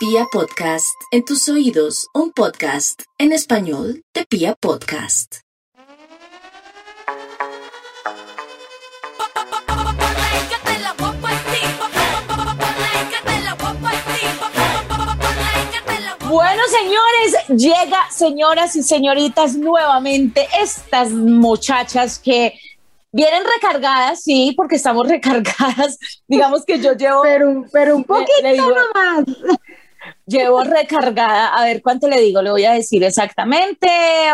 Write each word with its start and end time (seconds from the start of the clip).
Pia 0.00 0.24
Podcast, 0.32 0.96
en 1.12 1.24
tus 1.24 1.48
oídos, 1.48 2.08
un 2.12 2.32
podcast 2.32 3.02
en 3.18 3.32
español 3.32 4.02
de 4.14 4.24
Pia 4.26 4.54
Podcast. 4.56 5.36
Bueno, 16.28 16.62
señores, 16.68 17.60
llega, 17.60 17.98
señoras 18.10 18.76
y 18.76 18.82
señoritas, 18.82 19.56
nuevamente 19.56 20.46
estas 20.60 21.10
muchachas 21.10 22.18
que 22.20 22.54
vienen 23.10 23.42
recargadas, 23.56 24.22
sí, 24.22 24.52
porque 24.56 24.76
estamos 24.76 25.08
recargadas. 25.08 25.98
Digamos 26.28 26.64
que 26.64 26.78
yo 26.78 26.92
llevo. 26.92 27.22
Pero, 27.22 27.64
pero 27.72 27.96
un 27.96 28.04
poquito 28.04 28.30
le 28.42 28.52
digo- 28.52 28.70
nomás. 28.70 29.24
Llevo 30.26 30.62
recargada, 30.64 31.48
a 31.56 31.64
ver 31.64 31.82
cuánto 31.82 32.08
le 32.08 32.20
digo, 32.20 32.40
le 32.42 32.50
voy 32.50 32.64
a 32.64 32.72
decir 32.72 33.02
exactamente, 33.04 33.88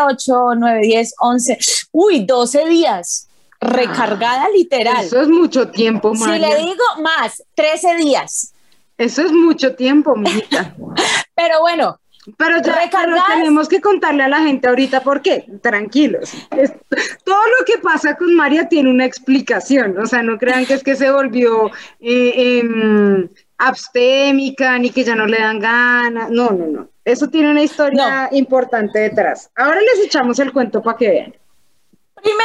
8, 0.07 0.55
9, 0.57 0.79
10, 0.81 1.13
11, 1.19 1.57
uy, 1.91 2.25
12 2.25 2.65
días, 2.69 3.27
recargada 3.59 4.47
literal. 4.49 5.03
Eso 5.05 5.21
es 5.21 5.27
mucho 5.27 5.69
tiempo, 5.69 6.13
Si 6.15 6.21
María. 6.23 6.49
le 6.49 6.57
digo 6.57 6.83
más, 7.01 7.43
13 7.55 7.95
días. 7.97 8.53
Eso 8.97 9.21
es 9.23 9.31
mucho 9.31 9.75
tiempo, 9.75 10.15
mijita. 10.15 10.75
Pero 11.35 11.59
bueno, 11.61 11.99
Pero 12.37 12.57
ya 12.57 12.63
pero 12.63 12.75
Recargadas. 12.77 13.35
tenemos 13.35 13.67
que 13.69 13.79
contarle 13.79 14.23
a 14.23 14.27
la 14.27 14.39
gente 14.39 14.67
ahorita 14.67 15.01
por 15.01 15.21
qué. 15.21 15.45
Tranquilos. 15.61 16.33
Es- 16.51 16.73
todo 17.23 17.41
lo 17.59 17.65
que 17.65 17.77
pasa 17.77 18.15
con 18.17 18.35
María 18.35 18.67
tiene 18.67 18.89
una 18.89 19.05
explicación. 19.05 19.97
O 19.99 20.05
sea, 20.07 20.23
no 20.23 20.37
crean 20.37 20.65
que 20.65 20.73
es 20.73 20.83
que 20.83 20.95
se 20.95 21.11
volvió 21.11 21.67
eh, 21.99 22.59
em, 22.59 23.29
abstémica 23.57 24.77
ni 24.77 24.89
que 24.91 25.03
ya 25.03 25.15
no 25.15 25.25
le 25.25 25.39
dan 25.39 25.59
ganas. 25.59 26.29
No, 26.29 26.51
no, 26.51 26.67
no. 26.67 26.89
Eso 27.03 27.27
tiene 27.29 27.51
una 27.51 27.63
historia 27.63 28.29
importante 28.31 28.99
detrás. 28.99 29.49
Ahora 29.55 29.79
les 29.81 30.05
echamos 30.05 30.39
el 30.39 30.51
cuento 30.51 30.81
para 30.81 30.97
que 30.97 31.09
vean. 31.09 31.35
Primero, 32.15 32.41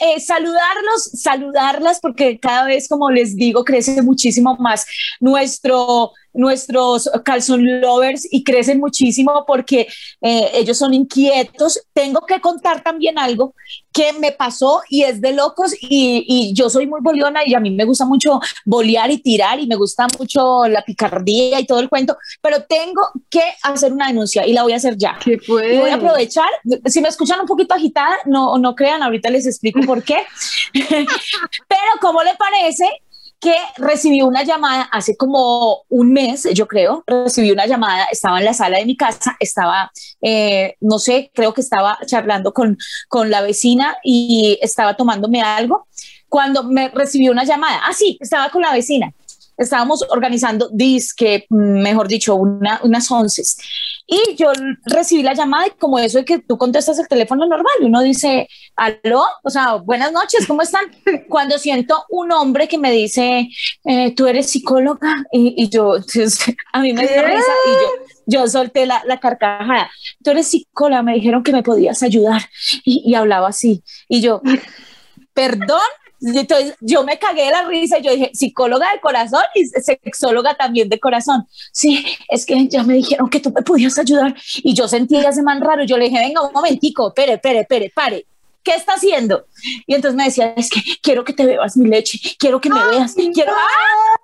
eh, 0.00 0.20
saludarlos, 0.20 1.04
saludarlas, 1.14 2.00
porque 2.00 2.40
cada 2.40 2.64
vez, 2.64 2.88
como 2.88 3.10
les 3.10 3.36
digo, 3.36 3.62
crece 3.62 4.00
muchísimo 4.02 4.56
más 4.56 4.86
nuestro, 5.20 6.12
nuestros 6.32 7.10
calzón 7.24 7.80
lovers 7.80 8.26
y 8.30 8.44
crecen 8.44 8.80
muchísimo 8.80 9.44
porque 9.46 9.86
eh, 10.20 10.50
ellos 10.54 10.78
son 10.78 10.94
inquietos. 10.94 11.80
Tengo 11.92 12.20
que 12.26 12.40
contar 12.40 12.82
también 12.82 13.18
algo 13.18 13.54
que 13.92 14.12
me 14.14 14.32
pasó 14.32 14.82
y 14.88 15.02
es 15.02 15.20
de 15.20 15.32
locos 15.32 15.74
y, 15.80 16.24
y 16.26 16.54
yo 16.54 16.70
soy 16.70 16.86
muy 16.86 17.00
boliona 17.00 17.40
y 17.44 17.54
a 17.54 17.60
mí 17.60 17.70
me 17.70 17.84
gusta 17.84 18.06
mucho 18.06 18.40
bolear 18.64 19.10
y 19.10 19.18
tirar 19.18 19.60
y 19.60 19.66
me 19.66 19.76
gusta 19.76 20.06
mucho 20.18 20.66
la 20.66 20.82
picardía 20.82 21.60
y 21.60 21.66
todo 21.66 21.80
el 21.80 21.88
cuento, 21.88 22.16
pero 22.40 22.62
tengo 22.64 23.02
que 23.28 23.42
hacer 23.62 23.92
una 23.92 24.08
denuncia 24.08 24.46
y 24.46 24.52
la 24.52 24.62
voy 24.62 24.72
a 24.72 24.76
hacer 24.76 24.96
ya. 24.96 25.18
¿Qué? 25.22 25.38
Y 25.46 25.78
voy 25.78 25.90
a 25.90 25.94
aprovechar, 25.96 26.48
si 26.86 27.00
me 27.00 27.08
escuchan 27.08 27.40
un 27.40 27.46
poquito 27.46 27.74
agitada, 27.74 28.16
no, 28.26 28.56
no 28.58 28.74
crean, 28.74 29.02
ahorita 29.02 29.30
les 29.30 29.46
explico 29.46 29.80
por 29.80 30.02
qué. 30.02 30.18
Pero, 30.72 31.90
¿cómo 32.00 32.22
le 32.22 32.34
parece 32.36 32.88
que 33.42 33.56
recibí 33.76 34.22
una 34.22 34.44
llamada 34.44 34.84
hace 34.92 35.16
como 35.16 35.82
un 35.88 36.12
mes, 36.12 36.46
yo 36.54 36.68
creo, 36.68 37.02
recibí 37.08 37.50
una 37.50 37.66
llamada, 37.66 38.04
estaba 38.04 38.38
en 38.38 38.44
la 38.44 38.54
sala 38.54 38.78
de 38.78 38.86
mi 38.86 38.96
casa, 38.96 39.36
estaba, 39.40 39.90
eh, 40.20 40.76
no 40.80 41.00
sé, 41.00 41.32
creo 41.34 41.52
que 41.52 41.60
estaba 41.60 41.98
charlando 42.06 42.52
con, 42.54 42.78
con 43.08 43.30
la 43.30 43.42
vecina 43.42 43.96
y 44.04 44.60
estaba 44.62 44.96
tomándome 44.96 45.42
algo, 45.42 45.88
cuando 46.28 46.62
me 46.62 46.88
recibí 46.90 47.28
una 47.28 47.42
llamada, 47.42 47.80
ah, 47.84 47.92
sí, 47.92 48.16
estaba 48.20 48.48
con 48.50 48.62
la 48.62 48.72
vecina, 48.72 49.12
estábamos 49.56 50.04
organizando 50.10 50.68
disque, 50.72 51.46
mejor 51.50 52.08
dicho, 52.08 52.34
una, 52.34 52.80
unas 52.82 53.10
once. 53.10 53.42
Y 54.06 54.36
yo 54.36 54.52
recibí 54.84 55.22
la 55.22 55.34
llamada 55.34 55.68
y 55.68 55.70
como 55.70 55.98
eso 55.98 56.18
de 56.18 56.24
que 56.24 56.38
tú 56.38 56.58
contestas 56.58 56.98
el 56.98 57.08
teléfono 57.08 57.46
normal, 57.46 57.72
y 57.80 57.84
uno 57.86 58.00
dice, 58.02 58.48
aló, 58.76 59.24
o 59.42 59.50
sea, 59.50 59.74
buenas 59.74 60.12
noches, 60.12 60.46
¿cómo 60.46 60.62
están? 60.62 60.84
Cuando 61.28 61.58
siento 61.58 62.04
un 62.10 62.32
hombre 62.32 62.68
que 62.68 62.78
me 62.78 62.90
dice, 62.90 63.48
eh, 63.84 64.14
tú 64.14 64.26
eres 64.26 64.50
psicóloga, 64.50 65.24
y, 65.32 65.54
y 65.56 65.68
yo, 65.68 65.94
a 66.72 66.80
mí 66.80 66.92
me 66.92 67.06
dio 67.06 67.22
risa 67.22 67.52
y 67.66 67.70
yo, 67.70 68.04
yo 68.26 68.48
solté 68.48 68.86
la, 68.86 69.02
la 69.06 69.20
carcajada. 69.20 69.90
Tú 70.22 70.30
eres 70.30 70.48
psicóloga, 70.48 71.02
me 71.02 71.14
dijeron 71.14 71.42
que 71.42 71.52
me 71.52 71.62
podías 71.62 72.02
ayudar 72.02 72.42
y, 72.84 73.02
y 73.04 73.14
hablaba 73.14 73.48
así. 73.48 73.82
Y 74.08 74.20
yo, 74.20 74.42
perdón. 75.32 75.80
Entonces 76.22 76.76
yo 76.80 77.02
me 77.04 77.18
cagué 77.18 77.46
de 77.46 77.50
la 77.50 77.64
risa 77.64 77.98
y 77.98 78.02
yo 78.02 78.12
dije, 78.12 78.30
psicóloga 78.32 78.92
de 78.92 79.00
corazón 79.00 79.42
y 79.54 79.66
sexóloga 79.66 80.54
también 80.54 80.88
de 80.88 81.00
corazón. 81.00 81.46
Sí, 81.72 82.04
es 82.28 82.46
que 82.46 82.68
ya 82.68 82.82
me 82.84 82.94
dijeron 82.94 83.28
que 83.28 83.40
tú 83.40 83.50
me 83.50 83.62
podías 83.62 83.98
ayudar. 83.98 84.34
Y 84.58 84.74
yo 84.74 84.86
sentía 84.86 85.28
ese 85.28 85.42
man 85.42 85.60
raro. 85.60 85.84
Yo 85.84 85.96
le 85.96 86.06
dije, 86.06 86.20
venga, 86.20 86.42
un 86.42 86.52
momentico, 86.52 87.08
espere, 87.08 87.34
espere, 87.34 87.60
espere, 87.60 87.92
pare. 87.94 88.26
¿Qué 88.62 88.74
está 88.74 88.94
haciendo? 88.94 89.46
Y 89.86 89.94
entonces 89.94 90.16
me 90.16 90.24
decía, 90.24 90.54
es 90.56 90.70
que 90.70 90.80
quiero 91.02 91.24
que 91.24 91.32
te 91.32 91.44
bebas 91.44 91.76
mi 91.76 91.88
leche, 91.88 92.18
quiero 92.38 92.60
que 92.60 92.70
me 92.70 92.84
veas, 92.84 93.14
quiero... 93.14 93.52
¡Ah! 93.52 94.18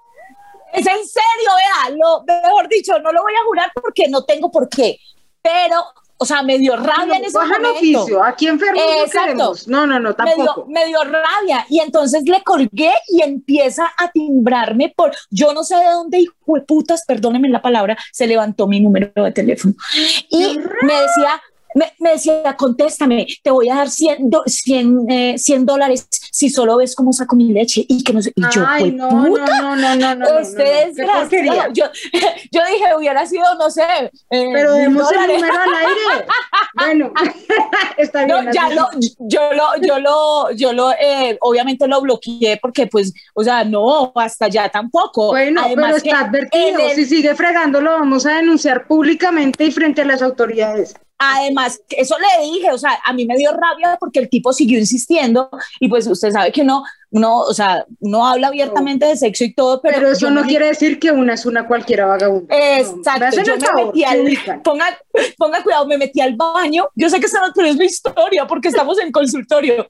Es 0.72 0.86
en 0.86 1.06
serio, 1.06 1.50
vea, 1.56 1.96
lo, 1.96 2.24
mejor 2.24 2.68
dicho, 2.68 2.98
no 3.00 3.10
lo 3.10 3.22
voy 3.22 3.32
a 3.32 3.44
jurar 3.46 3.72
porque 3.74 4.06
no 4.08 4.24
tengo 4.24 4.50
por 4.50 4.68
qué, 4.68 5.00
pero, 5.42 5.82
o 6.20 6.24
sea, 6.24 6.42
me 6.42 6.58
dio 6.58 6.76
rabia 6.76 7.16
en 7.16 7.24
ese 7.24 7.38
momento. 7.38 7.70
oficio. 7.72 8.24
Aquí 8.24 8.46
enfermos 8.48 8.82
no 8.84 9.02
Exacto. 9.04 9.20
queremos. 9.20 9.68
No, 9.68 9.86
no, 9.86 10.00
no, 10.00 10.14
me 10.18 10.34
dio, 10.34 10.44
tampoco. 10.46 10.66
me 10.68 10.84
dio 10.86 10.98
rabia 11.04 11.64
y 11.68 11.78
entonces 11.80 12.22
le 12.24 12.42
colgué 12.42 12.92
y 13.08 13.22
empieza 13.22 13.90
a 13.96 14.10
timbrarme 14.10 14.92
por, 14.96 15.12
yo 15.30 15.52
no 15.54 15.62
sé 15.64 15.76
de 15.76 15.84
dónde, 15.90 16.18
hijo 16.18 16.34
de 16.48 16.60
putas, 16.62 17.04
perdónenme 17.06 17.48
la 17.48 17.62
palabra, 17.62 17.96
se 18.12 18.26
levantó 18.26 18.66
mi 18.66 18.80
número 18.80 19.10
de 19.14 19.32
teléfono 19.32 19.74
y 20.28 20.58
me 20.82 20.94
decía, 21.02 21.40
me, 21.74 21.92
me 22.00 22.10
decía, 22.12 22.56
contéstame, 22.56 23.26
te 23.42 23.50
voy 23.50 23.68
a 23.68 23.76
dar 23.76 23.90
100, 23.90 24.30
do- 24.30 24.42
100, 24.46 25.06
eh, 25.10 25.34
100 25.38 25.66
dólares 25.66 26.08
si 26.30 26.50
solo 26.50 26.76
ves 26.76 26.94
cómo 26.94 27.12
saco 27.12 27.36
mi 27.36 27.52
leche 27.52 27.84
y 27.88 28.02
que 28.04 28.12
no 28.12 28.22
sé, 28.22 28.32
y 28.34 28.42
yo, 28.50 28.64
Ay, 28.66 28.82
"Jue 28.82 28.92
no, 28.92 29.10
no, 29.10 29.24
puta, 29.28 29.60
no, 29.60 29.76
no, 29.76 29.96
no, 29.96 29.96
no, 29.96 30.14
no, 30.16 30.26
no, 30.30 30.38
este 30.38 30.92
no. 31.04 31.12
Porquería. 31.12 31.52
desgraciado. 31.68 31.72
Yo, 31.72 31.84
yo 32.52 32.60
dije, 32.72 32.96
hubiera 32.96 33.26
sido, 33.26 33.44
no 33.58 33.70
sé, 33.70 33.82
eh, 34.30 34.50
Pero 34.52 34.74
demos 34.74 35.10
el 35.12 35.20
número 35.34 35.54
al 35.58 35.74
aire. 35.74 36.26
Bueno, 36.74 37.12
está 37.96 38.24
bien. 38.24 38.44
No, 38.46 38.52
ya 38.52 38.68
lo, 38.70 38.88
yo 39.18 39.40
lo, 39.52 39.64
yo 39.86 39.98
lo, 39.98 40.50
yo 40.52 40.72
lo, 40.72 40.92
eh, 40.92 41.36
obviamente 41.40 41.86
lo 41.88 42.00
bloqueé 42.00 42.58
porque, 42.60 42.86
pues, 42.86 43.12
o 43.34 43.42
sea, 43.44 43.64
no, 43.64 44.12
hasta 44.14 44.48
ya 44.48 44.68
tampoco. 44.68 45.28
Bueno, 45.28 45.62
pero 45.74 45.96
está 45.96 46.20
advertido. 46.20 46.78
el- 46.80 46.94
Si 46.94 47.04
sigue 47.06 47.34
fregando, 47.34 47.80
lo 47.80 47.92
vamos 47.92 48.26
a 48.26 48.34
denunciar 48.36 48.86
públicamente 48.86 49.64
y 49.64 49.70
frente 49.70 50.02
a 50.02 50.04
las 50.04 50.22
autoridades. 50.22 50.94
Además, 51.18 51.80
eso 51.90 52.16
le 52.18 52.44
dije, 52.44 52.70
o 52.70 52.78
sea, 52.78 52.98
a 53.04 53.12
mí 53.12 53.26
me 53.26 53.36
dio 53.36 53.50
rabia 53.52 53.96
porque 53.98 54.20
el 54.20 54.28
tipo 54.28 54.52
siguió 54.52 54.78
insistiendo 54.78 55.50
y 55.80 55.88
pues 55.88 56.06
usted 56.06 56.30
sabe 56.30 56.52
que 56.52 56.62
no, 56.62 56.84
no, 57.10 57.38
o 57.40 57.52
sea, 57.54 57.84
no 58.00 58.24
habla 58.26 58.48
abiertamente 58.48 59.04
de 59.06 59.16
sexo 59.16 59.42
y 59.42 59.52
todo, 59.52 59.80
pero, 59.80 59.96
Pero 59.96 60.12
eso 60.12 60.30
no 60.30 60.42
me- 60.42 60.48
quiere 60.48 60.66
decir 60.66 61.00
que 61.00 61.10
una 61.10 61.34
es 61.34 61.44
una 61.44 61.66
cualquiera 61.66 62.06
vagabunda. 62.06 62.54
No, 62.54 62.62
Exacto, 62.62 63.24
hacen 63.24 63.44
yo 63.44 63.56
me 63.56 63.66
favor, 63.66 63.86
metí 63.86 64.04
al, 64.04 64.62
ponga, 64.62 64.86
ponga 65.36 65.62
cuidado, 65.64 65.86
me 65.86 65.98
metí 65.98 66.20
al 66.20 66.36
baño, 66.36 66.86
yo 66.94 67.10
sé 67.10 67.18
que 67.18 67.26
esa 67.26 67.40
no 67.54 67.64
es 67.64 67.76
mi 67.76 67.86
historia 67.86 68.46
porque 68.46 68.68
estamos 68.68 68.98
en 69.00 69.10
consultorio, 69.10 69.86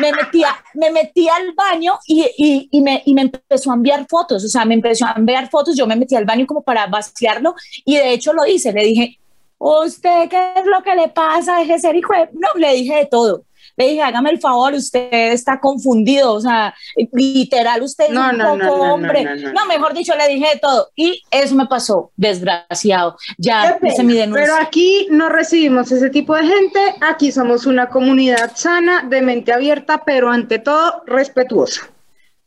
me 0.00 0.12
metí, 0.12 0.44
a- 0.44 0.62
me 0.74 0.90
metí 0.90 1.28
al 1.28 1.54
baño 1.54 1.98
y, 2.06 2.24
y, 2.36 2.68
y 2.70 2.80
me, 2.82 3.02
y 3.04 3.14
me 3.14 3.22
empezó 3.22 3.72
a 3.72 3.74
enviar 3.74 4.06
fotos, 4.08 4.44
o 4.44 4.48
sea, 4.48 4.64
me 4.64 4.74
empezó 4.74 5.06
a 5.06 5.14
enviar 5.16 5.48
fotos, 5.50 5.76
yo 5.76 5.86
me 5.88 5.96
metí 5.96 6.14
al 6.14 6.24
baño 6.24 6.46
como 6.46 6.62
para 6.62 6.86
vaciarlo 6.86 7.54
y 7.84 7.96
de 7.96 8.12
hecho 8.12 8.32
lo 8.32 8.46
hice, 8.46 8.72
le 8.72 8.84
dije, 8.84 9.18
¿usted 9.58 10.28
qué 10.28 10.52
es 10.56 10.66
lo 10.66 10.82
que 10.82 10.94
le 10.94 11.08
pasa? 11.08 11.58
Deje 11.58 11.74
de 11.74 11.78
ser 11.78 11.96
hijo 11.96 12.12
de-". 12.14 12.30
No, 12.32 12.48
le 12.56 12.72
dije 12.74 12.94
de 12.96 13.06
todo. 13.06 13.44
Le 13.78 13.88
dije, 13.88 14.02
hágame 14.02 14.30
el 14.30 14.40
favor, 14.40 14.72
usted 14.72 15.32
está 15.32 15.60
confundido, 15.60 16.32
o 16.32 16.40
sea, 16.40 16.74
literal, 17.12 17.82
usted 17.82 18.04
es 18.04 18.10
No, 18.10 18.30
un 18.30 18.38
no, 18.38 18.44
poco 18.44 18.56
no, 18.56 18.64
no, 18.70 18.76
no, 18.86 18.94
hombre. 18.94 19.24
no, 19.52 19.66
mejor 19.66 19.92
dicho, 19.92 20.14
le 20.16 20.28
dije 20.28 20.54
de 20.54 20.58
todo. 20.60 20.88
Y 20.96 21.22
eso 21.30 21.54
me 21.54 21.66
pasó, 21.66 22.10
desgraciado. 22.16 23.18
Ya 23.36 23.78
hice 23.82 24.02
mi 24.02 24.14
denuncia. 24.14 24.44
Pero 24.46 24.56
aquí 24.62 25.08
no 25.10 25.28
recibimos 25.28 25.92
ese 25.92 26.08
tipo 26.08 26.34
de 26.34 26.46
gente. 26.46 26.80
Aquí 27.02 27.30
somos 27.30 27.66
una 27.66 27.90
comunidad 27.90 28.52
sana, 28.54 29.02
de 29.02 29.20
mente 29.20 29.52
abierta, 29.52 30.04
pero 30.06 30.30
ante 30.30 30.58
todo 30.58 31.02
respetuosa. 31.04 31.82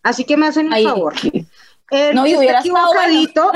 Así 0.01 0.23
que 0.23 0.35
me 0.35 0.47
hacen 0.47 0.67
el 0.67 0.73
Ay, 0.73 0.83
favor. 0.85 1.13
El 1.91 2.15
No, 2.15 2.25
y 2.27 2.35
hubiera 2.35 2.59
estado 2.59 2.93
bueno. 2.93 3.51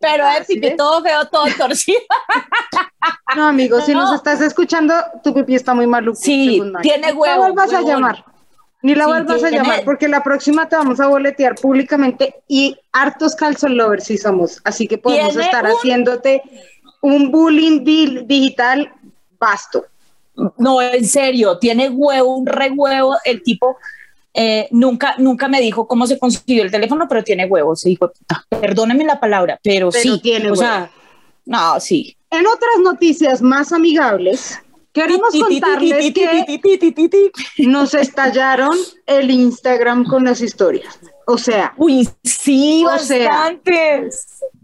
pero 0.00 0.24
es 0.28 0.48
es. 0.48 0.76
todo 0.76 1.02
feo, 1.02 1.24
todo 1.28 1.44
torcido. 1.58 2.00
No, 3.36 3.48
amigo, 3.48 3.80
si 3.80 3.94
No. 3.94 4.02
nos 4.02 4.14
estás 4.14 4.40
escuchando, 4.42 4.94
tu 5.24 5.32
pipí 5.32 5.54
está 5.54 5.72
muy 5.74 5.86
maluco. 5.86 6.18
Sí, 6.20 6.62
tiene 6.82 7.12
No 7.12 7.18
huevo, 7.20 7.34
la 7.34 7.48
vuelvas 7.48 7.72
a 7.72 7.80
llamar. 7.80 8.24
Ni 8.82 8.94
la 8.94 9.04
Sí, 9.04 9.10
vuelvas 9.10 9.42
a 9.44 9.50
llamar, 9.50 9.84
porque 9.84 10.06
la 10.08 10.22
próxima 10.22 10.68
te 10.68 10.76
vamos 10.76 11.00
a 11.00 11.06
boletear 11.08 11.54
públicamente 11.54 12.42
y 12.46 12.76
hartos 12.92 13.34
calzon 13.34 13.76
lovers 13.76 14.04
sí 14.04 14.18
somos. 14.18 14.60
Así 14.64 14.86
que 14.86 14.98
podemos 14.98 15.34
estar 15.36 15.64
un- 15.64 15.70
haciéndote 15.72 16.42
un 17.00 17.30
bullying 17.30 17.82
di- 17.84 18.22
digital 18.26 18.92
vasto. 19.38 19.86
No, 20.58 20.80
en 20.82 21.06
serio, 21.06 21.58
tiene 21.58 21.88
huevo, 21.88 22.36
un 22.36 22.46
re 22.46 22.70
huevo. 22.70 23.16
El 23.24 23.42
tipo 23.42 23.78
eh, 24.34 24.68
nunca, 24.70 25.14
nunca 25.18 25.48
me 25.48 25.60
dijo 25.60 25.86
cómo 25.86 26.06
se 26.06 26.18
consiguió 26.18 26.62
el 26.62 26.70
teléfono, 26.70 27.06
pero 27.08 27.22
tiene 27.22 27.46
huevos. 27.46 27.86
Hijo, 27.86 28.12
perdóneme 28.48 29.04
la 29.04 29.20
palabra, 29.20 29.60
pero, 29.62 29.90
Pero 29.90 30.14
sí. 30.14 30.20
tiene 30.20 30.50
o 30.50 30.56
sea, 30.56 30.90
no, 31.44 31.78
sí. 31.80 32.16
En 32.30 32.46
otras 32.46 32.78
noticias 32.82 33.42
más 33.42 33.72
amigables, 33.72 34.58
queremos 34.92 35.30
contarles 35.38 36.12
que 36.14 37.66
nos 37.66 37.94
estallaron 37.94 38.76
el 39.06 39.30
Instagram 39.30 40.04
con 40.04 40.24
las 40.24 40.40
historias. 40.40 40.98
O 41.26 41.38
sea, 41.38 41.72
Uy, 41.76 42.08
sí, 42.24 42.84
O 42.84 42.98
sea, 42.98 43.54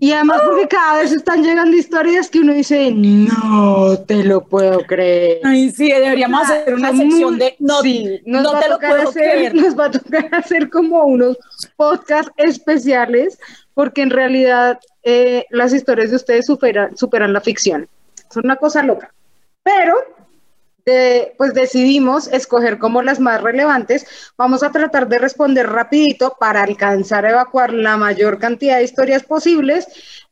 y 0.01 0.13
además 0.13 0.43
porque 0.45 0.69
cada 0.69 0.99
vez 1.01 1.13
están 1.13 1.43
llegando 1.43 1.77
historias 1.77 2.29
que 2.29 2.41
uno 2.41 2.53
dice, 2.53 2.91
no 2.93 3.97
te 4.07 4.25
lo 4.25 4.45
puedo 4.45 4.81
creer. 4.81 5.41
Ay, 5.45 5.71
sí, 5.71 5.89
deberíamos 5.91 6.43
hacer 6.43 6.75
una 6.75 6.91
sección 6.97 7.31
muy- 7.31 7.39
de 7.39 7.57
no, 7.61 7.81
sí, 7.81 8.21
nos 8.27 8.43
no 8.43 8.53
va 8.53 8.61
te 8.61 8.69
lo 8.69 8.79
puedo 8.79 9.09
hacer, 9.09 9.33
creer. 9.33 9.55
Nos 9.55 9.79
va 9.79 9.87
a 9.87 9.91
tocar 9.91 10.29
hacer 10.35 10.69
como 10.69 11.05
unos 11.05 11.37
podcasts 11.77 12.33
especiales, 12.37 13.39
porque 13.75 14.03
en 14.03 14.11
realidad 14.11 14.79
eh, 15.05 15.47
las 15.51 15.73
historias 15.73 16.11
de 16.11 16.17
ustedes 16.17 16.47
superan, 16.47 16.97
superan 16.97 17.33
la 17.33 17.41
ficción. 17.41 17.89
Es 18.31 18.37
una 18.37 18.57
cosa 18.57 18.83
loca. 18.83 19.13
Pero 19.77 19.97
de- 20.87 21.35
pues 21.37 21.53
decidimos 21.53 22.29
escoger 22.29 22.79
como 22.79 23.03
las 23.03 23.21
más 23.21 23.43
relevantes. 23.43 24.07
Vamos 24.39 24.63
a 24.63 24.71
tratar 24.73 25.07
de 25.09 25.19
responder 25.19 25.69
rapidito 25.69 26.37
para 26.41 26.63
alcanzar 26.63 27.27
a 27.27 27.31
evacuar 27.31 27.75
la 27.75 27.97
mayor 27.99 28.39
cantidad 28.39 28.79
de 28.79 28.85
historias 28.85 29.23
posibles. 29.25 29.87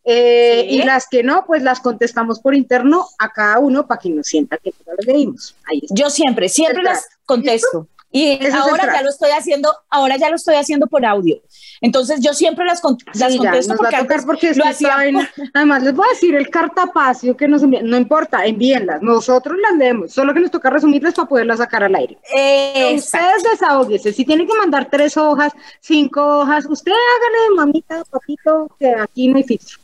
eh, 0.09 0.65
Sí. 0.69 0.77
Y 0.77 0.83
las 0.85 1.09
que 1.09 1.25
no, 1.25 1.45
pues 1.47 1.63
las 1.65 1.81
contestamos 1.81 2.39
por 2.39 2.55
interno 2.55 3.09
a 3.19 3.29
cada 3.33 3.59
uno 3.59 3.89
para 3.89 4.01
que 4.01 4.09
nos 4.11 4.27
sienta 4.29 4.57
que 4.57 4.73
no 4.87 4.93
las 4.97 5.05
leímos. 5.05 5.57
Ahí 5.65 5.81
está. 5.83 5.95
Yo 5.97 6.11
siempre, 6.11 6.49
siempre 6.49 6.85
las 6.85 7.09
contesto. 7.27 7.89
Y 8.17 8.47
ahora 8.47 8.91
ya 8.95 9.03
lo 9.03 9.11
estoy 9.11 9.31
haciendo, 9.31 9.71
ahora 9.91 10.17
ya 10.17 10.31
lo 10.31 10.37
estoy 10.37 10.55
haciendo 10.55 10.87
por 10.87 11.05
audio. 11.05 11.39
Entonces 11.83 12.21
yo 12.21 12.33
siempre 12.33 12.65
las, 12.65 12.81
con- 12.81 12.97
las 13.13 13.31
Sí, 13.31 13.39
ya, 13.39 13.51
contesto 13.51 13.73
va 13.73 13.77
porque 13.77 13.97
antes 13.97 14.57
lo 14.57 14.65
además 15.55 15.83
les 15.83 15.95
voy 15.95 16.07
a 16.07 16.15
decir 16.15 16.35
el 16.35 16.49
cartapacio 16.49 17.37
que 17.37 17.47
nos 17.47 17.63
envían, 17.63 17.87
no 17.87 17.97
importa, 17.99 18.47
envíenlas, 18.47 19.03
nosotros 19.03 19.59
las 19.61 19.77
leemos, 19.77 20.13
solo 20.13 20.33
que 20.33 20.41
nos 20.41 20.51
toca 20.51 20.71
resumirlas 20.71 21.13
para 21.13 21.29
poderlas 21.29 21.59
sacar 21.59 21.85
al 21.85 21.95
aire. 21.95 22.17
Exacto. 22.35 23.27
Ustedes 23.27 23.53
desahóguense, 23.53 24.13
si 24.15 24.25
tienen 24.25 24.47
que 24.47 24.55
mandar 24.55 24.89
tres 24.91 25.17
hojas, 25.19 25.53
cinco 25.81 26.39
hojas, 26.39 26.65
usted 26.67 26.93
hágale, 26.93 27.55
mamita, 27.57 28.03
papito, 28.05 28.71
que 28.81 28.95
aquí 28.95 29.29
no 29.29 29.37
hay 29.37 29.45
filtro. 29.45 29.77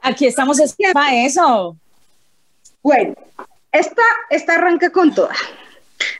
Aquí 0.00 0.26
estamos 0.26 0.60
es 0.60 0.76
para 0.92 1.16
eso. 1.24 1.76
Bueno, 2.80 3.14
esta, 3.72 4.02
esta 4.30 4.54
arranca 4.54 4.90
con 4.90 5.12
toda. 5.12 5.34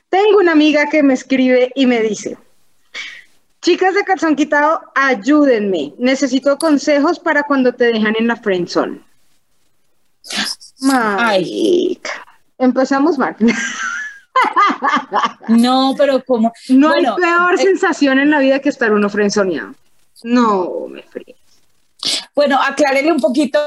Tengo 0.09 0.37
una 0.37 0.51
amiga 0.51 0.87
que 0.89 1.03
me 1.03 1.13
escribe 1.13 1.71
y 1.75 1.85
me 1.85 2.01
dice, 2.01 2.37
chicas 3.61 3.95
de 3.95 4.03
calzón 4.03 4.35
quitado, 4.35 4.81
ayúdenme, 4.95 5.93
necesito 5.97 6.57
consejos 6.57 7.19
para 7.19 7.43
cuando 7.43 7.73
te 7.73 7.85
dejan 7.85 8.15
en 8.17 8.27
la 8.27 8.35
friendzone. 8.35 9.01
Marica. 10.81 12.11
Empezamos 12.57 13.17
mal. 13.17 13.35
No, 15.47 15.93
pero 15.97 16.23
como 16.25 16.51
No 16.69 16.89
Bueno, 16.89 17.15
hay 17.15 17.21
peor 17.21 17.53
eh, 17.53 17.57
sensación 17.57 18.19
en 18.19 18.31
la 18.31 18.39
vida 18.39 18.59
que 18.59 18.69
estar 18.69 18.91
uno 18.91 19.09
frenzoneado. 19.09 19.75
No, 20.23 20.87
me 20.89 21.03
frío. 21.03 21.32
Bueno, 22.35 22.59
aclárele 22.61 23.11
un 23.11 23.19
poquito, 23.19 23.59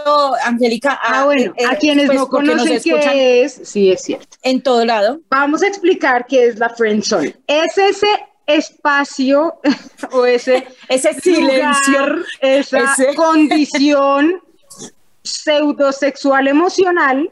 Angélica. 0.45 0.99
Ah, 1.03 1.25
bueno, 1.25 1.53
eh, 1.57 1.65
a 1.71 1.77
quienes 1.77 2.07
pues, 2.07 2.19
no 2.19 2.29
conocen 2.29 2.81
qué 2.83 3.43
es, 3.45 3.61
sí 3.65 3.93
es 3.93 4.03
cierto. 4.03 4.37
en 4.43 4.61
todo 4.63 4.85
lado. 4.85 5.21
Vamos 5.31 5.63
a 5.63 5.69
explicar 5.69 6.27
qué 6.27 6.49
es 6.49 6.59
la 6.59 6.69
friendzone. 6.71 7.37
Es 7.47 7.79
ese 7.79 8.09
espacio 8.47 9.55
o 10.13 10.27
ese 10.27 10.67
Ese 10.89 11.15
silencio. 11.21 11.99
lugar, 12.07 12.17
esa 12.41 12.79
ese- 12.93 13.15
condición 13.17 14.41
pseudosexual 15.23 16.49
emocional 16.49 17.31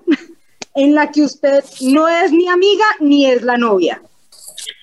en 0.74 0.94
la 0.94 1.10
que 1.10 1.22
usted 1.22 1.64
no 1.80 2.08
es 2.08 2.32
ni 2.32 2.48
amiga 2.48 2.84
ni 3.00 3.26
es 3.26 3.42
la 3.42 3.56
novia. 3.56 4.00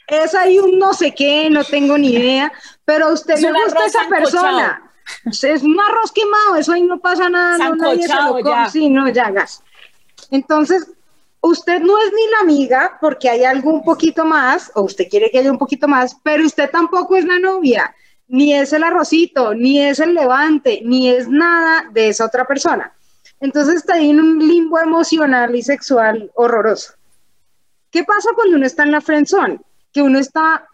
Es 0.07 0.35
ahí 0.35 0.59
un 0.59 0.77
no 0.79 0.93
sé 0.93 1.13
qué, 1.13 1.49
no 1.49 1.63
tengo 1.63 1.97
ni 1.97 2.09
idea, 2.13 2.51
pero 2.85 3.07
a 3.07 3.13
usted 3.13 3.35
Es 3.35 3.41
le 3.41 3.51
gusta 3.53 3.85
esa 3.85 4.07
persona. 4.09 4.90
Es 5.25 5.63
un 5.63 5.79
arroz 5.79 6.11
quemado, 6.11 6.55
eso 6.55 6.73
ahí 6.73 6.83
no 6.83 6.99
pasa 6.99 7.29
nada, 7.29 7.69
no, 7.69 7.75
nadie 7.75 8.07
se 8.07 8.15
lo 8.15 8.29
come. 8.29 8.43
ya. 8.43 8.69
Sí, 8.69 8.89
no, 8.89 9.09
ya 9.09 9.29
gas. 9.31 9.63
Entonces, 10.29 10.87
usted 11.41 11.81
no 11.81 11.97
es 11.99 12.11
ni 12.13 12.31
la 12.31 12.39
amiga 12.41 12.97
porque 13.01 13.29
hay 13.29 13.43
algo 13.43 13.71
un 13.71 13.83
poquito 13.83 14.25
más, 14.25 14.71
o 14.75 14.83
usted 14.83 15.07
quiere 15.09 15.29
que 15.29 15.39
haya 15.39 15.51
un 15.51 15.57
poquito 15.57 15.87
más, 15.87 16.15
pero 16.23 16.45
usted 16.45 16.69
tampoco 16.69 17.15
es 17.15 17.25
la 17.25 17.39
novia, 17.39 17.93
ni 18.27 18.53
es 18.53 18.71
el 18.73 18.83
arrocito, 18.83 19.53
ni 19.53 19.79
es 19.81 19.99
el 19.99 20.13
levante, 20.13 20.81
ni 20.85 21.09
es 21.09 21.27
nada 21.27 21.89
de 21.91 22.09
esa 22.09 22.25
otra 22.25 22.45
persona. 22.45 22.93
Entonces 23.39 23.75
está 23.75 23.95
ahí 23.95 24.11
en 24.11 24.21
un 24.21 24.39
limbo 24.39 24.79
emocional 24.79 25.55
y 25.55 25.63
sexual 25.63 26.31
horroroso. 26.35 26.93
¿Qué 27.89 28.03
pasa 28.03 28.29
cuando 28.35 28.55
uno 28.55 28.65
está 28.65 28.83
en 28.83 28.91
la 28.91 29.01
friendzone? 29.01 29.59
Que 29.91 30.01
uno 30.01 30.19
está 30.19 30.65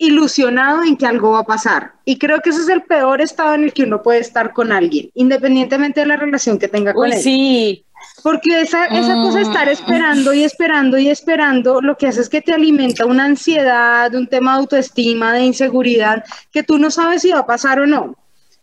ilusionado 0.00 0.82
en 0.82 0.96
que 0.96 1.06
algo 1.06 1.32
va 1.32 1.40
a 1.40 1.44
pasar. 1.44 1.92
Y 2.04 2.18
creo 2.18 2.40
que 2.40 2.50
ese 2.50 2.62
es 2.62 2.68
el 2.68 2.82
peor 2.82 3.20
estado 3.20 3.54
en 3.54 3.64
el 3.64 3.72
que 3.72 3.84
uno 3.84 4.02
puede 4.02 4.18
estar 4.18 4.52
con 4.52 4.72
alguien, 4.72 5.10
independientemente 5.14 6.00
de 6.00 6.06
la 6.06 6.16
relación 6.16 6.58
que 6.58 6.68
tenga 6.68 6.92
con 6.94 7.08
Uy, 7.08 7.16
él. 7.16 7.22
sí. 7.22 7.84
Porque 8.22 8.62
esa, 8.62 8.86
esa 8.86 9.14
cosa 9.14 9.38
de 9.38 9.44
estar 9.44 9.66
Mm. 9.68 9.70
esperando 9.72 10.32
y 10.32 10.42
esperando 10.42 10.96
y 10.98 11.10
esperando, 11.10 11.80
lo 11.82 11.96
que 11.98 12.06
hace 12.08 12.22
es 12.22 12.30
que 12.30 12.40
te 12.40 12.52
alimenta 12.54 13.04
una 13.04 13.26
ansiedad, 13.26 14.12
un 14.14 14.26
tema 14.26 14.52
de 14.54 14.60
autoestima, 14.60 15.34
de 15.34 15.42
inseguridad, 15.44 16.24
que 16.50 16.62
tú 16.62 16.78
no 16.78 16.90
sabes 16.90 17.20
si 17.22 17.30
va 17.30 17.40
a 17.40 17.46
pasar 17.46 17.78
o 17.80 17.86
no. 17.86 18.16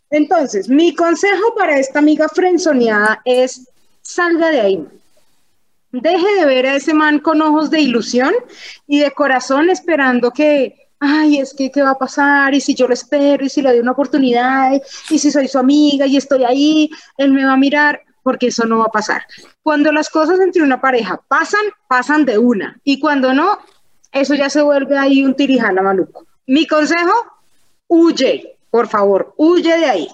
Entonces, 0.09 0.69
mi 0.69 0.95
consejo 0.95 1.53
para 1.55 1.77
esta 1.77 1.99
amiga 1.99 2.27
frenzoneada 2.29 3.21
es 3.25 3.67
salga 4.01 4.49
de 4.49 4.61
ahí. 4.61 4.85
Deje 5.91 6.35
de 6.39 6.45
ver 6.45 6.65
a 6.65 6.75
ese 6.75 6.93
man 6.95 7.19
con 7.19 7.41
ojos 7.41 7.69
de 7.69 7.79
ilusión 7.81 8.33
y 8.87 8.99
de 8.99 9.11
corazón 9.11 9.69
esperando 9.69 10.31
que, 10.31 10.86
ay, 10.99 11.39
es 11.39 11.53
que, 11.53 11.71
¿qué 11.71 11.81
va 11.81 11.91
a 11.91 11.97
pasar? 11.97 12.53
Y 12.53 12.61
si 12.61 12.73
yo 12.73 12.87
lo 12.87 12.93
espero, 12.93 13.45
y 13.45 13.49
si 13.49 13.61
le 13.61 13.69
doy 13.69 13.79
una 13.79 13.91
oportunidad, 13.91 14.71
y 15.09 15.19
si 15.19 15.31
soy 15.31 15.47
su 15.47 15.59
amiga 15.59 16.05
y 16.05 16.17
estoy 16.17 16.43
ahí, 16.43 16.89
él 17.17 17.31
me 17.33 17.45
va 17.45 17.53
a 17.53 17.57
mirar, 17.57 18.01
porque 18.23 18.47
eso 18.47 18.65
no 18.65 18.79
va 18.79 18.85
a 18.85 18.91
pasar. 18.91 19.23
Cuando 19.63 19.91
las 19.91 20.09
cosas 20.09 20.39
entre 20.39 20.61
una 20.61 20.81
pareja 20.81 21.21
pasan, 21.27 21.61
pasan 21.87 22.25
de 22.25 22.37
una. 22.37 22.79
Y 22.83 22.99
cuando 22.99 23.33
no, 23.33 23.59
eso 24.11 24.35
ya 24.35 24.49
se 24.49 24.61
vuelve 24.61 24.97
ahí 24.97 25.23
un 25.23 25.35
tirijala 25.35 25.81
maluco. 25.81 26.25
Mi 26.45 26.67
consejo, 26.67 27.13
huye, 27.87 28.57
por 28.69 28.87
favor, 28.87 29.33
huye 29.37 29.77
de 29.77 29.85
ahí. 29.85 30.07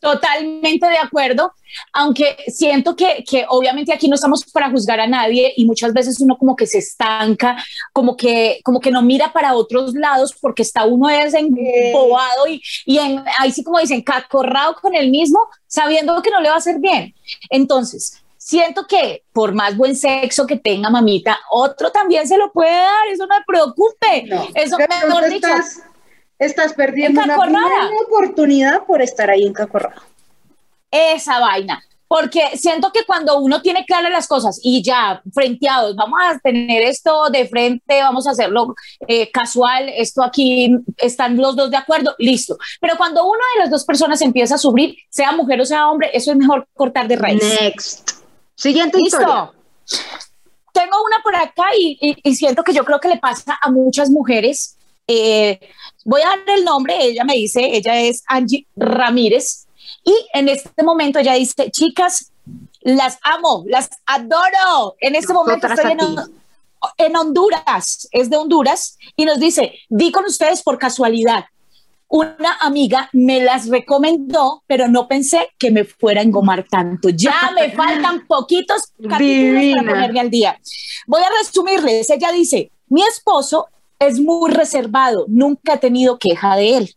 Totalmente 0.00 0.86
de 0.86 0.96
acuerdo, 0.96 1.52
aunque 1.92 2.36
siento 2.48 2.96
que, 2.96 3.22
que 3.28 3.44
obviamente 3.48 3.92
aquí 3.92 4.08
no 4.08 4.14
estamos 4.14 4.44
para 4.50 4.70
juzgar 4.70 4.98
a 4.98 5.06
nadie 5.06 5.52
y 5.56 5.66
muchas 5.66 5.92
veces 5.92 6.18
uno 6.20 6.38
como 6.38 6.56
que 6.56 6.66
se 6.66 6.78
estanca, 6.78 7.62
como 7.92 8.16
que, 8.16 8.60
como 8.64 8.80
que 8.80 8.90
no 8.90 9.02
mira 9.02 9.30
para 9.30 9.54
otros 9.54 9.92
lados 9.92 10.34
porque 10.40 10.62
está 10.62 10.86
uno 10.86 11.10
es 11.10 11.34
embobado 11.34 12.46
y, 12.48 12.62
y 12.86 12.98
en, 12.98 13.22
ahí 13.38 13.52
sí 13.52 13.62
como 13.62 13.78
dicen, 13.78 14.00
cacorrado 14.00 14.74
con 14.80 14.94
el 14.94 15.10
mismo, 15.10 15.38
sabiendo 15.66 16.22
que 16.22 16.30
no 16.30 16.40
le 16.40 16.48
va 16.48 16.54
a 16.54 16.58
hacer 16.58 16.78
bien. 16.78 17.14
Entonces, 17.50 18.22
siento 18.38 18.86
que 18.86 19.24
por 19.34 19.52
más 19.52 19.76
buen 19.76 19.94
sexo 19.94 20.46
que 20.46 20.56
tenga 20.56 20.88
mamita, 20.88 21.38
otro 21.50 21.92
también 21.92 22.26
se 22.26 22.38
lo 22.38 22.50
puede 22.50 22.72
dar, 22.72 23.06
eso 23.12 23.26
no 23.26 23.38
me 23.38 23.44
preocupe. 23.46 24.28
eso 24.54 24.78
mejor 24.78 25.28
dicho, 25.28 25.46
estás, 25.46 25.82
estás 26.40 26.72
perdiendo 26.74 27.20
una 27.22 27.36
oportunidad 28.06 28.84
por 28.86 29.00
estar 29.02 29.30
ahí 29.30 29.46
encacorrado. 29.46 30.02
esa 30.90 31.38
vaina. 31.38 31.82
Porque 32.08 32.56
siento 32.56 32.90
que 32.90 33.04
cuando 33.04 33.38
uno 33.38 33.62
tiene 33.62 33.84
claras 33.84 34.10
las 34.10 34.26
cosas 34.26 34.58
y 34.64 34.82
ya 34.82 35.22
frenteados, 35.32 35.94
vamos 35.94 36.18
a 36.20 36.36
tener 36.40 36.82
esto 36.82 37.30
de 37.30 37.46
frente, 37.46 38.02
vamos 38.02 38.26
a 38.26 38.32
hacerlo 38.32 38.74
eh, 39.06 39.30
casual, 39.30 39.88
esto 39.90 40.24
aquí 40.24 40.74
están 40.96 41.36
los 41.36 41.54
dos 41.54 41.70
de 41.70 41.76
acuerdo, 41.76 42.16
listo. 42.18 42.58
Pero 42.80 42.96
cuando 42.96 43.24
una 43.24 43.44
de 43.54 43.60
las 43.60 43.70
dos 43.70 43.84
personas 43.84 44.20
empieza 44.22 44.56
a 44.56 44.58
sufrir, 44.58 44.96
sea 45.08 45.30
mujer 45.30 45.60
o 45.60 45.64
sea 45.64 45.88
hombre, 45.88 46.10
eso 46.12 46.32
es 46.32 46.36
mejor 46.36 46.66
cortar 46.74 47.06
de 47.06 47.14
raíz. 47.14 47.44
Next. 47.60 48.10
Siguiente 48.56 48.98
historia. 49.00 49.52
Tengo 50.72 50.96
una 51.04 51.22
por 51.22 51.36
acá 51.36 51.66
y, 51.78 51.96
y- 52.00 52.28
y 52.28 52.34
siento 52.34 52.64
que 52.64 52.72
yo 52.72 52.84
creo 52.84 52.98
que 52.98 53.08
le 53.08 53.18
pasa 53.18 53.56
a 53.62 53.70
muchas 53.70 54.10
mujeres. 54.10 54.76
Eh, 55.06 55.58
voy 56.04 56.20
a 56.22 56.28
dar 56.28 56.56
el 56.56 56.64
nombre, 56.64 56.96
ella 57.00 57.24
me 57.24 57.34
dice, 57.34 57.60
ella 57.62 58.00
es 58.00 58.22
Angie 58.26 58.66
Ramírez. 58.76 59.66
Y 60.04 60.14
en 60.32 60.48
este 60.48 60.82
momento 60.82 61.18
ella 61.18 61.34
dice, 61.34 61.70
chicas, 61.70 62.32
las 62.80 63.18
amo, 63.22 63.64
las 63.66 63.90
adoro. 64.06 64.96
En 65.00 65.14
este 65.14 65.32
momento 65.32 65.66
estoy 65.66 65.96
en 66.96 67.16
Honduras, 67.16 68.08
es 68.10 68.30
de 68.30 68.36
Honduras, 68.36 68.96
y 69.16 69.24
nos 69.24 69.38
dice, 69.38 69.74
di 69.88 70.10
con 70.10 70.24
ustedes 70.24 70.62
por 70.62 70.78
casualidad. 70.78 71.44
Una 72.08 72.56
amiga 72.60 73.08
me 73.12 73.40
las 73.40 73.68
recomendó, 73.68 74.64
pero 74.66 74.88
no 74.88 75.06
pensé 75.06 75.50
que 75.58 75.70
me 75.70 75.84
fuera 75.84 76.20
a 76.20 76.24
engomar 76.24 76.66
tanto. 76.68 77.08
Ya 77.10 77.52
me 77.54 77.70
faltan 77.76 78.26
poquitos 78.26 78.92
capítulos 78.96 79.18
Divina. 79.20 79.82
para 79.82 79.94
ponerme 79.94 80.20
al 80.20 80.30
día. 80.30 80.60
Voy 81.06 81.22
a 81.22 81.28
resumirles. 81.38 82.10
Ella 82.10 82.32
dice, 82.32 82.72
mi 82.88 83.02
esposo 83.02 83.68
es 84.00 84.18
muy 84.18 84.50
reservado, 84.50 85.26
nunca 85.28 85.74
he 85.74 85.78
tenido 85.78 86.18
queja 86.18 86.56
de 86.56 86.76
él, 86.78 86.96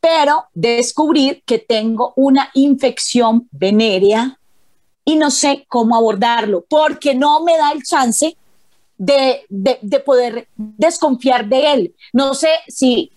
pero 0.00 0.44
descubrir 0.54 1.42
que 1.44 1.58
tengo 1.58 2.12
una 2.14 2.50
infección 2.54 3.48
venérea 3.50 4.38
y 5.04 5.16
no 5.16 5.30
sé 5.30 5.64
cómo 5.68 5.96
abordarlo, 5.96 6.64
porque 6.68 7.14
no 7.14 7.42
me 7.42 7.56
da 7.56 7.72
el 7.72 7.82
chance 7.82 8.36
de, 8.98 9.46
de, 9.48 9.78
de, 9.80 10.00
poder 10.00 10.48
desconfiar 10.56 11.46
de 11.46 11.72
él. 11.72 11.94
No 12.12 12.34
sé 12.34 12.50
si 12.68 13.12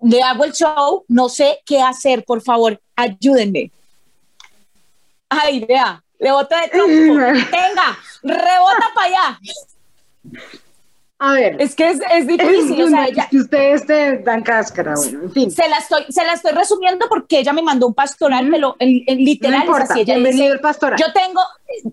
le 0.00 0.22
hago 0.22 0.44
el 0.44 0.52
show, 0.52 1.04
no 1.08 1.28
sé 1.28 1.60
qué 1.66 1.80
hacer, 1.80 2.24
por 2.24 2.40
favor, 2.40 2.80
ayúdenme. 2.96 3.70
Ay, 5.28 5.64
vea, 5.64 6.02
rebota 6.18 6.60
de 6.62 6.68
trompo. 6.68 6.92
Venga, 7.16 7.98
rebota 8.22 8.86
para 8.94 9.06
allá. 9.06 9.40
A 11.24 11.34
ver. 11.34 11.56
Es 11.60 11.76
que 11.76 11.88
es, 11.88 12.00
es 12.12 12.26
difícil. 12.26 12.80
Es, 12.80 12.86
o 12.86 12.88
sea, 12.88 13.06
ella, 13.06 13.28
que 13.30 13.36
ustedes 13.36 13.86
te 13.86 14.18
dan 14.18 14.42
cáscara, 14.42 14.94
bueno, 14.96 15.22
en 15.22 15.30
fin. 15.30 15.50
Se 15.52 15.68
la 15.68 15.76
estoy, 15.76 16.02
se 16.08 16.24
la 16.24 16.32
estoy 16.32 16.50
resumiendo 16.50 17.06
porque 17.08 17.38
ella 17.38 17.52
me 17.52 17.62
mandó 17.62 17.86
un 17.86 17.94
pastoral, 17.94 18.48
me 18.48 18.58
lo, 18.58 18.74
literal 18.80 19.60
no 19.60 19.64
importa, 19.66 19.84
es 19.84 19.90
así. 19.92 20.00
Ella 20.00 20.14
bienvenido 20.14 20.46
dice, 20.46 20.54
el 20.54 20.60
pastoral. 20.60 20.98
Yo 20.98 21.12
tengo, 21.12 21.40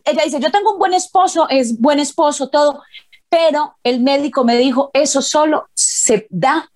ella 0.04 0.24
dice, 0.26 0.40
yo 0.40 0.50
tengo 0.50 0.74
un 0.74 0.80
buen 0.80 0.96
esposo, 0.96 1.48
es 1.48 1.80
buen 1.80 2.00
esposo, 2.00 2.50
todo, 2.50 2.82
pero 3.30 3.76
el 3.84 4.00
médico 4.00 4.44
me 4.44 4.58
dijo, 4.58 4.90
eso 4.94 5.22
solo 5.22 5.70
se 5.76 6.26
da 6.32 6.72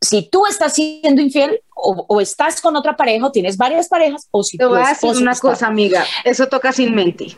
si 0.00 0.22
tú 0.30 0.46
estás 0.46 0.74
siendo 0.74 1.20
infiel 1.20 1.62
o, 1.74 2.06
o, 2.08 2.20
estás 2.20 2.60
con 2.60 2.76
otra 2.76 2.96
pareja 2.96 3.26
o 3.26 3.32
tienes 3.32 3.56
varias 3.56 3.88
parejas 3.88 4.28
o 4.30 4.44
si 4.44 4.56
te 4.56 4.66
voy 4.66 4.80
a 4.80 4.90
decir 4.90 5.10
una 5.16 5.32
está... 5.32 5.48
cosa 5.48 5.66
amiga 5.68 6.04
eso 6.24 6.48
toca 6.48 6.72
sin 6.72 6.92
mente 6.92 7.36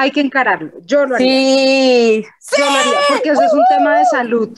hay 0.00 0.10
que 0.10 0.20
encararlo. 0.20 0.72
Yo 0.84 1.06
lo 1.06 1.16
haría. 1.16 1.28
Sí, 1.28 2.26
yo 2.56 2.64
lo 2.64 2.78
haría 2.78 2.98
porque 3.08 3.30
eso 3.30 3.42
es 3.42 3.52
un 3.52 3.64
tema 3.68 3.98
de 3.98 4.04
salud 4.06 4.50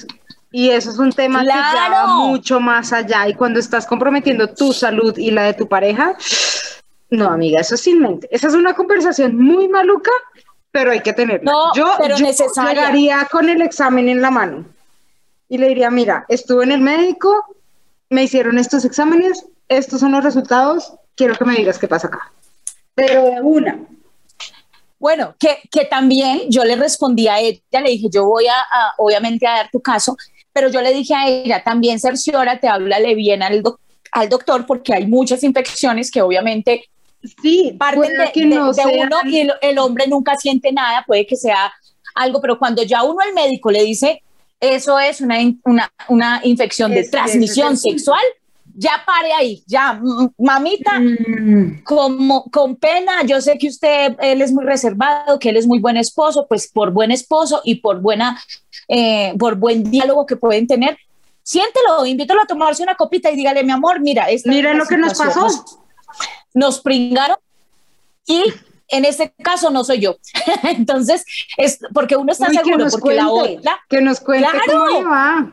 y 0.53 0.71
eso 0.71 0.91
es 0.91 0.99
un 0.99 1.13
tema 1.13 1.43
claro. 1.43 1.71
que 1.71 1.77
ya 1.77 1.91
va 1.91 2.07
mucho 2.17 2.61
más 2.61 2.93
allá. 2.93 3.29
Y 3.29 3.35
cuando 3.35 3.61
estás 3.61 3.87
comprometiendo 3.87 4.49
tu 4.49 4.73
salud 4.73 5.17
y 5.19 5.31
la 5.31 5.45
de 5.45 5.55
tu 5.55 5.69
pareja 5.69 6.17
no 7.11 7.29
amiga 7.29 7.61
eso 7.61 7.75
es 7.75 7.81
sin 7.81 8.01
mente. 8.01 8.29
Esa 8.31 8.49
es 8.49 8.55
una 8.55 8.75
conversación 8.75 9.37
muy 9.37 9.69
maluca 9.69 10.11
pero 10.73 10.93
hay 10.93 11.01
que 11.01 11.13
tenerla. 11.13 11.51
No, 11.51 11.75
yo, 11.75 11.95
pero 11.99 12.17
yo 12.17 12.27
llegaría 12.27 13.27
con 13.31 13.49
el 13.49 13.63
examen 13.63 14.09
en 14.09 14.23
la 14.23 14.31
mano 14.31 14.65
y 15.49 15.59
le 15.59 15.69
diría, 15.69 15.91
mira, 15.91 16.25
estuve 16.29 16.65
en 16.65 16.73
el 16.73 16.81
médico, 16.81 17.57
me 18.09 18.23
hicieron 18.23 18.59
estos 18.59 18.85
exámenes, 18.85 19.47
estos 19.69 20.01
son 20.01 20.13
los 20.13 20.23
resultados, 20.23 20.95
quiero 21.17 21.35
que 21.35 21.45
me 21.45 21.57
digas 21.57 21.79
qué 21.79 21.89
pasa 21.89 22.07
acá. 22.07 22.33
Pero 22.95 23.25
de 23.25 23.41
una. 23.41 23.79
Bueno, 25.01 25.35
que, 25.41 25.59
que 25.71 25.87
también 25.87 26.43
yo 26.49 26.63
le 26.63 26.77
respondí 26.77 27.27
a 27.27 27.41
ella, 27.41 27.59
le 27.73 27.91
dije, 27.91 28.09
yo 28.13 28.27
voy 28.27 28.47
a, 28.47 28.55
a, 28.55 28.95
obviamente 28.99 29.47
a 29.47 29.53
dar 29.57 29.71
tu 29.73 29.81
caso, 29.81 30.17
pero 30.53 30.69
yo 30.69 30.81
le 30.83 30.93
dije 30.93 31.15
a 31.15 31.27
ella, 31.27 31.65
también 31.65 31.99
cerciórate, 31.99 32.69
háblale 32.69 33.15
bien 33.15 33.43
al, 33.43 33.63
doc 33.63 33.81
al 34.13 34.29
doctor, 34.29 34.67
porque 34.67 34.93
hay 34.95 35.07
muchas 35.07 35.43
infecciones 35.43 36.11
que 36.11 36.21
obviamente 36.21 36.85
sí, 37.43 37.75
parten 37.79 38.17
de, 38.19 38.33
que 38.33 38.41
de, 38.41 38.47
no 38.47 38.69
de 38.73 38.75
sean... 38.75 39.07
uno 39.07 39.17
y 39.25 39.39
el, 39.41 39.53
el 39.63 39.79
hombre 39.79 40.07
nunca 40.07 40.37
siente 40.37 40.71
nada, 40.71 41.03
puede 41.07 41.27
que 41.27 41.37
sea 41.37 41.73
algo, 42.15 42.41
pero 42.41 42.59
cuando 42.59 42.83
ya 42.83 43.03
uno 43.03 43.21
al 43.21 43.33
médico 43.33 43.71
le 43.71 43.83
dice, 43.83 44.23
eso 44.59 44.99
es 44.99 45.23
una, 45.23 45.37
una, 45.65 45.91
una 46.09 46.41
infección 46.45 46.91
de 46.91 47.01
Es- 47.01 47.11
transmisión 47.11 47.73
es 47.73 47.81
sexual, 47.83 48.21
ya 48.75 49.03
pare 49.07 49.33
ahí, 49.33 49.63
ya, 49.67 50.01
mamita, 50.39 50.99
Mm, 51.01 51.83
como, 51.85 52.45
con 52.51 52.77
pena, 52.77 53.23
yo 53.25 53.41
sé 53.41 53.59
que 53.59 53.69
usted, 53.69 54.17
él 54.21 54.43
es 54.43 54.53
muy 54.53 54.65
reservado, 54.65 55.39
que 55.39 55.51
él 55.51 55.57
es 55.57 55.67
muy 55.67 55.79
buen 55.79 55.97
esposo, 55.97 56.47
pues 56.49 56.69
por 56.71 56.91
buen 56.91 57.11
esposo 57.11 57.61
y 57.65 57.77
por 57.77 58.01
buena, 58.01 58.41
eh, 58.89 59.35
por 59.39 59.57
buen 59.57 59.91
diálogo 59.91 60.27
que 60.27 60.37
pueden 60.37 60.67
tener, 60.67 60.99
siéntelo, 61.43 62.07
invítalo 62.07 62.43
a 62.43 62.47
tomarse 62.47 62.83
una 62.83 62.95
copita 62.95 63.31
y 63.31 63.37
dígale, 63.37 63.65
mi 63.65 63.73
amor, 63.73 64.01
mira, 64.01 64.31
esta 64.31 64.51
Mira 64.51 64.73
la 64.73 64.79
lo 64.79 64.87
que 64.87 64.97
nos 64.97 65.17
pasó. 65.19 65.41
Nos, 65.43 65.79
nos 66.55 66.81
pringaron 66.81 67.37
y 68.27 68.45
en 68.89 69.05
este 69.05 69.33
caso 69.43 69.71
no 69.71 69.85
soy 69.85 70.01
yo. 70.01 70.17
Entonces, 70.65 71.25
es 71.57 71.79
porque 71.95 72.17
uno 72.17 72.33
está 72.33 72.49
uy, 72.49 72.57
seguro, 72.57 72.87
porque 72.91 73.15
la 73.15 73.27
cuente, 73.27 73.59
otra, 73.59 73.81
que 73.89 74.01
nos 74.01 74.21
cuente 74.21 74.49
Claro. 74.49 74.61
cómo 74.67 74.99
le 75.01 75.05
va. 75.05 75.53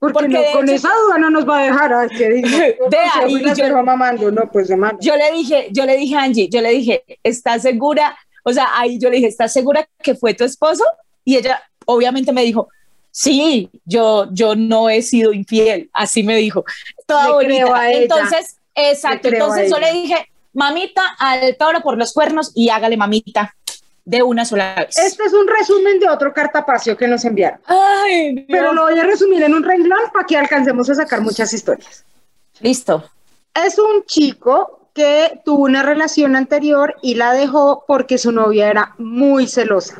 Porque, 0.00 0.14
Porque 0.14 0.28
no- 0.28 0.40
de 0.40 0.52
con 0.52 0.64
hecho- 0.64 0.74
esa 0.76 0.88
duda 0.88 1.18
no 1.18 1.30
nos 1.30 1.46
va 1.48 1.58
a 1.60 1.62
dejar. 1.64 1.92
Ay, 1.92 2.08
que 2.08 2.28
Vea, 2.90 3.28
y 3.28 3.54
yo- 3.54 3.82
mamando, 3.84 4.30
no, 4.32 4.50
pues 4.50 4.70
hermano. 4.70 4.98
yo 5.00 5.14
le 5.14 5.30
dije, 5.32 5.68
yo 5.72 5.84
le 5.84 5.96
dije 5.96 6.16
a 6.16 6.22
Angie, 6.22 6.48
yo 6.48 6.60
le 6.62 6.70
dije, 6.70 7.04
¿estás 7.22 7.62
segura? 7.62 8.16
O 8.42 8.52
sea, 8.52 8.66
ahí 8.78 8.98
yo 8.98 9.10
le 9.10 9.16
dije, 9.16 9.28
¿estás 9.28 9.52
segura 9.52 9.86
que 10.02 10.14
fue 10.14 10.32
tu 10.34 10.44
esposo? 10.44 10.82
Y 11.24 11.36
ella 11.36 11.62
obviamente 11.84 12.32
me 12.32 12.42
dijo, 12.42 12.68
sí, 13.10 13.68
yo, 13.84 14.28
yo 14.32 14.56
no 14.56 14.88
he 14.88 15.02
sido 15.02 15.32
infiel, 15.34 15.90
así 15.92 16.22
me 16.22 16.36
dijo, 16.36 16.64
toda 17.06 17.26
Le 17.26 17.32
bonita. 17.32 17.54
creo 17.64 17.74
a 17.74 17.90
ella. 17.90 18.02
Entonces, 18.02 18.56
exacto, 18.74 19.28
a 19.28 19.30
entonces 19.32 19.70
yo 19.70 19.78
le 19.78 19.92
dije, 19.92 20.16
mamita, 20.54 21.02
al 21.18 21.56
toro 21.58 21.80
por 21.82 21.98
los 21.98 22.12
cuernos 22.14 22.52
y 22.54 22.70
hágale 22.70 22.96
mamita 22.96 23.54
de 24.10 24.24
una 24.24 24.44
sola 24.44 24.74
vez. 24.74 24.98
Este 24.98 25.22
es 25.22 25.32
un 25.32 25.46
resumen 25.46 26.00
de 26.00 26.08
otro 26.08 26.34
cartapacio 26.34 26.96
que 26.96 27.06
nos 27.06 27.24
enviaron. 27.24 27.60
Ay, 27.66 28.34
Dios. 28.34 28.46
Pero 28.48 28.72
lo 28.72 28.82
voy 28.82 28.98
a 28.98 29.04
resumir 29.04 29.40
en 29.44 29.54
un 29.54 29.62
renglón 29.62 30.00
para 30.12 30.26
que 30.26 30.36
alcancemos 30.36 30.90
a 30.90 30.96
sacar 30.96 31.20
muchas 31.20 31.52
historias. 31.52 32.04
Listo. 32.60 33.08
Es 33.54 33.78
un 33.78 34.04
chico 34.06 34.88
que 34.94 35.40
tuvo 35.44 35.62
una 35.62 35.84
relación 35.84 36.34
anterior 36.34 36.96
y 37.02 37.14
la 37.14 37.32
dejó 37.32 37.84
porque 37.86 38.18
su 38.18 38.32
novia 38.32 38.68
era 38.68 38.94
muy 38.98 39.46
celosa. 39.46 39.98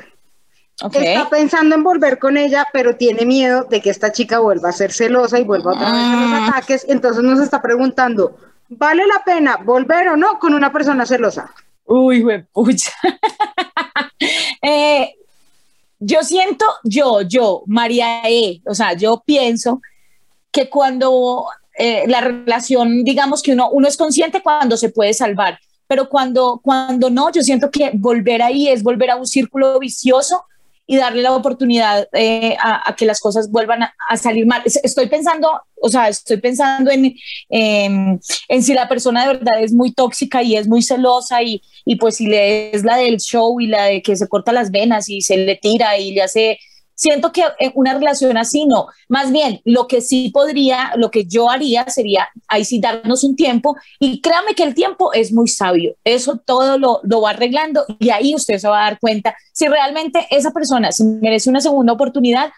Ok. 0.82 0.96
Está 0.96 1.28
pensando 1.28 1.76
en 1.76 1.84
volver 1.84 2.18
con 2.18 2.36
ella, 2.36 2.66
pero 2.72 2.96
tiene 2.96 3.24
miedo 3.24 3.62
de 3.70 3.80
que 3.80 3.90
esta 3.90 4.10
chica 4.10 4.40
vuelva 4.40 4.70
a 4.70 4.72
ser 4.72 4.92
celosa 4.92 5.38
y 5.38 5.44
vuelva 5.44 5.72
otra 5.72 5.92
vez 5.92 6.02
a 6.02 6.16
los 6.16 6.48
ataques. 6.48 6.84
Entonces 6.88 7.22
nos 7.22 7.38
está 7.38 7.62
preguntando, 7.62 8.36
¿vale 8.68 9.06
la 9.06 9.22
pena 9.24 9.58
volver 9.62 10.08
o 10.08 10.16
no 10.16 10.40
con 10.40 10.52
una 10.52 10.72
persona 10.72 11.06
celosa? 11.06 11.54
Uy, 11.92 12.24
pucha. 12.52 12.92
eh, 14.62 15.12
yo 15.98 16.22
siento, 16.22 16.64
yo, 16.84 17.22
yo, 17.22 17.64
María 17.66 18.22
E, 18.28 18.62
o 18.64 18.74
sea, 18.74 18.92
yo 18.92 19.20
pienso 19.26 19.82
que 20.52 20.70
cuando 20.70 21.46
eh, 21.76 22.04
la 22.06 22.20
relación, 22.20 23.02
digamos 23.02 23.42
que 23.42 23.54
uno, 23.54 23.70
uno 23.70 23.88
es 23.88 23.96
consciente 23.96 24.40
cuando 24.40 24.76
se 24.76 24.90
puede 24.90 25.12
salvar, 25.14 25.58
pero 25.88 26.08
cuando, 26.08 26.60
cuando 26.62 27.10
no, 27.10 27.32
yo 27.32 27.42
siento 27.42 27.72
que 27.72 27.90
volver 27.94 28.40
ahí 28.40 28.68
es 28.68 28.84
volver 28.84 29.10
a 29.10 29.16
un 29.16 29.26
círculo 29.26 29.76
vicioso 29.80 30.44
y 30.90 30.96
darle 30.96 31.22
la 31.22 31.36
oportunidad 31.36 32.08
eh, 32.12 32.56
a, 32.60 32.96
que 32.96 33.06
las 33.06 33.20
cosas 33.20 33.48
vuelvan 33.48 33.84
a, 33.84 33.94
a, 34.08 34.16
salir 34.16 34.44
mal. 34.44 34.60
Estoy 34.64 35.06
pensando, 35.06 35.48
o 35.80 35.88
sea, 35.88 36.08
estoy 36.08 36.38
pensando 36.38 36.90
en, 36.90 37.14
en, 37.48 38.20
en, 38.48 38.62
si 38.64 38.74
la 38.74 38.88
persona 38.88 39.20
de 39.20 39.34
verdad 39.34 39.62
es 39.62 39.72
muy 39.72 39.92
tóxica 39.92 40.42
y 40.42 40.56
es 40.56 40.66
muy 40.66 40.82
celosa 40.82 41.44
y, 41.44 41.62
y 41.84 41.94
pues 41.94 42.16
si 42.16 42.26
le 42.26 42.74
es 42.74 42.82
la 42.82 42.96
del 42.96 43.18
show 43.18 43.60
y 43.60 43.68
la 43.68 43.84
de 43.84 44.02
que 44.02 44.16
se 44.16 44.26
corta 44.26 44.50
las 44.50 44.72
venas 44.72 45.08
y 45.08 45.20
se 45.20 45.36
le 45.36 45.54
tira 45.54 45.96
y 45.96 46.10
le 46.10 46.22
hace... 46.22 46.58
Siento 47.00 47.32
que 47.32 47.44
una 47.72 47.94
relación 47.94 48.36
así 48.36 48.66
no. 48.66 48.88
Más 49.08 49.32
bien, 49.32 49.62
lo 49.64 49.88
que 49.88 50.02
sí 50.02 50.28
podría, 50.34 50.92
lo 50.96 51.10
que 51.10 51.24
yo 51.24 51.48
haría 51.48 51.88
sería 51.88 52.28
ahí 52.46 52.62
sí 52.62 52.78
darnos 52.78 53.24
un 53.24 53.36
tiempo 53.36 53.74
y 53.98 54.20
créame 54.20 54.54
que 54.54 54.64
el 54.64 54.74
tiempo 54.74 55.10
es 55.14 55.32
muy 55.32 55.48
sabio. 55.48 55.94
Eso 56.04 56.36
todo 56.36 56.76
lo, 56.76 57.00
lo 57.04 57.22
va 57.22 57.30
arreglando 57.30 57.86
y 57.98 58.10
ahí 58.10 58.34
usted 58.34 58.58
se 58.58 58.68
va 58.68 58.82
a 58.82 58.90
dar 58.90 58.98
cuenta 58.98 59.34
si 59.54 59.66
realmente 59.66 60.26
esa 60.30 60.50
persona 60.50 60.92
se 60.92 61.04
merece 61.04 61.48
una 61.48 61.62
segunda 61.62 61.94
oportunidad 61.94 62.50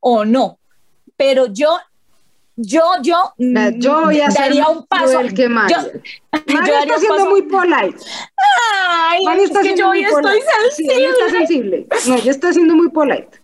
o 0.00 0.24
no. 0.24 0.58
Pero 1.18 1.48
yo 1.52 1.68
yo, 2.56 2.80
yo, 3.02 3.34
yo 3.76 4.00
voy 4.04 4.20
a 4.22 4.28
daría 4.28 4.68
un 4.68 4.86
paso. 4.86 5.20
El 5.20 5.34
que. 5.34 5.42
Yo, 5.42 5.50
Mario 5.50 6.74
está 6.80 6.98
siendo 6.98 7.16
paso. 7.16 7.30
muy 7.30 7.42
polite. 7.42 7.96
Ay, 8.88 9.22
Mario 9.22 9.44
está 9.44 9.60
es 9.60 9.68
que 9.68 9.76
yo 9.76 9.90
hoy 9.90 10.02
estoy 10.02 10.40
sensible. 10.40 10.94
Sí, 10.94 11.04
está 11.04 11.28
sensible. 11.30 11.86
No, 12.08 12.18
yo 12.18 12.30
estoy 12.30 12.54
siendo 12.54 12.74
muy 12.74 12.88
polite. 12.88 13.41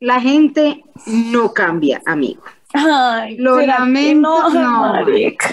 La 0.00 0.20
gente 0.20 0.84
no 1.06 1.52
cambia, 1.52 2.00
amigo. 2.06 2.42
Ay, 2.72 3.36
lo 3.38 3.60
lamento, 3.60 4.50
no, 4.50 5.02
no 5.02 5.06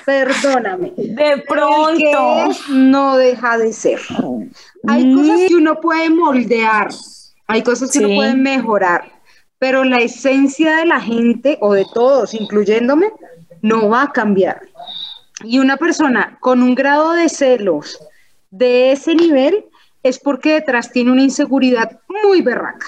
perdóname. 0.05 0.93
De 0.97 1.43
pronto 1.47 2.49
no 2.69 3.17
deja 3.17 3.57
de 3.57 3.71
ser. 3.71 3.99
Hay 4.87 5.05
mm. 5.05 5.15
cosas 5.17 5.41
que 5.47 5.55
uno 5.55 5.79
puede 5.79 6.09
moldear, 6.09 6.89
hay 7.47 7.63
cosas 7.63 7.91
que 7.91 7.99
sí. 7.99 8.05
uno 8.05 8.15
puede 8.15 8.35
mejorar, 8.35 9.11
pero 9.57 9.83
la 9.83 9.99
esencia 9.99 10.75
de 10.75 10.85
la 10.85 10.99
gente 10.99 11.57
o 11.61 11.73
de 11.73 11.85
todos, 11.93 12.33
incluyéndome, 12.33 13.07
no 13.61 13.89
va 13.89 14.03
a 14.03 14.11
cambiar. 14.11 14.61
Y 15.43 15.59
una 15.59 15.77
persona 15.77 16.37
con 16.41 16.61
un 16.61 16.75
grado 16.75 17.13
de 17.13 17.29
celos 17.29 17.97
de 18.51 18.91
ese 18.91 19.15
nivel 19.15 19.65
es 20.03 20.19
porque 20.19 20.53
detrás 20.53 20.91
tiene 20.91 21.11
una 21.11 21.23
inseguridad 21.23 21.99
muy 22.23 22.41
berraca. 22.41 22.87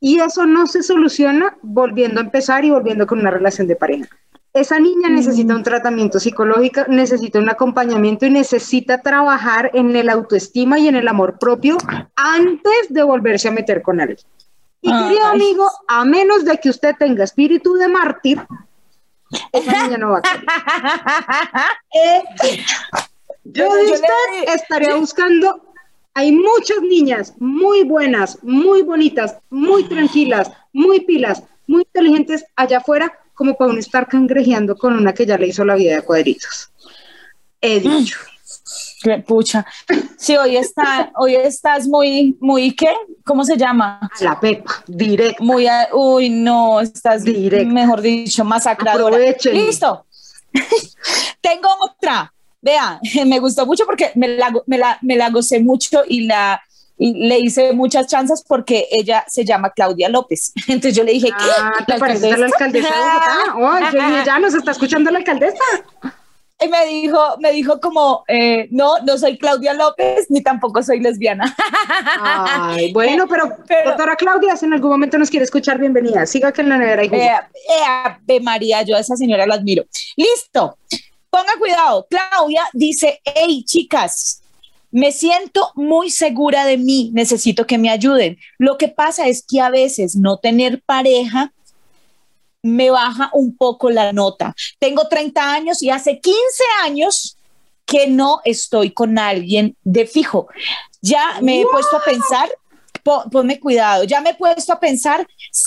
Y 0.00 0.20
eso 0.20 0.46
no 0.46 0.66
se 0.66 0.82
soluciona 0.82 1.56
volviendo 1.62 2.20
a 2.20 2.24
empezar 2.24 2.64
y 2.64 2.70
volviendo 2.70 3.06
con 3.06 3.18
una 3.18 3.30
relación 3.30 3.66
de 3.66 3.76
pareja. 3.76 4.08
Esa 4.52 4.80
niña 4.80 5.08
necesita 5.08 5.54
un 5.54 5.62
tratamiento 5.62 6.18
psicológico, 6.18 6.82
necesita 6.88 7.38
un 7.38 7.48
acompañamiento 7.48 8.26
y 8.26 8.30
necesita 8.30 9.02
trabajar 9.02 9.70
en 9.74 9.94
el 9.94 10.08
autoestima 10.08 10.78
y 10.78 10.88
en 10.88 10.96
el 10.96 11.06
amor 11.06 11.38
propio 11.38 11.76
antes 12.16 12.86
de 12.88 13.02
volverse 13.02 13.48
a 13.48 13.52
meter 13.52 13.82
con 13.82 14.00
alguien. 14.00 14.26
Y 14.80 14.90
querido 14.90 15.26
amigo, 15.26 15.70
a 15.86 16.04
menos 16.04 16.44
de 16.44 16.58
que 16.58 16.70
usted 16.70 16.94
tenga 16.98 17.24
espíritu 17.24 17.74
de 17.74 17.88
mártir, 17.88 18.40
esa 19.52 19.82
niña 19.82 19.98
no 19.98 20.12
va 20.12 20.18
a 20.18 20.22
querer. 20.22 20.44
Yo 23.44 23.74
de 23.74 23.92
usted 23.92 24.54
estaría 24.54 24.94
buscando 24.96 25.67
hay 26.18 26.32
muchas 26.32 26.80
niñas 26.82 27.32
muy 27.38 27.84
buenas, 27.84 28.38
muy 28.42 28.82
bonitas, 28.82 29.36
muy 29.50 29.84
tranquilas, 29.84 30.50
muy 30.72 30.98
pilas, 30.98 31.44
muy 31.68 31.82
inteligentes 31.82 32.44
allá 32.56 32.78
afuera, 32.78 33.12
como 33.34 33.54
para 33.54 33.70
uno 33.70 33.78
estar 33.78 34.08
cangrejeando 34.08 34.74
con 34.74 34.94
una 34.94 35.14
que 35.14 35.24
ya 35.24 35.38
le 35.38 35.46
hizo 35.46 35.64
la 35.64 35.76
vida 35.76 35.94
de 35.94 36.02
cuadritos. 36.02 36.72
He 37.60 37.78
mm. 37.78 37.82
dicho. 37.82 38.18
Pucha. 39.28 39.64
Sí, 40.16 40.36
hoy 40.36 40.56
está, 40.56 41.12
hoy 41.14 41.36
estás 41.36 41.86
muy, 41.86 42.36
muy, 42.40 42.74
¿qué? 42.74 42.92
¿Cómo 43.24 43.44
se 43.44 43.56
llama? 43.56 44.00
A 44.00 44.24
la 44.24 44.40
pepa, 44.40 44.82
directo. 44.88 45.44
Muy, 45.44 45.68
uy, 45.92 46.30
no, 46.30 46.80
estás, 46.80 47.22
directo. 47.22 47.72
mejor 47.72 48.00
dicho, 48.00 48.44
masacradora. 48.44 49.14
Aprovechen. 49.14 49.54
Listo. 49.54 50.04
Tengo 51.40 51.68
otra. 51.80 52.34
Vea, 52.60 53.00
me 53.26 53.38
gustó 53.38 53.66
mucho 53.66 53.84
porque 53.86 54.12
me 54.14 54.28
la, 54.28 54.52
me 54.66 54.78
la, 54.78 54.98
me 55.02 55.16
la 55.16 55.30
gocé 55.30 55.60
mucho 55.60 56.02
y 56.06 56.26
la, 56.26 56.60
le 56.98 57.38
hice 57.38 57.72
muchas 57.72 58.06
chances 58.08 58.42
porque 58.46 58.86
ella 58.90 59.24
se 59.28 59.44
llama 59.44 59.70
Claudia 59.70 60.08
López. 60.08 60.52
Entonces 60.68 60.96
yo 60.96 61.04
le 61.04 61.12
dije, 61.12 61.30
ah, 61.32 61.72
¿te 61.86 61.98
parece 61.98 62.36
la 62.36 62.46
alcaldesa 62.46 62.88
de 62.88 63.52
Bogotá? 63.52 64.22
ya 64.26 64.38
nos 64.38 64.54
está 64.54 64.72
escuchando 64.72 65.10
la 65.10 65.18
alcaldesa. 65.18 65.56
Y 66.60 66.66
me 66.66 66.86
dijo, 66.86 67.20
me 67.38 67.52
dijo 67.52 67.80
como, 67.80 68.24
eh, 68.26 68.66
no, 68.72 68.98
no 69.06 69.16
soy 69.16 69.38
Claudia 69.38 69.74
López, 69.74 70.26
ni 70.28 70.42
tampoco 70.42 70.82
soy 70.82 70.98
lesbiana. 70.98 71.54
Ay, 72.20 72.92
bueno, 72.92 73.28
pero, 73.28 73.56
doctora 73.84 74.16
Claudia, 74.16 74.56
si 74.56 74.66
en 74.66 74.72
algún 74.72 74.90
momento 74.90 75.18
nos 75.18 75.30
quiere 75.30 75.44
escuchar, 75.44 75.78
bienvenida. 75.78 76.26
Siga 76.26 76.50
que 76.50 76.62
en 76.62 76.70
la 76.70 76.78
nevera. 76.78 77.04
Eh, 77.04 77.30
eh, 78.26 78.40
María, 78.40 78.82
yo 78.82 78.96
a 78.96 78.98
esa 78.98 79.14
señora 79.14 79.46
la 79.46 79.54
admiro. 79.54 79.84
Listo. 80.16 80.76
Ponga 81.30 81.58
cuidado, 81.58 82.06
Claudia 82.08 82.62
dice, 82.72 83.20
hey 83.24 83.64
chicas, 83.64 84.42
me 84.90 85.12
siento 85.12 85.70
muy 85.74 86.10
segura 86.10 86.64
de 86.64 86.78
mí, 86.78 87.10
necesito 87.12 87.66
que 87.66 87.78
me 87.78 87.90
ayuden. 87.90 88.38
Lo 88.58 88.78
que 88.78 88.88
pasa 88.88 89.28
es 89.28 89.44
que 89.46 89.60
a 89.60 89.70
veces 89.70 90.16
no 90.16 90.38
tener 90.38 90.82
pareja 90.82 91.52
me 92.62 92.90
baja 92.90 93.30
un 93.34 93.56
poco 93.56 93.90
la 93.90 94.12
nota. 94.12 94.54
Tengo 94.78 95.08
30 95.08 95.52
años 95.52 95.82
y 95.82 95.90
hace 95.90 96.18
15 96.20 96.38
años 96.82 97.36
que 97.84 98.06
no 98.06 98.40
estoy 98.44 98.90
con 98.90 99.18
alguien 99.18 99.76
de 99.84 100.06
fijo. 100.06 100.48
Ya 101.00 101.38
me 101.42 101.60
he 101.60 101.66
puesto 101.66 101.96
a 101.96 102.04
pensar 102.04 102.50
ponme 103.30 103.60
cuidado. 103.60 104.04
Ya 104.04 104.20
me 104.20 104.30
he 104.30 104.34
puesto 104.34 104.72
a 104.72 104.80
pensar 104.80 105.26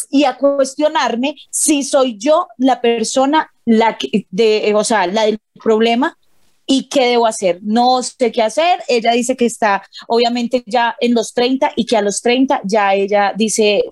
y 0.10 0.24
a 0.24 0.38
cuestionarme 0.38 1.36
si 1.50 1.84
soy 1.84 2.18
yo 2.18 2.48
la 2.58 2.82
persona, 2.82 3.52
la 3.66 3.98
que, 3.98 4.26
de, 4.30 4.74
o 4.76 4.84
sea, 4.84 5.08
la 5.08 5.26
del 5.26 5.40
problema 5.62 6.18
y 6.66 6.88
qué 6.88 7.08
debo 7.08 7.28
hacer. 7.28 7.60
No 7.62 8.02
sé 8.02 8.32
qué 8.32 8.42
hacer. 8.42 8.82
Ella 8.88 9.12
dice 9.12 9.36
que 9.36 9.46
está 9.46 9.84
obviamente 10.08 10.64
ya 10.66 10.96
en 11.00 11.14
los 11.14 11.34
30 11.34 11.74
y 11.76 11.86
que 11.86 11.98
a 11.98 12.02
los 12.02 12.22
30 12.22 12.62
ya 12.64 12.94
ella 12.94 13.34
dice, 13.36 13.84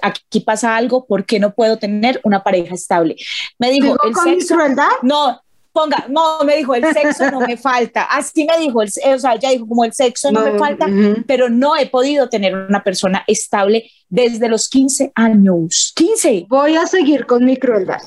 aquí 0.00 0.40
pasa 0.40 0.76
algo, 0.76 1.04
¿por 1.04 1.26
qué 1.26 1.38
no 1.38 1.54
puedo 1.54 1.78
tener 1.78 2.20
una 2.24 2.42
pareja 2.42 2.74
estable? 2.74 3.16
Me 3.58 3.70
dijo, 3.70 3.96
¿el 4.02 4.14
sexo? 4.14 4.56
No, 5.02 5.41
ponga, 5.72 6.06
no, 6.08 6.40
me 6.44 6.56
dijo, 6.56 6.74
el 6.74 6.84
sexo 6.92 7.30
no 7.30 7.40
me 7.40 7.56
falta. 7.56 8.04
Así 8.04 8.44
me 8.44 8.58
dijo, 8.58 8.80
o 8.80 9.18
sea, 9.18 9.36
ya 9.36 9.50
dijo, 9.50 9.66
como 9.66 9.84
el 9.84 9.92
sexo 9.92 10.30
no, 10.30 10.44
me 10.44 10.58
falta, 10.58 10.86
pero 11.26 11.48
no 11.48 11.76
he 11.76 11.86
podido 11.86 12.28
tener 12.28 12.54
una 12.54 12.84
persona 12.84 13.24
estable 13.26 13.90
desde 14.08 14.48
los 14.48 14.68
15 14.68 15.12
años. 15.14 15.92
15. 15.96 16.46
Voy 16.48 16.76
a 16.76 16.86
seguir 16.86 17.26
con 17.26 17.44
mi 17.44 17.56
crueldad. 17.56 18.02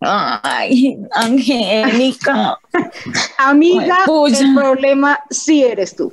Ay, 0.00 0.98
Angélica. 1.12 2.58
Amiga, 3.38 3.98
el 4.26 4.54
problema 4.54 5.20
sí 5.30 5.64
eres 5.64 5.96
tú. 5.96 6.12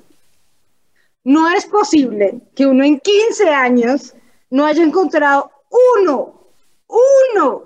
No 1.23 1.49
es 1.49 1.65
posible 1.65 2.39
que 2.55 2.65
uno 2.65 2.83
en 2.83 2.99
15 2.99 3.49
años 3.49 4.13
no 4.49 4.65
haya 4.65 4.83
encontrado 4.83 5.51
uno, 5.99 6.47
uno, 6.87 7.63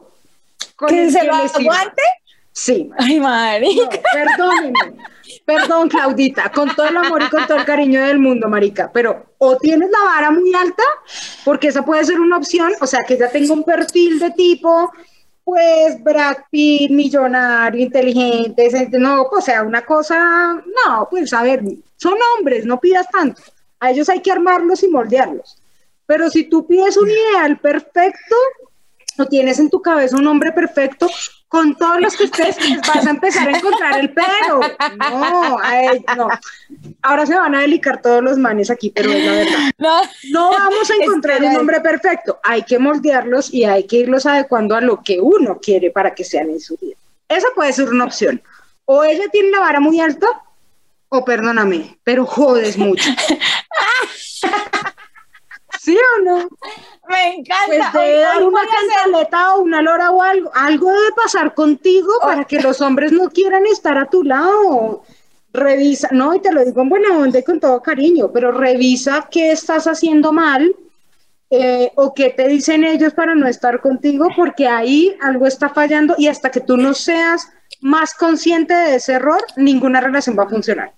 con 0.75 0.89
se 0.89 1.23
lo 1.23 1.33
aguante 1.33 2.01
Sí. 2.55 2.89
Ay, 2.97 3.19
marica. 3.19 3.99
perdóneme. 4.13 4.95
Perdón, 5.45 5.89
Claudita, 5.89 6.49
con 6.51 6.73
todo 6.73 6.87
el 6.87 6.95
amor 6.95 7.21
y 7.21 7.29
con 7.29 7.45
todo 7.45 7.57
el 7.57 7.65
cariño 7.65 8.03
del 8.03 8.17
mundo, 8.17 8.47
marica, 8.47 8.89
pero 8.93 9.33
o 9.37 9.57
tienes 9.57 9.89
la 9.91 9.99
vara 9.99 10.31
muy 10.31 10.53
alta, 10.53 10.83
porque 11.43 11.67
esa 11.67 11.83
puede 11.83 12.05
ser 12.05 12.19
una 12.19 12.37
opción, 12.37 12.71
o 12.79 12.87
sea, 12.87 13.03
que 13.03 13.17
ya 13.17 13.29
tenga 13.29 13.53
un 13.53 13.63
perfil 13.63 14.19
de 14.19 14.31
tipo, 14.31 14.91
pues, 15.43 16.01
Brad 16.01 16.37
Pitt, 16.49 16.91
millonario, 16.91 17.81
inteligente, 17.81 18.69
no, 18.97 19.23
o 19.23 19.41
sea, 19.41 19.63
una 19.63 19.85
cosa, 19.85 20.53
no, 20.53 21.07
pues, 21.11 21.33
a 21.33 21.43
ver, 21.43 21.61
son 21.97 22.15
hombres, 22.37 22.65
no 22.65 22.79
pidas 22.79 23.07
tanto, 23.11 23.41
a 23.79 23.91
ellos 23.91 24.09
hay 24.09 24.21
que 24.21 24.31
armarlos 24.31 24.81
y 24.83 24.87
moldearlos, 24.87 25.61
pero 26.05 26.29
si 26.29 26.45
tú 26.45 26.65
pides 26.65 26.97
un 26.97 27.09
ideal 27.09 27.59
perfecto, 27.59 28.35
o 29.17 29.25
tienes 29.25 29.59
en 29.59 29.69
tu 29.69 29.81
cabeza 29.81 30.17
un 30.17 30.27
hombre 30.27 30.51
perfecto, 30.51 31.07
con 31.55 31.73
todos 31.75 32.01
los 32.01 32.17
que 32.17 32.25
ustedes 32.25 32.57
vas 32.87 33.07
a 33.07 33.09
empezar 33.09 33.47
a 33.47 33.57
encontrar 33.57 33.97
el 33.97 34.09
pero. 34.09 34.59
No, 34.97 35.57
no. 36.17 36.29
Ahora 37.01 37.25
se 37.25 37.33
van 37.33 37.55
a 37.55 37.61
delicar 37.61 38.01
todos 38.01 38.21
los 38.21 38.37
manes 38.37 38.69
aquí, 38.69 38.91
pero 38.93 39.09
es 39.09 39.23
la 39.23 39.31
verdad. 39.31 40.01
No, 40.33 40.51
vamos 40.51 40.91
a 40.91 41.01
encontrar 41.01 41.41
un 41.41 41.55
hombre 41.55 41.79
perfecto. 41.79 42.39
Hay 42.43 42.63
que 42.63 42.77
moldearlos 42.77 43.53
y 43.53 43.63
hay 43.63 43.85
que 43.85 43.97
irlos 43.97 44.25
adecuando 44.25 44.75
a 44.75 44.81
lo 44.81 45.01
que 45.01 45.21
uno 45.21 45.59
quiere 45.61 45.91
para 45.91 46.13
que 46.13 46.25
sean 46.25 46.49
en 46.49 46.59
su 46.59 46.75
vida. 46.75 46.97
Esa 47.29 47.47
puede 47.55 47.71
ser 47.71 47.87
una 47.87 48.03
opción. 48.03 48.41
O 48.83 49.05
ella 49.05 49.29
tiene 49.31 49.51
la 49.51 49.61
vara 49.61 49.79
muy 49.79 50.01
alta, 50.01 50.27
o 51.07 51.23
perdóname, 51.23 51.97
pero 52.03 52.25
jodes 52.25 52.77
mucho. 52.77 53.09
¿Sí 55.85 55.95
o 55.95 56.21
no? 56.23 56.49
Me 57.07 57.35
encanta. 57.35 57.91
Pues 57.93 57.93
de 57.93 58.43
una 58.43 58.61
cantaleta 58.61 59.53
o 59.53 59.61
una 59.61 59.83
lora 59.83 60.09
o 60.09 60.19
algo. 60.19 60.49
Algo 60.55 60.89
debe 60.89 61.11
pasar 61.15 61.53
contigo 61.53 62.11
para 62.23 62.43
que 62.45 62.59
los 62.59 62.81
hombres 62.81 63.11
no 63.11 63.29
quieran 63.29 63.67
estar 63.67 63.95
a 63.95 64.09
tu 64.09 64.23
lado. 64.23 65.03
Revisa, 65.53 66.09
no, 66.11 66.33
y 66.33 66.39
te 66.39 66.51
lo 66.51 66.65
digo 66.65 66.81
en 66.81 66.89
buena 66.89 67.15
onda 67.15 67.37
y 67.37 67.43
con 67.43 67.59
todo 67.59 67.83
cariño, 67.83 68.31
pero 68.33 68.51
revisa 68.51 69.27
qué 69.29 69.51
estás 69.51 69.85
haciendo 69.85 70.33
mal 70.33 70.75
eh, 71.51 71.91
o 71.95 72.15
qué 72.15 72.31
te 72.31 72.47
dicen 72.47 72.83
ellos 72.83 73.13
para 73.13 73.35
no 73.35 73.47
estar 73.47 73.79
contigo, 73.79 74.27
porque 74.35 74.67
ahí 74.67 75.15
algo 75.21 75.45
está 75.45 75.69
fallando 75.69 76.15
y 76.17 76.27
hasta 76.27 76.49
que 76.49 76.61
tú 76.61 76.77
no 76.77 76.95
seas 76.95 77.47
más 77.79 78.15
consciente 78.15 78.73
de 78.73 78.95
ese 78.95 79.13
error, 79.13 79.39
ninguna 79.55 80.01
relación 80.01 80.35
va 80.37 80.43
a 80.43 80.49
funcionar. 80.49 80.93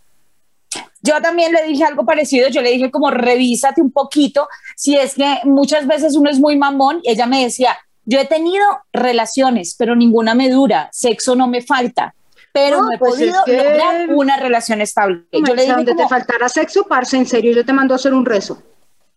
Yo 1.08 1.22
también 1.22 1.54
le 1.54 1.64
dije 1.64 1.86
algo 1.86 2.06
parecido, 2.06 2.50
yo 2.50 2.62
le 2.62 2.72
dije 2.72 2.92
como 2.92 3.10
revísate 3.12 3.82
un 3.82 3.92
poquito, 3.92 4.50
si 4.76 4.98
es 4.98 5.16
que 5.16 5.40
muchas 5.46 5.88
veces 5.88 6.18
uno 6.18 6.30
es 6.30 6.38
muy 6.38 6.58
mamón, 6.58 7.00
y 7.02 7.12
ella 7.12 7.26
me 7.26 7.46
decía, 7.46 7.78
yo 8.04 8.20
he 8.20 8.26
tenido 8.26 8.66
relaciones, 8.92 9.76
pero 9.80 9.96
ninguna 9.96 10.36
me 10.36 10.50
dura, 10.50 10.90
sexo 10.92 11.34
no 11.34 11.48
me 11.48 11.62
falta, 11.62 12.14
pero 12.52 12.82
no, 12.82 12.92
he 12.92 12.98
pues 12.98 13.14
podido 13.14 13.42
lograr 13.48 14.10
una 14.10 14.36
relación 14.36 14.82
estable. 14.82 15.24
Yo 15.32 15.56
le 15.56 15.62
dije 15.62 15.76
donde 15.76 15.96
te 15.96 16.08
faltara 16.10 16.50
sexo, 16.50 16.84
parce, 16.84 17.16
en 17.16 17.26
serio, 17.26 17.54
yo 17.54 17.66
te 17.66 17.72
mando 17.72 17.94
a 17.94 17.96
hacer 17.96 18.14
un 18.14 18.26
rezo. 18.26 18.62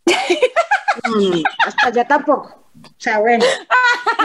hasta 1.67 1.89
allá 1.89 2.07
tampoco. 2.07 2.60
O 2.83 2.89
sea, 2.97 3.19
bueno, 3.19 3.45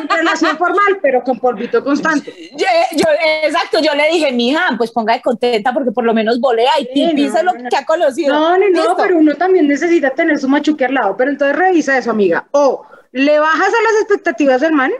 relación 0.07 0.57
formal, 0.57 0.99
pero 1.01 1.23
con 1.23 1.39
polvito 1.39 1.83
constante. 1.83 2.51
Yo, 2.55 3.05
exacto, 3.43 3.79
yo 3.81 3.93
le 3.95 4.09
dije, 4.09 4.31
mija, 4.31 4.69
pues 4.77 4.91
ponga 4.91 5.13
de 5.13 5.21
contenta 5.21 5.73
porque 5.73 5.91
por 5.91 6.03
lo 6.03 6.13
menos 6.13 6.39
volea 6.39 6.71
y 6.79 6.85
sí, 6.93 7.29
lo 7.43 7.53
que 7.53 7.75
ha 7.75 7.85
conocido. 7.85 8.33
No, 8.33 8.57
no, 8.57 8.69
no, 8.69 8.95
pero 8.95 9.17
uno 9.17 9.35
también 9.35 9.67
necesita 9.67 10.11
tener 10.11 10.39
su 10.39 10.47
machuque 10.47 10.85
al 10.85 10.93
lado. 10.93 11.17
Pero 11.17 11.31
entonces 11.31 11.55
revisa 11.55 11.97
eso, 11.97 12.11
amiga. 12.11 12.45
O 12.51 12.85
le 13.11 13.39
bajas 13.39 13.67
a 13.67 13.83
las 13.83 14.01
expectativas 14.01 14.61
del 14.61 14.73
man, 14.73 14.91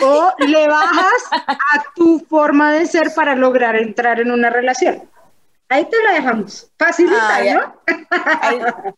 o 0.00 0.32
le 0.38 0.68
bajas 0.68 1.22
a 1.32 1.84
tu 1.94 2.20
forma 2.28 2.72
de 2.72 2.86
ser 2.86 3.12
para 3.14 3.34
lograr 3.34 3.74
entrar 3.76 4.20
en 4.20 4.30
una 4.30 4.50
relación. 4.50 5.08
Ahí 5.68 5.84
te 5.86 5.96
lo 6.04 6.12
dejamos. 6.12 6.70
Facilita, 6.78 7.42
¿no? 7.54 7.74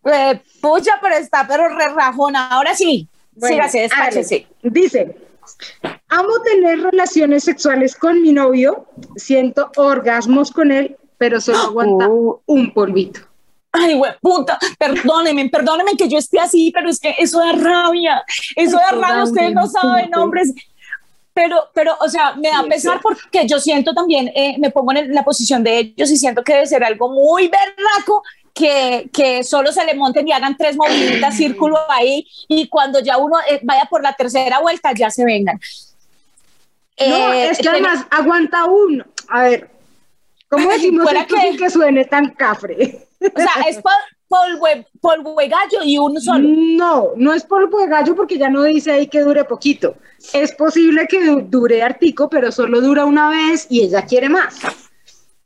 Pues, 0.03 0.41
pucha, 0.61 0.99
pero 1.01 1.15
está, 1.15 1.47
pero 1.47 1.69
re 1.69 1.89
rajona. 1.95 2.49
Ahora 2.49 2.75
sí. 2.75 3.09
Bueno, 3.39 3.65
sí, 3.69 4.47
Dice, 4.63 5.17
amo 6.09 6.41
tener 6.45 6.81
relaciones 6.81 7.45
sexuales 7.45 7.95
con 7.95 8.21
mi 8.23 8.33
novio, 8.33 8.87
siento 9.17 9.71
orgasmos 9.77 10.51
con 10.51 10.73
él, 10.73 10.97
pero 11.19 11.41
solo 11.41 11.59
aguanta 11.69 12.09
oh. 12.09 12.43
un 12.47 12.73
polvito. 12.73 13.21
Ay, 13.71 13.95
güey, 13.95 14.13
puta, 14.21 14.59
perdónenme, 14.79 15.49
perdónenme 15.51 15.93
que 15.97 16.09
yo 16.09 16.19
esté 16.19 16.41
así, 16.41 16.71
pero 16.73 16.89
es 16.89 16.99
que 16.99 17.15
eso 17.19 17.39
da 17.39 17.53
rabia, 17.53 18.25
eso 18.57 18.79
da 18.79 18.91
rabia, 18.93 19.25
ustedes 19.25 19.53
no 19.53 19.67
saben, 19.67 20.15
hombres. 20.17 20.53
Pero, 21.35 21.69
pero, 21.73 21.95
o 22.01 22.09
sea, 22.09 22.35
me 22.35 22.49
da 22.49 22.65
pesar 22.65 23.01
porque 23.01 23.47
yo 23.47 23.61
siento 23.61 23.95
también, 23.95 24.33
eh, 24.35 24.57
me 24.59 24.71
pongo 24.71 24.93
en 24.93 25.15
la 25.15 25.23
posición 25.23 25.63
de 25.63 25.79
ellos 25.79 26.11
y 26.11 26.17
siento 26.17 26.43
que 26.43 26.55
debe 26.55 26.67
ser 26.67 26.83
algo 26.83 27.11
muy 27.11 27.49
berraco 27.49 28.23
que, 28.59 29.09
que 29.13 29.45
solo 29.45 29.71
se 29.73 29.85
le 29.85 29.95
monten 29.95 30.27
y 30.27 30.33
hagan 30.33 30.57
tres 30.57 30.77
moviditas 30.77 31.37
círculo 31.43 31.79
ahí 31.89 32.27
y 32.49 32.67
cuando 32.69 32.99
ya 33.01 33.17
uno 33.19 33.37
eh, 33.49 33.61
vaya 33.63 33.85
por 33.89 34.03
la 34.03 34.13
tercera 34.15 34.59
vuelta 34.61 34.93
ya 34.93 35.11
se 35.11 35.25
vengan. 35.25 35.61
No, 37.07 37.33
Eh, 37.33 37.51
es 37.51 37.59
que 37.59 37.63
ten- 37.63 37.73
además 37.75 38.07
aguanta 38.11 38.65
uno. 38.65 39.05
A 39.29 39.43
ver, 39.43 39.71
¿cómo 40.49 40.69
decimos 40.71 41.07
esto 41.13 41.37
que- 41.37 41.41
sin 41.43 41.57
que 41.57 41.71
suene 41.71 42.05
tan 42.07 42.31
cafre? 42.35 43.07
o 43.21 43.41
sea, 43.41 43.63
es 43.69 43.77
pol- 43.81 44.85
polvo, 45.01 45.37
de- 45.37 45.49
gallo 45.49 45.85
y 45.85 45.97
uno 45.99 46.21
solo. 46.21 46.41
No, 46.49 47.11
no 47.17 47.33
es 47.33 47.45
polvo 47.45 47.79
de 47.79 47.87
gallo 47.87 48.15
porque 48.17 48.37
ya 48.39 48.49
no 48.51 48.65
dice 48.65 48.91
ahí 48.91 49.07
que 49.07 49.21
dure 49.21 49.45
poquito. 49.45 49.95
Es 50.33 50.53
posible 50.53 51.07
que 51.09 51.25
du- 51.25 51.43
dure 51.43 51.83
artico, 51.83 52.29
pero 52.29 52.51
solo 52.51 52.81
dura 52.81 53.05
una 53.05 53.29
vez 53.31 53.67
y 53.71 53.83
ella 53.83 54.03
quiere 54.03 54.29
más. 54.29 54.57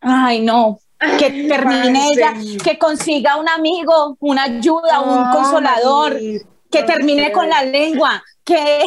Ay, 0.00 0.40
no. 0.40 0.78
Que 1.18 1.30
termine 1.48 2.08
ella, 2.12 2.34
que 2.62 2.78
consiga 2.78 3.36
un 3.36 3.48
amigo, 3.48 4.16
una 4.20 4.44
ayuda, 4.44 5.00
un 5.00 5.30
consolador, 5.32 6.16
que 6.70 6.82
termine 6.84 7.32
con 7.32 7.48
la 7.48 7.62
lengua, 7.64 8.22
que, 8.44 8.84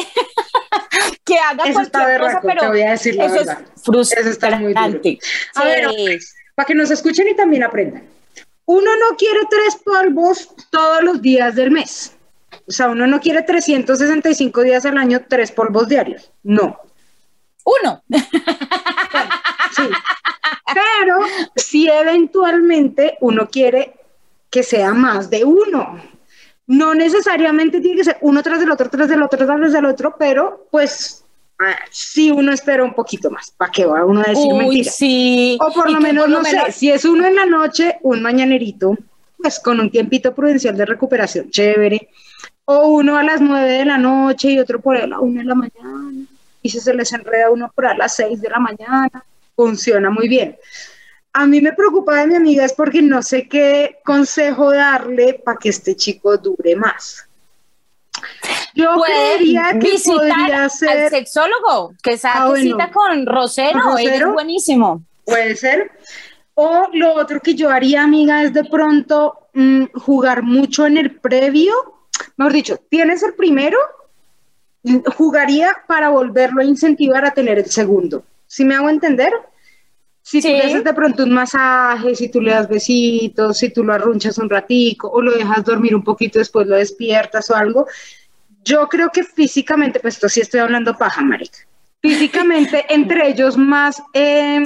que 1.24 1.38
haga 1.38 1.64
Eso 1.64 1.80
está 1.80 1.98
cualquier 2.00 2.20
cosa, 2.20 2.40
berraco, 2.40 2.46
pero 2.46 2.60
te 2.62 2.68
voy 2.68 2.82
a 2.82 2.90
decir 2.92 3.14
la 3.16 3.26
eso 3.26 3.34
verdad. 3.34 3.58
es 3.60 4.12
Eso 4.12 4.30
está 4.30 4.50
muy 4.56 4.72
duro. 4.72 4.80
frustrante. 4.82 5.18
A 5.54 5.64
ver, 5.64 5.90
Sí. 5.90 6.18
para 6.54 6.66
que 6.66 6.74
nos 6.74 6.90
escuchen 6.90 7.28
y 7.28 7.34
también 7.36 7.62
aprendan. 7.64 8.02
Uno 8.64 8.90
no 8.96 9.16
quiere 9.16 9.40
tres 9.48 9.76
polvos 9.84 10.48
todos 10.70 11.02
los 11.02 11.22
días 11.22 11.54
del 11.54 11.70
mes. 11.70 12.12
O 12.66 12.72
sea, 12.72 12.88
uno 12.88 13.06
no 13.06 13.20
quiere 13.20 13.42
365 13.42 14.62
días 14.62 14.84
al 14.86 14.98
año, 14.98 15.24
tres 15.28 15.52
polvos 15.52 15.86
diarios. 15.88 16.32
No. 16.42 16.80
Uno. 17.64 18.02
Sí. 19.76 19.82
Pero 20.74 21.18
si 21.54 21.88
eventualmente 21.88 23.16
uno 23.20 23.48
quiere 23.48 23.94
que 24.50 24.62
sea 24.62 24.94
más 24.94 25.30
de 25.30 25.44
uno. 25.44 26.00
No 26.66 26.94
necesariamente 26.94 27.80
tiene 27.80 27.98
que 27.98 28.04
ser 28.04 28.18
uno 28.22 28.42
tras 28.42 28.58
del 28.58 28.70
otro, 28.70 28.90
tras 28.90 29.08
del 29.08 29.22
otro, 29.22 29.46
tras 29.46 29.72
del 29.72 29.84
otro, 29.84 30.16
pero 30.18 30.66
pues 30.70 31.24
ah, 31.60 31.76
sí 31.90 32.30
uno 32.30 32.52
espera 32.52 32.82
un 32.82 32.94
poquito 32.94 33.30
más. 33.30 33.50
¿Para 33.50 33.70
qué 33.70 33.84
va 33.86 34.04
uno 34.04 34.20
a 34.20 34.30
decir 34.30 34.52
Uy, 34.52 34.58
mentira? 34.58 34.90
sí. 34.90 35.58
O 35.60 35.72
por 35.72 35.90
lo 35.90 36.00
menos, 36.00 36.28
no 36.28 36.42
sé, 36.42 36.72
si 36.72 36.90
es 36.90 37.04
uno 37.04 37.26
en 37.26 37.36
la 37.36 37.46
noche, 37.46 37.98
un 38.02 38.20
mañanerito, 38.22 38.96
pues 39.36 39.60
con 39.60 39.78
un 39.78 39.90
tiempito 39.90 40.34
prudencial 40.34 40.76
de 40.76 40.86
recuperación, 40.86 41.50
chévere. 41.50 42.08
O 42.64 42.88
uno 42.88 43.16
a 43.16 43.22
las 43.22 43.40
nueve 43.40 43.70
de 43.70 43.84
la 43.84 43.96
noche 43.98 44.50
y 44.50 44.58
otro 44.58 44.80
por 44.80 44.96
ahí 44.96 45.02
a 45.02 45.06
la 45.06 45.20
una 45.20 45.42
de 45.42 45.46
la 45.46 45.54
mañana. 45.54 46.26
Y 46.62 46.70
si 46.70 46.80
se 46.80 46.94
les 46.94 47.12
enreda 47.12 47.50
uno 47.50 47.70
por 47.72 47.86
a 47.86 47.94
las 47.94 48.16
seis 48.16 48.40
de 48.40 48.50
la 48.50 48.58
mañana, 48.58 49.24
funciona 49.56 50.10
muy 50.10 50.28
bien. 50.28 50.56
A 51.32 51.46
mí 51.46 51.60
me 51.60 51.72
preocupa 51.72 52.16
de 52.20 52.26
mi 52.28 52.34
amiga 52.36 52.64
es 52.64 52.72
porque 52.72 53.02
no 53.02 53.22
sé 53.22 53.48
qué 53.48 53.98
consejo 54.04 54.70
darle 54.72 55.34
para 55.44 55.58
que 55.58 55.70
este 55.70 55.96
chico 55.96 56.36
dure 56.38 56.76
más. 56.76 57.26
Yo 58.74 58.96
creería 59.02 59.72
que 59.72 59.90
visitar 59.90 60.16
podría 60.18 60.62
al 60.64 60.70
ser 60.70 61.10
sexólogo, 61.10 61.92
que 62.02 62.16
saque 62.16 62.38
Ah, 62.38 62.48
bueno. 62.48 62.62
cita 62.76 62.90
con 62.90 63.26
Rosero, 63.26 63.80
¿Con 63.80 63.98
él 63.98 64.06
Rosero? 64.06 64.28
es 64.28 64.32
buenísimo. 64.34 65.02
Puede 65.24 65.56
ser. 65.56 65.90
O 66.54 66.88
lo 66.94 67.14
otro 67.14 67.40
que 67.40 67.54
yo 67.54 67.68
haría, 67.68 68.02
amiga, 68.02 68.42
es 68.42 68.54
de 68.54 68.64
pronto 68.64 69.48
mm, 69.52 69.84
jugar 69.94 70.42
mucho 70.42 70.86
en 70.86 70.96
el 70.96 71.16
previo. 71.18 71.74
Mejor 72.38 72.52
dicho, 72.54 72.78
tienes 72.88 73.22
el 73.22 73.34
primero, 73.34 73.78
mm, 74.84 75.00
jugaría 75.16 75.76
para 75.86 76.08
volverlo 76.08 76.62
a 76.62 76.64
incentivar 76.64 77.26
a 77.26 77.32
tener 77.34 77.58
el 77.58 77.66
segundo. 77.70 78.24
¿Sí 78.46 78.64
me 78.64 78.74
hago 78.74 78.88
entender? 78.88 79.32
Si 80.22 80.40
tú 80.40 80.48
Sí. 80.48 80.54
le 80.54 80.62
haces 80.62 80.84
de 80.84 80.92
pronto 80.94 81.22
un 81.22 81.32
masaje, 81.32 82.14
si 82.16 82.28
tú 82.28 82.40
le 82.40 82.50
das 82.52 82.68
besitos, 82.68 83.58
si 83.58 83.70
tú 83.70 83.84
lo 83.84 83.92
arrunchas 83.92 84.38
un 84.38 84.50
ratico 84.50 85.08
o 85.08 85.20
lo 85.22 85.32
dejas 85.32 85.64
dormir 85.64 85.94
un 85.94 86.02
poquito, 86.02 86.38
después 86.38 86.66
lo 86.66 86.76
despiertas 86.76 87.48
o 87.50 87.54
algo. 87.54 87.86
Yo 88.64 88.88
creo 88.88 89.10
que 89.12 89.22
físicamente, 89.22 90.00
pues 90.00 90.14
esto 90.14 90.28
sí 90.28 90.40
estoy 90.40 90.60
hablando 90.60 90.96
paja, 90.96 91.22
marica. 91.22 91.58
Físicamente, 92.02 92.84
entre 92.88 93.28
ellos 93.28 93.56
más 93.56 94.02
eh, 94.14 94.64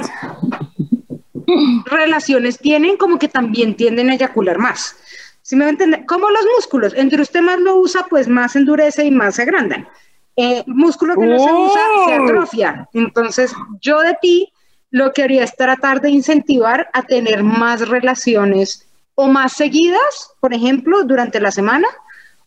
relaciones 1.85 2.57
tienen, 2.59 2.97
como 2.97 3.19
que 3.19 3.27
también 3.27 3.75
tienden 3.75 4.09
a 4.09 4.15
eyacular 4.15 4.57
más. 4.57 4.95
¿Sí 5.43 5.55
me 5.55 5.65
va 5.65 5.69
a 5.69 5.71
entender? 5.71 6.05
Como 6.05 6.29
los 6.29 6.45
músculos, 6.55 6.93
entre 6.95 7.21
usted 7.21 7.41
más 7.41 7.59
lo 7.59 7.75
usa, 7.77 8.05
pues 8.09 8.27
más 8.27 8.55
endurece 8.55 9.05
y 9.05 9.11
más 9.11 9.35
se 9.35 9.41
agrandan. 9.43 9.87
Eh, 10.35 10.63
músculo 10.65 11.15
que 11.15 11.25
no 11.25 11.37
se 11.37 11.51
usa 11.51 11.81
se 12.05 12.13
atrofia. 12.13 12.89
Entonces, 12.93 13.53
yo 13.81 13.99
de 14.01 14.15
ti 14.21 14.51
lo 14.89 15.13
que 15.13 15.23
haría 15.23 15.43
es 15.43 15.55
tratar 15.55 16.01
de 16.01 16.09
incentivar 16.09 16.89
a 16.93 17.03
tener 17.03 17.43
más 17.43 17.87
relaciones 17.87 18.87
o 19.15 19.27
más 19.27 19.53
seguidas, 19.53 20.33
por 20.39 20.53
ejemplo, 20.53 21.03
durante 21.03 21.39
la 21.39 21.51
semana 21.51 21.87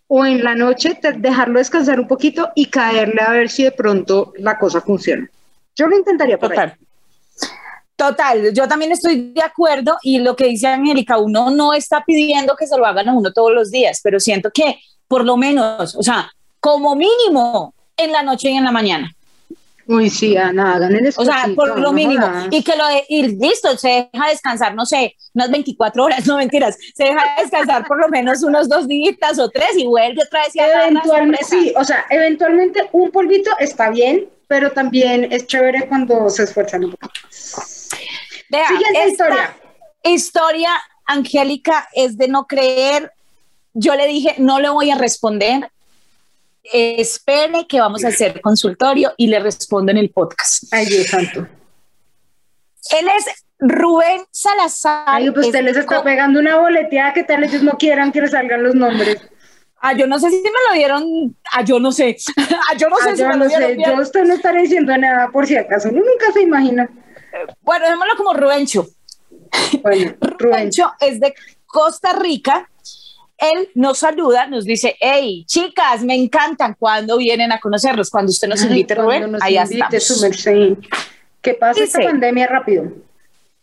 o 0.07 0.25
en 0.25 0.45
la 0.45 0.55
noche, 0.55 0.99
dejarlo 1.17 1.59
descansar 1.59 1.99
un 1.99 2.07
poquito 2.07 2.51
y 2.55 2.67
caerle 2.67 3.23
a 3.23 3.31
ver 3.31 3.49
si 3.49 3.65
de 3.65 3.73
pronto 3.73 4.33
la 4.39 4.59
cosa 4.59 4.81
funciona. 4.81 5.29
Yo 5.75 5.87
lo 5.87 5.97
intentaría 5.97 6.39
por 6.39 6.53
ahí. 6.53 6.59
Total. 6.59 6.79
Total, 7.97 8.53
yo 8.53 8.67
también 8.67 8.91
estoy 8.91 9.33
de 9.33 9.43
acuerdo 9.43 9.97
y 10.03 10.19
lo 10.19 10.35
que 10.35 10.47
dice 10.47 10.67
Angélica, 10.67 11.17
uno 11.17 11.51
no 11.51 11.73
está 11.73 12.05
pidiendo 12.05 12.57
que 12.57 12.67
se 12.67 12.77
lo 12.77 12.85
hagan 12.85 13.09
a 13.09 13.15
uno 13.15 13.33
todos 13.33 13.53
los 13.53 13.71
días, 13.71 14.01
pero 14.03 14.19
siento 14.19 14.51
que 14.53 14.81
por 15.07 15.25
lo 15.25 15.37
menos, 15.37 15.95
o 15.95 16.03
sea, 16.03 16.29
como 16.65 16.97
mínimo 16.97 17.75
en 17.95 18.11
la 18.11 18.23
noche 18.23 18.49
y 18.49 18.57
en 18.57 18.65
la 18.65 18.73
mañana. 18.73 19.15
Uy, 19.87 20.09
sí, 20.09 20.35
Ana, 20.35 20.77
hagan 20.77 20.97
el 20.97 21.13
O 21.15 21.23
sea, 21.23 21.47
por 21.55 21.79
lo 21.79 21.93
mínimo. 21.93 22.27
Y 22.51 22.63
que 22.63 22.75
lo 22.75 22.87
de, 22.87 23.05
y 23.07 23.37
listo, 23.37 23.77
se 23.77 24.09
deja 24.11 24.31
descansar, 24.31 24.75
no 24.75 24.87
sé, 24.87 25.15
unas 25.35 25.51
24 25.51 26.03
horas, 26.03 26.27
no 26.27 26.39
mentiras, 26.39 26.79
se 26.95 27.05
deja 27.05 27.23
descansar 27.39 27.87
por 27.87 28.01
lo 28.01 28.09
menos 28.09 28.43
unos 28.43 28.67
dos 28.67 28.89
días 28.89 29.39
o 29.39 29.51
tres 29.51 29.77
y 29.77 29.87
vuelve 29.87 30.23
otra 30.23 30.45
vez 30.45 30.57
y 30.57 30.61
Eventualmente, 30.61 31.45
sí, 31.45 31.75
o 31.77 31.85
sea, 31.85 32.07
eventualmente 32.09 32.89
un 32.93 33.11
polvito 33.11 33.51
está 33.59 33.91
bien, 33.91 34.27
pero 34.49 34.73
también 34.73 35.31
es 35.31 35.47
chévere 35.47 35.87
cuando 35.87 36.31
se 36.31 36.45
esfuerzan 36.45 36.87
un 36.87 36.93
poco. 36.93 37.13
Vea, 38.49 38.69
Siguiente 38.69 39.09
historia. 39.11 39.55
historia, 40.03 40.71
Angélica, 41.05 41.91
es 41.93 42.17
de 42.17 42.29
no 42.29 42.47
creer. 42.47 43.13
Yo 43.75 43.95
le 43.97 44.07
dije, 44.07 44.37
no 44.39 44.61
le 44.61 44.71
voy 44.71 44.91
a 44.91 44.97
responder. 44.97 45.71
Eh, 46.73 46.97
espere 46.99 47.67
que 47.69 47.79
vamos 47.79 48.05
a 48.05 48.09
hacer 48.09 48.41
consultorio 48.41 49.13
y 49.17 49.27
le 49.27 49.39
respondo 49.39 49.93
en 49.93 49.99
el 49.99 50.11
podcast. 50.11 50.65
Ay, 50.73 50.87
Dios 50.87 51.07
santo. 51.09 51.41
Él 51.41 53.07
es 53.19 53.45
Rubén 53.59 54.23
Salazar. 54.31 55.05
Ay, 55.07 55.31
pues 55.31 55.45
es 55.45 55.47
usted 55.49 55.63
les 55.63 55.77
está 55.77 56.03
pegando 56.03 56.41
una 56.41 56.59
boleteada, 56.59 57.13
¿qué 57.13 57.23
tal 57.25 57.45
ellos 57.45 57.63
no 57.63 57.73
quieran 57.79 58.13
que 58.13 58.21
les 58.23 58.31
salgan 58.31 58.63
los 58.63 58.75
nombres? 58.75 59.19
Ah, 59.81 59.93
yo 59.93 60.07
no 60.07 60.19
sé 60.19 60.31
si 60.31 60.37
me 60.43 60.51
lo 60.69 60.75
dieron. 60.75 61.37
Ah, 61.53 61.63
yo 61.63 61.79
no 61.79 61.93
sé. 61.93 62.17
Ah, 62.71 62.77
yo 62.79 62.89
no 62.89 62.97
sé 62.97 63.11
Ah, 63.11 63.13
si 63.17 63.21
yo 63.21 63.29
me 63.29 63.37
no 63.37 63.45
lo 63.45 63.49
dieron 63.49 63.69
sé, 63.69 63.75
bien. 63.77 63.91
yo 63.91 64.01
usted 64.03 64.25
no 64.25 64.35
estaré 64.35 64.63
diciendo 64.63 64.97
nada 64.97 65.29
por 65.31 65.47
si 65.47 65.57
acaso, 65.57 65.91
uno 65.91 65.99
nunca 66.01 66.33
se 66.33 66.41
imagina. 66.43 66.89
Bueno, 67.61 67.87
démoslo 67.87 68.17
como 68.17 68.33
Rubencho. 68.33 68.87
Bueno, 69.83 70.15
Rubencho 70.39 70.91
es 71.01 71.21
de 71.21 71.35
Costa 71.67 72.15
Rica. 72.15 72.71
Él 73.39 73.69
nos 73.75 73.99
saluda, 73.99 74.47
nos 74.47 74.65
dice, 74.65 74.97
hey, 75.01 75.45
chicas, 75.47 76.03
me 76.03 76.15
encantan 76.15 76.77
cuando 76.79 77.17
vienen 77.19 77.53
a 77.53 77.61
conocerlos. 77.61 78.11
Cuando 78.11 78.31
usted 78.31 78.49
nos 78.49 78.63
invite, 78.63 78.95
Rubén, 78.95 79.31
nos 79.33 79.43
allá 79.43 79.65
invite, 79.65 79.97
estamos. 79.97 80.37
Que 81.43 81.55
pase 81.55 81.85
esta 81.85 81.99
Dice- 81.99 82.11
pandemia 82.11 82.47
rápido. 82.47 82.91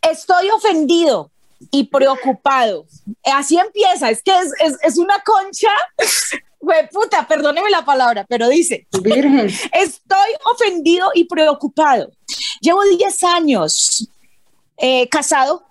Estoy 0.01 0.49
ofendido 0.49 1.31
y 1.71 1.85
preocupado. 1.85 2.85
Así 3.23 3.57
empieza, 3.57 4.09
es 4.09 4.21
que 4.23 4.31
es, 4.37 4.51
es, 4.59 4.77
es 4.83 4.97
una 4.97 5.19
concha. 5.23 5.69
Güey, 6.63 6.87
puta, 6.89 7.27
perdóneme 7.27 7.71
la 7.71 7.83
palabra, 7.83 8.23
pero 8.29 8.47
dice, 8.47 8.85
Virgen. 9.01 9.47
Estoy 9.73 10.29
ofendido 10.53 11.09
y 11.15 11.23
preocupado. 11.23 12.11
Llevo 12.61 12.83
10 12.83 13.23
años 13.23 14.07
eh, 14.77 15.09
casado, 15.09 15.63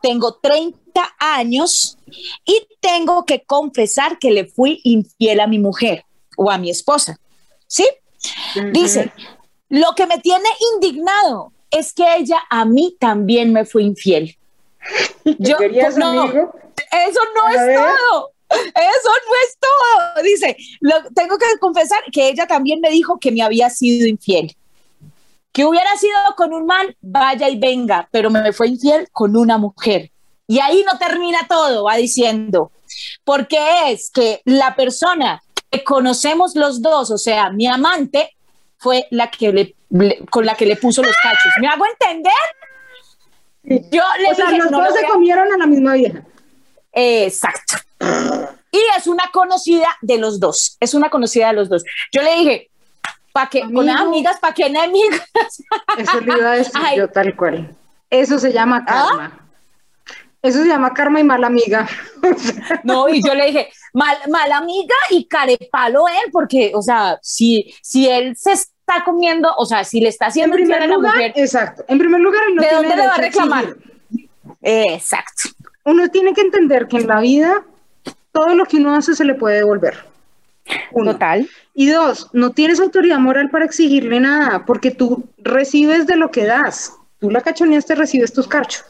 tengo 0.00 0.36
30 0.36 0.78
años 1.18 1.98
y 2.44 2.66
tengo 2.80 3.24
que 3.24 3.42
confesar 3.44 4.18
que 4.18 4.30
le 4.30 4.46
fui 4.46 4.80
infiel 4.84 5.40
a 5.40 5.46
mi 5.46 5.58
mujer 5.58 6.04
o 6.36 6.50
a 6.50 6.58
mi 6.58 6.70
esposa. 6.70 7.18
¿Sí? 7.66 7.86
Dice, 8.72 9.12
lo 9.68 9.94
que 9.94 10.06
me 10.06 10.18
tiene 10.18 10.48
indignado 10.74 11.52
es 11.70 11.92
que 11.92 12.04
ella 12.16 12.40
a 12.50 12.64
mí 12.64 12.96
también 12.98 13.52
me 13.52 13.64
fue 13.64 13.82
infiel. 13.82 14.36
Yo, 15.38 15.56
¿Querías, 15.58 15.96
no, 15.96 16.06
amigo? 16.22 16.54
eso 16.92 17.20
no 17.34 17.46
A 17.46 17.52
es 17.52 17.66
ver. 17.66 17.76
todo. 17.78 18.30
Eso 18.50 19.10
no 19.28 19.34
es 19.44 19.58
todo. 19.60 20.22
Dice, 20.24 20.56
lo- 20.80 21.10
tengo 21.14 21.36
que 21.36 21.44
confesar 21.60 22.00
que 22.10 22.28
ella 22.30 22.46
también 22.46 22.80
me 22.80 22.88
dijo 22.90 23.18
que 23.18 23.30
me 23.30 23.42
había 23.42 23.68
sido 23.68 24.06
infiel. 24.06 24.56
Que 25.52 25.66
hubiera 25.66 25.94
sido 25.96 26.16
con 26.36 26.54
un 26.54 26.64
man, 26.64 26.96
vaya 27.02 27.48
y 27.50 27.58
venga, 27.58 28.08
pero 28.10 28.30
me 28.30 28.52
fue 28.52 28.68
infiel 28.68 29.08
con 29.12 29.36
una 29.36 29.58
mujer. 29.58 30.10
Y 30.48 30.58
ahí 30.60 30.82
no 30.90 30.98
termina 30.98 31.46
todo, 31.48 31.84
va 31.84 31.94
diciendo. 31.96 32.72
Porque 33.22 33.58
es 33.92 34.10
que 34.10 34.40
la 34.46 34.74
persona 34.74 35.42
que 35.70 35.84
conocemos 35.84 36.56
los 36.56 36.80
dos, 36.82 37.10
o 37.10 37.18
sea, 37.18 37.50
mi 37.50 37.66
amante, 37.66 38.34
fue 38.78 39.06
la 39.10 39.30
que 39.30 39.52
le, 39.52 39.74
le- 39.90 40.24
con 40.30 40.46
la 40.46 40.54
que 40.54 40.64
le 40.66 40.76
puso 40.76 41.02
los 41.02 41.14
cachos. 41.22 41.52
¿Me 41.60 41.68
hago 41.68 41.84
entender? 41.86 42.32
Yo 43.62 44.02
le 44.20 44.30
O 44.32 44.34
sea, 44.34 44.46
dije, 44.46 44.58
los 44.58 44.70
no 44.70 44.78
dos 44.82 44.94
se 44.98 45.04
a- 45.04 45.08
comieron 45.10 45.52
a 45.52 45.58
la 45.58 45.66
misma 45.66 45.92
vieja. 45.94 46.22
exacto. 46.92 47.74
Y 48.70 48.78
es 48.96 49.06
una 49.06 49.24
conocida 49.32 49.88
de 50.02 50.18
los 50.18 50.40
dos, 50.40 50.76
es 50.80 50.94
una 50.94 51.10
conocida 51.10 51.48
de 51.48 51.52
los 51.54 51.68
dos. 51.68 51.84
Yo 52.12 52.22
le 52.22 52.34
dije, 52.36 52.70
¿para 53.32 53.48
qué? 53.50 53.62
Con 53.62 53.88
amigas, 53.90 54.38
¿para 54.40 54.54
qué 54.54 54.66
enemigos? 54.66 55.20
Eso 55.98 56.20
le 56.20 56.38
iba 56.38 56.50
a 56.52 56.54
decir 56.56 56.80
yo 56.96 57.08
tal 57.08 57.34
cual. 57.36 57.76
Eso 58.10 58.38
se 58.38 58.52
llama 58.52 58.84
¿Ah? 58.86 59.30
Eso 60.48 60.62
se 60.62 60.68
llama 60.68 60.94
karma 60.94 61.20
y 61.20 61.24
mala 61.24 61.46
amiga. 61.46 61.86
no, 62.84 63.08
y 63.08 63.22
yo 63.22 63.34
le 63.34 63.46
dije, 63.46 63.68
mal, 63.92 64.16
mala 64.28 64.58
amiga 64.58 64.94
y 65.10 65.26
carepalo 65.26 66.08
él, 66.08 66.30
porque, 66.32 66.72
o 66.74 66.82
sea, 66.82 67.18
si, 67.22 67.74
si 67.82 68.08
él 68.08 68.36
se 68.36 68.52
está 68.52 69.04
comiendo, 69.04 69.52
o 69.56 69.66
sea, 69.66 69.84
si 69.84 70.00
le 70.00 70.08
está 70.08 70.26
haciendo 70.26 70.56
en 70.56 70.64
primer 70.64 70.88
lugar, 70.88 71.14
la 71.14 71.18
mujer. 71.18 71.32
Exacto. 71.36 71.84
En 71.88 71.98
primer 71.98 72.20
lugar, 72.20 72.42
¿de 72.58 72.74
dónde 72.74 72.96
le 72.96 73.06
va 73.06 73.14
a 73.14 73.18
reclamar? 73.18 73.76
exacto. 74.62 75.50
Uno 75.84 76.08
tiene 76.08 76.34
que 76.34 76.40
entender 76.40 76.86
que 76.88 76.98
en 76.98 77.06
la 77.06 77.20
vida 77.20 77.64
todo 78.32 78.54
lo 78.54 78.66
que 78.66 78.76
uno 78.76 78.94
hace 78.94 79.14
se 79.14 79.24
le 79.24 79.34
puede 79.34 79.56
devolver. 79.56 80.04
Total. 80.92 81.48
Y 81.74 81.88
dos, 81.88 82.28
no 82.32 82.50
tienes 82.50 82.80
autoridad 82.80 83.18
moral 83.18 83.50
para 83.50 83.64
exigirle 83.64 84.20
nada, 84.20 84.64
porque 84.66 84.90
tú 84.90 85.28
recibes 85.38 86.06
de 86.06 86.16
lo 86.16 86.30
que 86.30 86.44
das. 86.44 86.92
Tú 87.20 87.30
la 87.30 87.40
cachoneaste, 87.40 87.94
recibes 87.94 88.32
tus 88.32 88.46
carchos. 88.46 88.84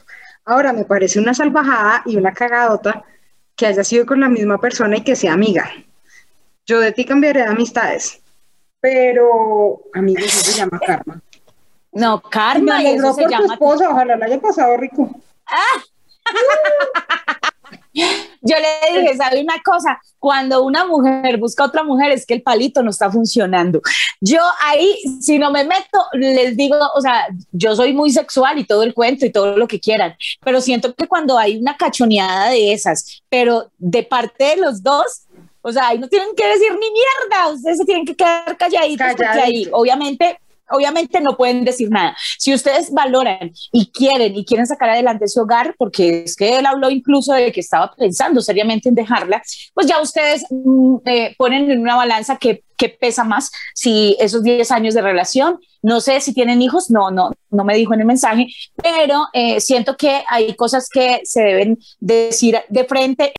Ahora, 0.48 0.72
me 0.72 0.86
parece 0.86 1.20
una 1.20 1.34
salvajada 1.34 2.02
y 2.06 2.16
una 2.16 2.32
cagadota 2.32 3.04
que 3.54 3.66
haya 3.66 3.84
sido 3.84 4.06
con 4.06 4.18
la 4.18 4.30
misma 4.30 4.58
persona 4.58 4.96
y 4.96 5.04
que 5.04 5.14
sea 5.14 5.34
amiga. 5.34 5.70
Yo 6.64 6.80
de 6.80 6.90
ti 6.92 7.04
cambiaré 7.04 7.42
de 7.42 7.48
amistades, 7.48 8.22
pero 8.80 9.82
amigo, 9.92 10.20
eso 10.24 10.40
se 10.40 10.56
llama 10.56 10.80
karma. 10.80 11.20
No, 11.92 12.22
karma. 12.22 12.64
Me 12.64 12.88
alegró 12.88 13.14
por 13.14 13.30
tu 13.30 13.52
esposa, 13.52 13.90
ojalá 13.90 14.16
le 14.16 14.24
haya 14.24 14.40
pasado 14.40 14.74
rico. 14.78 15.10
¡Ah! 15.46 15.82
Yo 17.92 18.56
le 18.56 19.00
dije, 19.00 19.16
¿sabe 19.16 19.42
una 19.42 19.60
cosa? 19.64 20.00
Cuando 20.18 20.62
una 20.64 20.86
mujer 20.86 21.38
busca 21.38 21.64
a 21.64 21.66
otra 21.66 21.82
mujer 21.82 22.12
es 22.12 22.24
que 22.26 22.34
el 22.34 22.42
palito 22.42 22.82
no 22.82 22.90
está 22.90 23.10
funcionando. 23.10 23.80
Yo 24.20 24.40
ahí, 24.64 24.96
si 25.20 25.38
no 25.38 25.50
me 25.50 25.64
meto, 25.64 25.98
les 26.12 26.56
digo, 26.56 26.76
o 26.94 27.00
sea, 27.00 27.26
yo 27.52 27.74
soy 27.74 27.92
muy 27.92 28.10
sexual 28.10 28.58
y 28.58 28.64
todo 28.64 28.82
el 28.82 28.94
cuento 28.94 29.26
y 29.26 29.32
todo 29.32 29.56
lo 29.56 29.68
que 29.68 29.80
quieran, 29.80 30.14
pero 30.44 30.60
siento 30.60 30.94
que 30.94 31.06
cuando 31.06 31.38
hay 31.38 31.56
una 31.56 31.76
cachoneada 31.76 32.50
de 32.50 32.72
esas, 32.72 33.22
pero 33.28 33.70
de 33.78 34.02
parte 34.02 34.44
de 34.44 34.56
los 34.56 34.82
dos, 34.82 35.26
o 35.60 35.72
sea, 35.72 35.88
ahí 35.88 35.98
no 35.98 36.08
tienen 36.08 36.34
que 36.36 36.46
decir 36.46 36.72
ni 36.72 36.90
mierda, 36.90 37.48
ustedes 37.52 37.78
se 37.78 37.84
tienen 37.84 38.06
que 38.06 38.16
quedar 38.16 38.56
calladitos, 38.56 39.08
porque 39.16 39.40
ahí, 39.40 39.68
obviamente, 39.72 40.38
obviamente 40.70 41.20
no 41.20 41.36
pueden 41.36 41.64
decir 41.64 41.90
nada. 41.90 42.16
Si 42.38 42.52
ustedes 42.52 42.90
valoran 42.92 43.52
y 43.72 43.90
quieren 43.90 44.36
y 44.36 44.44
quieren 44.44 44.66
sacar 44.66 44.90
adelante 44.90 45.28
su 45.28 45.40
hogar, 45.40 45.74
porque 45.78 46.24
es 46.24 46.36
que 46.36 46.58
él 46.58 46.66
habló 46.66 46.90
incluso 46.90 47.32
de 47.32 47.52
que 47.52 47.60
estaba 47.60 47.92
pensando 47.96 48.40
seriamente 48.40 48.88
en 48.88 48.94
dejarla, 48.94 49.42
pues 49.74 49.86
ya 49.86 50.00
ustedes 50.00 50.44
mm, 50.50 50.96
eh, 51.04 51.34
ponen 51.36 51.70
en 51.70 51.80
una 51.80 51.96
balanza 51.96 52.36
que, 52.36 52.62
pesa 53.00 53.24
más 53.24 53.50
si 53.74 54.16
esos 54.20 54.44
10 54.44 54.70
años 54.70 54.94
de 54.94 55.02
relación, 55.02 55.58
no 55.82 56.00
sé 56.00 56.20
si 56.20 56.32
tienen 56.32 56.62
hijos, 56.62 56.90
no, 56.90 57.10
no, 57.10 57.32
no 57.50 57.64
me 57.64 57.74
dijo 57.74 57.92
en 57.92 58.00
el 58.00 58.06
mensaje, 58.06 58.46
pero 58.80 59.26
eh, 59.32 59.60
siento 59.60 59.96
que 59.96 60.22
hay 60.28 60.54
cosas 60.54 60.88
que 60.88 61.20
se 61.24 61.42
deben 61.42 61.78
decir 61.98 62.56
de 62.68 62.84
frente 62.84 63.32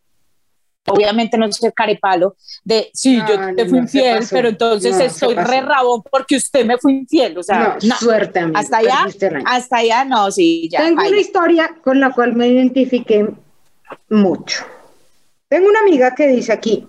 obviamente 0.90 1.38
no 1.38 1.52
ser 1.52 1.74
carepalo 1.74 2.36
de 2.64 2.90
sí, 2.94 3.20
yo 3.28 3.56
te 3.56 3.66
fui 3.66 3.80
infiel, 3.80 4.26
pero 4.30 4.50
entonces 4.50 5.00
estoy 5.00 5.36
re 5.36 5.62
rabón 5.62 6.02
porque 6.10 6.36
usted 6.38 6.66
me 6.66 6.78
fue 6.78 6.94
infiel. 6.94 7.38
O 7.38 7.44
sea, 7.44 7.78
no, 7.82 7.96
suerte, 7.96 8.42
Hasta 8.54 8.78
allá, 8.78 9.08
hasta 9.46 9.78
allá, 9.78 10.06
no, 10.06 10.32
sí, 10.32 10.70
ya. 10.72 10.84
Tengo 10.84 11.02
una 11.02 11.20
historia 11.20 11.76
con 11.84 12.00
la 12.00 12.12
cual 12.12 12.36
me 12.36 12.48
identifiqué 12.48 13.28
mucho. 14.10 14.66
Tengo 15.48 15.68
una 15.68 15.80
amiga 15.80 16.14
que 16.16 16.28
dice 16.28 16.54
aquí, 16.54 16.88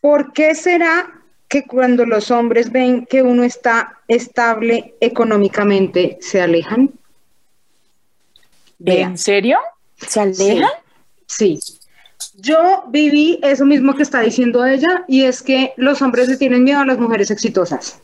¿por 0.00 0.32
qué 0.32 0.54
será 0.54 1.18
que 1.48 1.64
cuando 1.66 2.04
los 2.04 2.30
hombres 2.30 2.70
ven 2.70 3.06
que 3.06 3.22
uno 3.22 3.42
está 3.42 3.98
estable 4.06 4.94
económicamente 5.00 6.18
se 6.20 6.40
alejan? 6.40 6.92
¿En 8.84 9.18
serio? 9.18 9.58
¿Se 9.96 10.20
alejan? 10.20 10.70
sí. 11.26 11.58
Yo 12.34 12.84
viví 12.88 13.38
eso 13.42 13.64
mismo 13.64 13.94
que 13.94 14.02
está 14.02 14.20
diciendo 14.20 14.64
ella 14.64 15.04
y 15.06 15.22
es 15.22 15.42
que 15.42 15.72
los 15.76 16.02
hombres 16.02 16.28
le 16.28 16.36
tienen 16.36 16.64
miedo 16.64 16.80
a 16.80 16.86
las 16.86 16.98
mujeres 16.98 17.30
exitosas. 17.30 18.00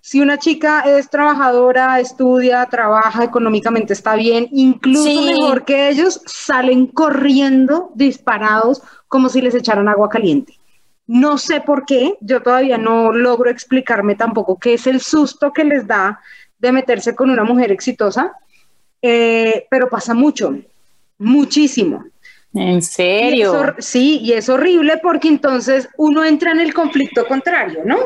Si 0.00 0.20
una 0.20 0.38
chica 0.38 0.80
es 0.80 1.08
trabajadora, 1.08 1.98
estudia, 1.98 2.66
trabaja, 2.66 3.24
económicamente 3.24 3.94
está 3.94 4.16
bien, 4.16 4.48
incluso 4.52 5.22
mejor 5.22 5.64
que 5.64 5.88
ellos, 5.88 6.20
salen 6.26 6.86
corriendo 6.88 7.90
disparados 7.94 8.82
como 9.08 9.30
si 9.30 9.40
les 9.40 9.54
echaran 9.54 9.88
agua 9.88 10.10
caliente. 10.10 10.58
No 11.06 11.38
sé 11.38 11.62
por 11.62 11.86
qué, 11.86 12.16
yo 12.20 12.42
todavía 12.42 12.76
no 12.76 13.12
logro 13.12 13.48
explicarme 13.48 14.14
tampoco 14.14 14.58
qué 14.58 14.74
es 14.74 14.86
el 14.86 15.00
susto 15.00 15.52
que 15.52 15.64
les 15.64 15.86
da 15.86 16.20
de 16.58 16.72
meterse 16.72 17.14
con 17.14 17.30
una 17.30 17.44
mujer 17.44 17.72
exitosa, 17.72 18.32
eh, 19.00 19.66
pero 19.70 19.88
pasa 19.88 20.12
mucho, 20.12 20.54
muchísimo. 21.16 22.04
¿En 22.54 22.82
serio? 22.82 23.74
sí, 23.78 24.20
y 24.22 24.32
es 24.32 24.48
horrible 24.48 24.98
porque 25.02 25.26
entonces 25.26 25.88
uno 25.96 26.24
entra 26.24 26.52
en 26.52 26.60
el 26.60 26.72
conflicto 26.72 27.26
contrario, 27.26 27.82
¿no? 27.84 27.98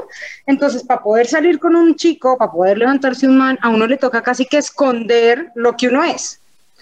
Entonces, 0.47 0.83
para 0.85 1.03
poder 1.03 1.27
salir 1.27 1.59
con 1.59 1.77
un 1.77 1.95
chico, 1.97 2.39
para 2.39 2.51
poder 2.51 2.79
levantarse 2.79 3.29
un 3.29 3.37
man, 3.37 3.59
a 3.61 3.69
uno 3.69 3.87
le 3.87 3.99
toca 3.99 4.23
casi 4.23 4.47
que 4.47 4.57
esconder 4.57 5.51
lo 5.55 5.77
que 5.77 5.89
uno 5.89 6.03
es. 6.03 6.41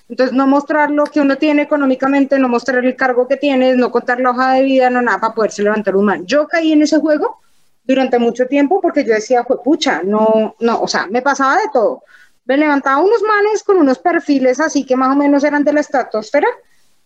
Entonces, 0.09 0.33
no 0.37 0.47
mostrar 0.47 0.93
lo 0.93 1.07
que 1.07 1.21
uno 1.21 1.37
tiene 1.37 1.63
económicamente, 1.63 2.39
no 2.39 2.49
mostrar 2.49 2.85
el 2.85 2.95
cargo 2.95 3.27
que 3.27 3.37
tiene, 3.37 3.75
no 3.75 3.91
contar 3.91 4.21
la 4.21 4.31
hoja 4.31 4.53
de 4.53 4.63
vida, 4.63 4.89
no 4.89 5.03
nada, 5.03 5.19
para 5.19 5.35
poderse 5.35 5.65
levantar 5.65 5.97
un 5.97 6.05
man. 6.05 6.25
Yo 6.25 6.47
caí 6.47 6.73
en 6.73 6.83
ese 6.83 6.99
juego 6.99 7.41
durante 7.83 8.21
mucho 8.21 8.47
tiempo 8.47 8.81
porque 8.81 9.05
yo 9.05 9.15
decía, 9.15 9.43
fue 9.43 9.61
pucha, 9.61 10.03
no, 10.05 10.55
no, 10.61 10.81
o 10.81 10.87
sea, 10.87 11.09
me 11.09 11.21
pasaba 11.21 11.57
de 11.57 11.69
todo. 11.73 12.05
Me 12.45 12.57
levantaba 12.57 12.99
unos 12.99 13.23
manes 13.23 13.65
con 13.65 13.77
unos 13.77 13.99
perfiles 13.99 14.61
así 14.61 14.87
que 14.87 14.95
más 14.95 15.13
o 15.13 15.17
menos 15.17 15.43
eran 15.43 15.65
de 15.65 15.73
la 15.73 15.81
estratosfera 15.81 16.47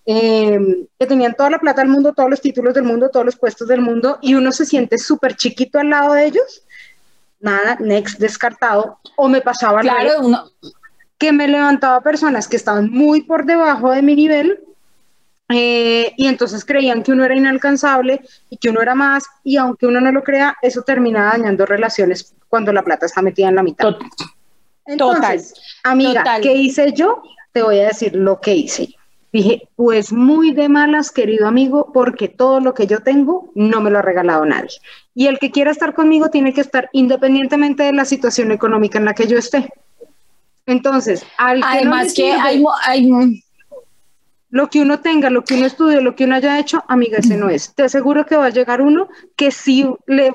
Em, 0.07 0.87
que 0.99 1.07
tenían 1.07 1.35
toda 1.35 1.51
la 1.51 1.59
plata 1.59 1.83
del 1.83 1.91
mundo, 1.91 2.15
todos 2.15 2.31
los 2.31 2.41
títulos 2.41 2.75
del 2.75 2.85
mundo, 2.85 3.11
todos 3.11 3.27
los 3.27 3.37
puestos 3.37 3.69
del 3.69 3.83
mundo, 3.83 4.19
y 4.23 4.35
uno 4.35 4.51
se 4.51 4.65
siente 4.65 4.97
súper 4.99 5.37
chiquito 5.37 5.79
al 5.79 5.91
lado 5.91 6.15
de 6.15 6.27
ellos, 6.27 6.63
nada, 7.39 7.77
next, 7.81 8.19
descartado, 8.19 8.99
o 9.17 9.29
me 9.29 9.41
pasaba 9.43 9.81
claro, 9.83 10.21
uno... 10.21 10.51
que 11.19 11.33
me 11.33 11.47
levantaba 11.47 12.01
personas 12.01 12.49
que 12.49 12.57
estaban 12.57 12.91
muy 12.91 13.23
por 13.23 13.45
debajo 13.45 13.91
de 13.91 14.01
mi 14.01 14.17
nivel, 14.17 14.61
eh, 15.51 16.13
y 16.17 16.27
entonces 16.29 16.65
creían 16.65 17.03
que 17.03 17.13
uno 17.13 17.25
era 17.25 17.37
inalcanzable 17.37 18.23
y 18.49 18.57
que 18.57 18.71
uno 18.71 18.81
era 18.81 18.95
más, 18.95 19.25
y 19.45 19.59
aunque 19.59 19.87
uno 19.87 20.01
no 20.01 20.13
lo 20.13 20.25
crea, 20.25 20.57
eso 20.63 20.83
termina 20.83 21.27
dañando 21.27 21.67
relaciones 21.67 22.35
cuando 22.49 22.73
la 22.73 22.83
plata 22.83 23.07
está 23.07 23.21
metida 23.21 23.49
en 23.49 23.57
la 23.57 23.63
mitad. 23.63 23.95
Entonces, 24.87 25.55
amiga, 25.85 26.25
¿qué 26.41 26.55
hice 26.55 26.93
yo? 26.93 27.23
Te 27.53 27.63
voy 27.63 27.81
a 27.81 27.89
decir 27.89 28.15
lo 28.15 28.41
que 28.41 28.55
hice 28.55 28.87
yo. 28.87 29.00
Dije, 29.33 29.69
pues 29.77 30.13
muy 30.13 30.53
de 30.53 30.69
malas, 30.69 31.13
querido 31.13 31.47
amigo, 31.47 31.93
porque 31.93 32.27
todo 32.27 32.59
lo 32.59 32.75
que 32.75 32.89
yo 32.89 33.01
tengo 33.01 33.53
no 33.55 33.81
me 33.81 33.91
lo 33.91 33.99
ha 33.99 34.03
regalado 34.03 34.45
nadie. 34.45 34.79
Y 35.15 35.29
el 35.29 35.39
que 35.39 35.53
quiera 35.53 35.71
estar 35.71 35.95
conmigo 35.95 36.31
tiene 36.31 36.53
que 36.53 36.61
estar 36.61 36.89
independientemente 36.93 37.85
de 37.85 37.93
la 37.93 38.05
situación 38.05 38.51
económica 38.51 38.99
en 38.99 39.05
la 39.05 39.15
que 39.15 39.29
yo 39.29 39.39
esté. 39.39 39.73
Entonces, 40.67 41.25
al 41.39 41.61
que 41.61 41.67
Además 41.67 42.13
que 42.13 42.33
hay, 42.33 42.65
lo 44.51 44.69
que 44.69 44.81
uno 44.81 44.99
tenga, 44.99 45.31
lo 45.31 45.45
que 45.45 45.55
uno 45.55 45.67
estudie, 45.67 46.01
lo 46.01 46.17
que 46.17 46.25
uno 46.25 46.35
haya 46.35 46.59
hecho, 46.59 46.83
amiga, 46.89 47.19
ese 47.19 47.37
no 47.37 47.49
es. 47.49 47.73
Te 47.75 47.85
aseguro 47.85 48.27
que 48.27 48.37
va 48.37 48.47
a 48.47 48.51
llegar 48.51 48.81
uno 48.81 49.09
que 49.37 49.53
sí 49.53 49.87
le, 50.07 50.35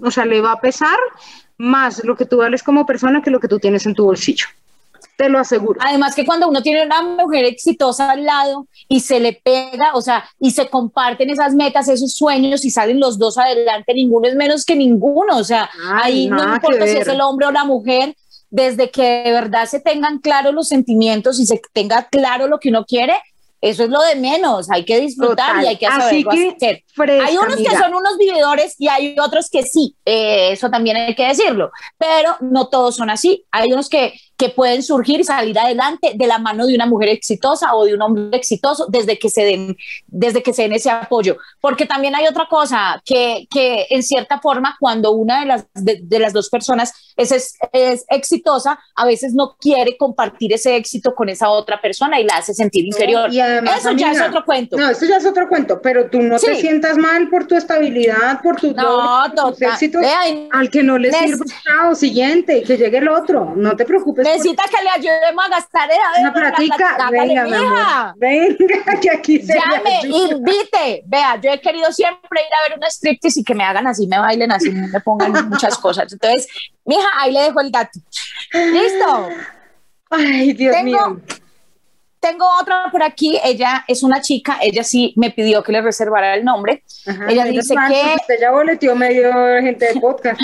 o 0.00 0.12
sea, 0.12 0.24
le 0.24 0.40
va 0.40 0.52
a 0.52 0.60
pesar 0.60 0.96
más 1.56 2.04
lo 2.04 2.16
que 2.16 2.24
tú 2.24 2.36
vales 2.36 2.62
como 2.62 2.86
persona 2.86 3.20
que 3.20 3.32
lo 3.32 3.40
que 3.40 3.48
tú 3.48 3.58
tienes 3.58 3.84
en 3.86 3.94
tu 3.94 4.04
bolsillo 4.04 4.46
te 5.18 5.28
lo 5.28 5.40
aseguro. 5.40 5.80
Además 5.82 6.14
que 6.14 6.24
cuando 6.24 6.48
uno 6.48 6.62
tiene 6.62 6.84
una 6.84 7.02
mujer 7.02 7.44
exitosa 7.44 8.12
al 8.12 8.24
lado 8.24 8.68
y 8.88 9.00
se 9.00 9.18
le 9.18 9.32
pega, 9.32 9.90
o 9.94 10.00
sea, 10.00 10.24
y 10.38 10.52
se 10.52 10.68
comparten 10.68 11.28
esas 11.28 11.54
metas, 11.54 11.88
esos 11.88 12.14
sueños 12.14 12.64
y 12.64 12.70
salen 12.70 13.00
los 13.00 13.18
dos 13.18 13.36
adelante, 13.36 13.94
ninguno 13.94 14.28
es 14.28 14.36
menos 14.36 14.64
que 14.64 14.76
ninguno, 14.76 15.36
o 15.36 15.42
sea, 15.42 15.68
ahí 16.00 16.28
no 16.28 16.54
importa 16.54 16.86
si 16.86 16.98
es 16.98 17.08
el 17.08 17.20
hombre 17.20 17.48
o 17.48 17.50
la 17.50 17.64
mujer, 17.64 18.14
desde 18.48 18.92
que 18.92 19.24
de 19.24 19.32
verdad 19.32 19.66
se 19.66 19.80
tengan 19.80 20.18
claros 20.18 20.54
los 20.54 20.68
sentimientos 20.68 21.40
y 21.40 21.46
se 21.46 21.60
tenga 21.72 22.04
claro 22.04 22.46
lo 22.46 22.60
que 22.60 22.68
uno 22.68 22.84
quiere, 22.84 23.14
eso 23.60 23.82
es 23.82 23.90
lo 23.90 24.00
de 24.02 24.14
menos, 24.14 24.70
hay 24.70 24.84
que 24.84 25.00
disfrutar 25.00 25.64
y 25.64 25.66
hay 25.66 25.76
que 25.76 25.86
saberlo 25.86 26.30
hacer. 26.30 26.84
hay 27.20 27.36
unos 27.36 27.56
que 27.56 27.76
son 27.76 27.92
unos 27.92 28.16
vividores 28.16 28.76
y 28.78 28.86
hay 28.86 29.16
otros 29.18 29.50
que 29.50 29.64
sí, 29.64 29.96
eh, 30.04 30.52
eso 30.52 30.70
también 30.70 30.96
hay 30.96 31.16
que 31.16 31.26
decirlo, 31.26 31.72
pero 31.98 32.36
no 32.40 32.68
todos 32.68 32.94
son 32.94 33.10
así. 33.10 33.44
Hay 33.50 33.72
unos 33.72 33.88
que 33.88 34.14
que 34.38 34.50
pueden 34.50 34.84
surgir 34.84 35.18
y 35.18 35.24
salir 35.24 35.58
adelante 35.58 36.12
de 36.14 36.26
la 36.28 36.38
mano 36.38 36.64
de 36.64 36.74
una 36.74 36.86
mujer 36.86 37.08
exitosa 37.08 37.74
o 37.74 37.84
de 37.84 37.94
un 37.94 38.02
hombre 38.02 38.36
exitoso 38.38 38.86
desde 38.88 39.18
que 39.18 39.30
se 39.30 39.42
den, 39.42 39.76
desde 40.06 40.44
que 40.44 40.52
se 40.52 40.62
den 40.62 40.72
ese 40.72 40.90
apoyo. 40.90 41.36
Porque 41.60 41.86
también 41.86 42.14
hay 42.14 42.24
otra 42.28 42.46
cosa 42.48 43.02
que, 43.04 43.48
que 43.50 43.86
en 43.90 44.04
cierta 44.04 44.38
forma, 44.38 44.76
cuando 44.78 45.10
una 45.10 45.40
de 45.40 45.46
las, 45.46 45.66
de, 45.74 46.18
las 46.20 46.32
dos 46.32 46.50
personas 46.50 46.92
es, 47.16 47.32
es, 47.72 48.04
exitosa, 48.08 48.78
a 48.94 49.06
veces 49.06 49.34
no 49.34 49.56
quiere 49.58 49.96
compartir 49.96 50.52
ese 50.52 50.76
éxito 50.76 51.16
con 51.16 51.28
esa 51.28 51.50
otra 51.50 51.80
persona 51.80 52.20
y 52.20 52.24
la 52.24 52.36
hace 52.36 52.54
sentir 52.54 52.84
inferior. 52.84 53.32
y 53.32 53.40
eso 53.40 53.90
ya 53.90 54.12
es 54.12 54.20
otro 54.20 54.44
cuento. 54.44 54.76
No, 54.76 54.88
eso 54.88 55.04
ya 55.04 55.16
es 55.16 55.26
otro 55.26 55.48
cuento, 55.48 55.80
pero 55.82 56.08
tú 56.10 56.22
no 56.22 56.38
te 56.38 56.54
sientas 56.54 56.96
mal 56.96 57.28
por 57.28 57.48
tu 57.48 57.56
estabilidad, 57.56 58.40
por 58.40 58.54
tu 58.54 58.72
no, 58.72 59.24
éxito 59.58 59.98
al 60.52 60.70
que 60.70 60.84
no 60.84 60.96
le 60.96 61.10
sirve, 61.12 61.44
chao, 61.64 61.96
siguiente, 61.96 62.62
que 62.62 62.76
llegue 62.76 62.98
el 62.98 63.08
otro, 63.08 63.54
no 63.56 63.74
te 63.74 63.84
preocupes 63.84 64.27
Necesita 64.32 64.64
que 64.64 64.82
le 64.82 64.90
ayudemos 64.90 65.44
a 65.44 65.48
gastar 65.48 65.88
Una 66.20 66.32
platica, 66.32 67.10
venga, 67.10 67.44
mi. 67.44 67.50
Venga, 68.16 69.00
que 69.00 69.10
aquí 69.10 69.40
se 69.40 69.54
Llame, 69.54 70.00
invite. 70.04 71.02
Vea, 71.06 71.40
yo 71.40 71.50
he 71.50 71.60
querido 71.60 71.90
siempre 71.92 72.40
ir 72.40 72.54
a 72.54 72.68
ver 72.68 72.78
un 72.78 72.84
striptease 72.84 73.40
y 73.40 73.44
que 73.44 73.54
me 73.54 73.64
hagan 73.64 73.86
así, 73.86 74.06
me 74.06 74.18
bailen 74.18 74.52
así, 74.52 74.70
me 74.70 75.00
pongan 75.00 75.48
muchas 75.48 75.78
cosas. 75.78 76.12
Entonces, 76.12 76.46
mija, 76.84 77.08
ahí 77.18 77.32
le 77.32 77.40
dejo 77.42 77.60
el 77.60 77.70
dato. 77.70 77.98
¿Listo? 78.52 79.28
Ay, 80.10 80.52
Dios 80.52 80.82
mío. 80.82 81.20
Tengo 82.20 82.46
otra 82.60 82.88
por 82.90 83.02
aquí, 83.04 83.38
ella 83.44 83.84
es 83.86 84.02
una 84.02 84.20
chica, 84.20 84.58
ella 84.60 84.82
sí 84.82 85.14
me 85.16 85.30
pidió 85.30 85.62
que 85.62 85.70
le 85.70 85.80
reservara 85.80 86.34
el 86.34 86.44
nombre. 86.44 86.82
ella 87.28 87.44
dice 87.44 87.74
que... 87.88 88.16
Usted 88.20 88.40
ya 88.40 88.50
boleteó 88.50 88.96
medio 88.96 89.32
gente 89.60 89.94
de 89.94 90.00
podcast, 90.00 90.40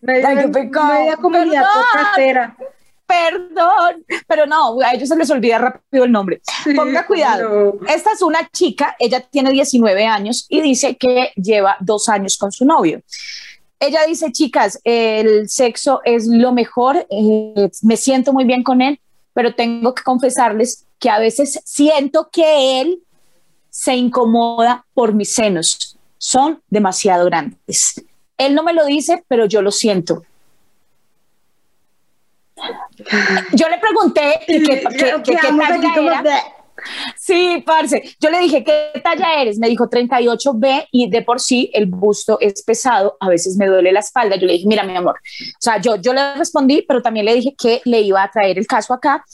media, 0.00 0.34
media 0.34 1.16
comunidad 1.16 1.64
podcastera 1.72 2.56
perdón, 3.12 4.04
pero 4.26 4.46
no, 4.46 4.80
a 4.80 4.94
ellos 4.94 5.08
se 5.08 5.16
les 5.16 5.30
olvida 5.30 5.58
rápido 5.58 6.04
el 6.04 6.12
nombre. 6.12 6.40
Ponga 6.74 7.06
cuidado. 7.06 7.78
Esta 7.86 8.12
es 8.12 8.22
una 8.22 8.48
chica, 8.50 8.96
ella 8.98 9.20
tiene 9.20 9.50
19 9.50 10.06
años 10.06 10.46
y 10.48 10.62
dice 10.62 10.96
que 10.96 11.30
lleva 11.36 11.76
dos 11.80 12.08
años 12.08 12.38
con 12.38 12.50
su 12.52 12.64
novio. 12.64 13.02
Ella 13.78 14.00
dice, 14.06 14.32
chicas, 14.32 14.80
el 14.84 15.48
sexo 15.48 16.00
es 16.04 16.26
lo 16.26 16.52
mejor, 16.52 17.06
eh, 17.10 17.68
me 17.82 17.96
siento 17.96 18.32
muy 18.32 18.44
bien 18.44 18.62
con 18.62 18.80
él, 18.80 18.98
pero 19.34 19.54
tengo 19.54 19.94
que 19.94 20.02
confesarles 20.02 20.86
que 20.98 21.10
a 21.10 21.18
veces 21.18 21.60
siento 21.64 22.30
que 22.32 22.80
él 22.80 23.02
se 23.68 23.94
incomoda 23.94 24.86
por 24.94 25.12
mis 25.12 25.34
senos. 25.34 25.98
Son 26.16 26.62
demasiado 26.70 27.26
grandes. 27.26 28.02
Él 28.38 28.54
no 28.54 28.62
me 28.62 28.72
lo 28.72 28.86
dice, 28.86 29.24
pero 29.28 29.46
yo 29.46 29.60
lo 29.60 29.72
siento. 29.72 30.22
Yo 33.52 33.68
le 33.68 33.78
pregunté 33.78 34.40
qué, 34.46 34.82
talla 35.58 35.94
era. 35.96 36.24
Sí, 37.18 37.62
parce. 37.64 38.02
Yo 38.20 38.30
le 38.30 38.38
dije, 38.38 38.64
¿qué 38.64 39.00
talla 39.02 39.40
eres? 39.40 39.58
Me 39.58 39.68
dijo 39.68 39.88
38B 39.88 40.88
y 40.90 41.08
de 41.10 41.22
por 41.22 41.40
sí 41.40 41.70
el 41.74 41.86
busto 41.86 42.38
es 42.40 42.62
pesado, 42.62 43.16
a 43.20 43.28
veces 43.28 43.56
me 43.56 43.66
duele 43.66 43.92
la 43.92 44.00
espalda. 44.00 44.36
Yo 44.36 44.46
le 44.46 44.54
dije, 44.54 44.66
mira, 44.66 44.82
mi 44.82 44.96
amor. 44.96 45.16
O 45.16 45.60
sea, 45.60 45.80
yo, 45.80 45.96
yo 45.96 46.12
le 46.12 46.34
respondí, 46.34 46.84
pero 46.86 47.02
también 47.02 47.26
le 47.26 47.34
dije 47.34 47.54
que 47.56 47.80
le 47.84 48.00
iba 48.00 48.22
a 48.22 48.30
traer 48.30 48.58
el 48.58 48.66
caso 48.66 48.94
acá. 48.94 49.24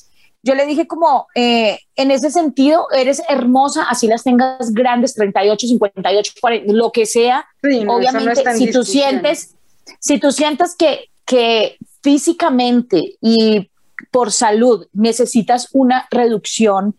Yo 0.42 0.54
le 0.54 0.66
dije 0.66 0.86
como, 0.86 1.26
eh, 1.34 1.80
en 1.96 2.10
ese 2.10 2.30
sentido, 2.30 2.86
eres 2.92 3.22
hermosa, 3.28 3.84
así 3.88 4.06
las 4.06 4.22
tengas 4.22 4.72
grandes, 4.72 5.14
38, 5.14 5.66
58, 5.66 6.32
40, 6.40 6.72
lo 6.72 6.92
que 6.92 7.06
sea. 7.06 7.46
Obviamente, 7.62 8.54
si 8.54 8.70
tú 8.70 8.84
sientes, 8.84 9.56
si 9.98 10.20
tú 10.20 10.30
sientes 10.30 10.76
que, 10.76 11.10
que 11.24 11.76
físicamente 12.02 13.16
y 13.20 13.70
por 14.10 14.32
salud 14.32 14.86
necesitas 14.92 15.68
una 15.72 16.06
reducción 16.10 16.94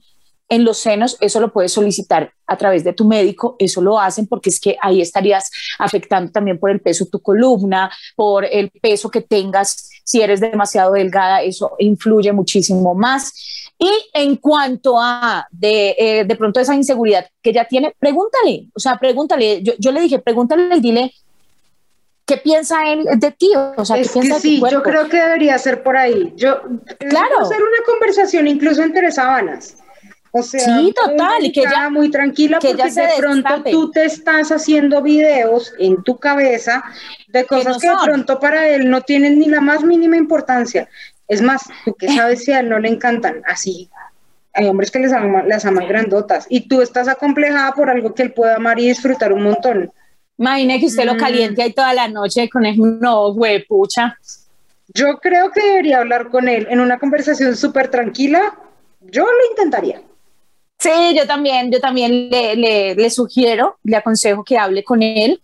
en 0.50 0.66
los 0.66 0.80
senos, 0.80 1.16
eso 1.22 1.40
lo 1.40 1.54
puedes 1.54 1.72
solicitar 1.72 2.34
a 2.48 2.58
través 2.58 2.84
de 2.84 2.94
tu 2.94 3.06
médico, 3.06 3.56
eso 3.60 3.82
lo 3.82 4.00
hacen 4.00 4.26
porque 4.26 4.50
es 4.50 4.60
que 4.60 4.76
ahí 4.82 5.00
estarías 5.00 5.52
afectando 5.78 6.32
también 6.32 6.60
por 6.60 6.72
el 6.72 6.82
peso 6.82 7.06
de 7.06 7.12
tu 7.12 7.22
columna, 7.22 7.92
por 8.16 8.46
el 8.46 8.72
peso 8.72 9.12
que 9.12 9.22
tengas, 9.22 9.90
si 10.04 10.22
eres 10.22 10.40
demasiado 10.40 10.94
delgada, 10.94 11.44
eso 11.44 11.74
influye 11.78 12.34
muchísimo 12.34 12.96
más. 12.96 13.72
Y 13.78 13.90
en 14.14 14.38
cuanto 14.38 15.00
a 15.00 15.48
de, 15.52 15.96
eh, 15.98 16.26
de 16.26 16.36
pronto 16.36 16.60
esa 16.60 16.76
inseguridad 16.76 17.28
que 17.44 17.54
ya 17.54 17.66
tiene, 17.66 17.94
pregúntale, 17.98 18.68
o 18.74 18.80
sea, 18.80 18.98
pregúntale, 18.98 19.62
yo, 19.62 19.74
yo 19.78 19.92
le 19.92 20.02
dije, 20.02 20.18
pregúntale 20.18 20.80
dile 20.80 21.14
¿qué 22.30 22.38
piensa 22.38 22.88
él 22.88 23.06
de 23.18 23.32
ti? 23.32 23.52
O 23.76 23.84
sea, 23.84 23.98
¿qué 23.98 24.08
piensa 24.08 24.36
que 24.36 24.42
sí, 24.42 24.62
yo 24.72 24.84
creo 24.84 25.10
que 25.10 25.18
debería 25.18 25.58
ser 25.58 25.82
por 25.82 25.98
ahí. 25.98 26.32
Yo 26.36 26.62
claro. 27.00 27.40
hacer 27.42 27.58
una 27.58 27.84
conversación 27.86 28.48
incluso 28.48 28.84
entre 28.84 29.12
sábanas. 29.12 29.76
O 30.32 30.44
sea, 30.44 30.60
sí, 30.60 30.94
total, 30.94 31.44
y 31.44 31.52
que 31.52 31.62
ella 31.62 31.90
muy 31.90 32.12
tranquila 32.12 32.60
que 32.60 32.76
porque 32.76 32.92
de 32.92 33.08
pronto 33.18 33.64
tú 33.72 33.90
te 33.90 34.06
estás 34.06 34.52
haciendo 34.52 35.02
videos 35.02 35.74
en 35.80 36.04
tu 36.04 36.18
cabeza 36.18 36.84
de 37.30 37.48
cosas 37.48 37.80
que, 37.80 37.90
de 37.90 37.96
pronto 38.04 38.40
para 38.40 38.68
él 38.70 38.92
no 38.92 39.02
tienen 39.02 39.40
ni 39.40 39.48
la 39.48 39.60
más 39.60 39.84
mínima 39.84 40.18
importancia. 40.18 40.88
Es 41.28 41.42
más, 41.42 41.64
tú 41.84 41.96
que 41.96 42.10
sabes 42.10 42.44
si 42.44 42.52
a 42.52 42.60
él 42.60 42.70
no 42.70 42.78
le 42.78 42.90
encantan 42.90 43.42
así. 43.48 43.90
Hay 44.54 44.68
hombres 44.68 44.92
que 44.92 45.00
les 45.00 45.14
aman, 45.14 45.50
las 45.50 45.66
aman 45.66 45.88
grandotas 45.88 46.46
y 46.48 46.68
tú 46.68 46.82
estás 46.82 47.08
acomplejada 47.08 47.72
por 47.72 47.90
algo 47.90 48.14
que 48.14 48.22
él 48.22 48.32
pueda 48.32 48.58
amar 48.58 48.80
y 48.80 48.88
disfrutar 48.88 49.34
un 49.34 49.42
montón. 49.42 49.92
Imagine 50.40 50.80
que 50.80 50.86
usted 50.86 51.06
lo 51.06 51.16
mm. 51.16 51.18
caliente 51.18 51.62
ahí 51.62 51.74
toda 51.74 51.94
la 51.94 52.08
noche 52.08 52.50
con 52.50 52.66
el 52.66 52.78
no, 52.78 53.34
güey, 53.34 53.66
pucha. 53.66 54.18
Yo 54.88 55.18
creo 55.18 55.52
que 55.52 55.62
debería 55.62 56.00
hablar 56.00 56.30
con 56.30 56.48
él 56.48 56.66
en 56.70 56.80
una 56.80 56.98
conversación 56.98 57.56
súper 57.56 57.92
tranquila. 57.92 58.58
Yo 59.02 59.24
lo 59.24 59.50
intentaría. 59.52 60.02
Sí, 60.80 61.14
yo 61.16 61.28
también, 61.28 61.70
yo 61.72 61.82
también 61.82 62.30
le, 62.30 62.56
le, 62.56 62.96
le, 62.96 63.10
sugiero, 63.10 63.78
le 63.84 63.98
aconsejo 63.98 64.46
que 64.46 64.58
hable 64.58 64.84
con 64.84 65.04
él 65.04 65.42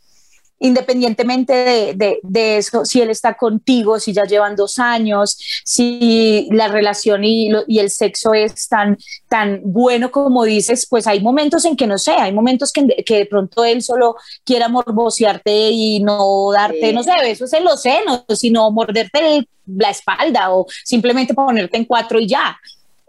independientemente 0.59 1.53
de, 1.95 2.19
de, 2.21 2.57
eso, 2.57 2.85
si 2.85 3.01
él 3.01 3.09
está 3.09 3.35
contigo, 3.35 3.99
si 3.99 4.13
ya 4.13 4.23
llevan 4.23 4.55
dos 4.55 4.79
años, 4.79 5.37
si 5.63 6.47
la 6.51 6.67
relación 6.67 7.23
y, 7.23 7.49
y, 7.67 7.79
el 7.79 7.89
sexo 7.89 8.33
es 8.33 8.67
tan, 8.67 8.97
tan 9.27 9.61
bueno 9.63 10.11
como 10.11 10.43
dices, 10.45 10.87
pues 10.89 11.07
hay 11.07 11.19
momentos 11.19 11.65
en 11.65 11.75
que 11.75 11.87
no 11.87 11.97
sé, 11.97 12.11
hay 12.11 12.31
momentos 12.31 12.71
que, 12.71 12.85
que 13.05 13.17
de 13.17 13.25
pronto 13.25 13.65
él 13.65 13.81
solo 13.81 14.15
quiera 14.43 14.69
morbosearte 14.69 15.71
y 15.71 15.99
no 15.99 16.51
darte, 16.53 16.93
no 16.93 17.03
sé, 17.03 17.11
besos 17.21 17.51
en 17.53 17.63
los 17.63 17.81
senos, 17.81 18.23
sino 18.35 18.71
morderte 18.71 19.47
la 19.65 19.89
espalda 19.89 20.53
o 20.53 20.65
simplemente 20.83 21.33
ponerte 21.33 21.77
en 21.77 21.85
cuatro 21.85 22.19
y 22.19 22.27
ya. 22.27 22.57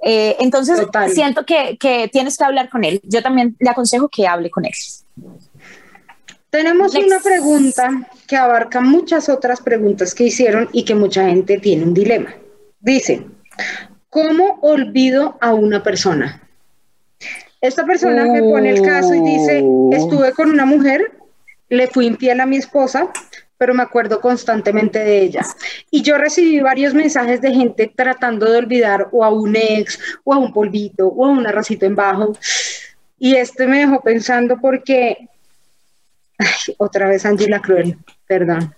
Eh, 0.03 0.37
entonces, 0.41 0.81
siento 1.13 1.45
que, 1.45 1.77
que 1.79 2.09
tienes 2.09 2.37
que 2.37 2.45
hablar 2.45 2.69
con 2.69 2.85
él. 2.85 3.01
Yo 3.03 3.23
también 3.23 3.57
le 3.59 3.71
aconsejo 3.71 4.09
que 4.09 4.27
hable 4.27 4.51
con 4.51 4.65
él. 4.65 4.73
Tenemos 6.57 6.95
una 6.95 7.21
pregunta 7.21 8.09
que 8.27 8.35
abarca 8.35 8.81
muchas 8.81 9.29
otras 9.29 9.61
preguntas 9.61 10.15
que 10.15 10.25
hicieron 10.25 10.71
y 10.73 10.87
que 10.87 10.95
mucha 10.95 11.29
gente 11.29 11.59
tiene 11.59 11.83
un 11.83 11.93
dilema. 11.93 12.35
Dice, 12.81 13.27
¿cómo 14.09 14.59
olvido 14.63 15.37
a 15.43 15.53
una 15.53 15.83
persona? 15.83 16.43
Esta 17.61 17.85
persona 17.85 18.25
me 18.25 18.41
pone 18.41 18.71
el 18.71 18.81
caso 18.81 19.15
y 19.15 19.21
dice, 19.21 19.61
oh. 19.63 19.91
estuve 19.93 20.33
con 20.33 20.49
una 20.49 20.65
mujer, 20.65 21.19
le 21.69 21.89
fui 21.89 22.07
infiel 22.07 22.41
a 22.41 22.47
mi 22.47 22.57
esposa, 22.57 23.11
pero 23.59 23.75
me 23.75 23.83
acuerdo 23.83 24.23
constantemente 24.23 25.01
de 25.01 25.21
ella. 25.21 25.45
Y 25.91 26.01
yo 26.01 26.17
recibí 26.17 26.61
varios 26.61 26.95
mensajes 26.95 27.43
de 27.43 27.53
gente 27.53 27.93
tratando 27.95 28.51
de 28.51 28.57
olvidar 28.57 29.09
o 29.13 29.23
a 29.23 29.29
un 29.29 29.57
ex, 29.57 30.01
o 30.25 30.33
a 30.33 30.39
un 30.39 30.55
polvito, 30.55 31.07
o 31.07 31.27
a 31.27 31.29
un 31.29 31.47
arrocito 31.47 31.85
en 31.85 31.97
bajo. 31.97 32.33
Y 33.19 33.35
este 33.37 33.67
me 33.67 33.81
dejó 33.81 34.01
pensando 34.01 34.57
porque 34.59 35.29
otra 36.79 37.09
vez 37.09 37.25
Angela 37.25 37.61
Cruel, 37.61 37.99
perdón. 38.27 38.75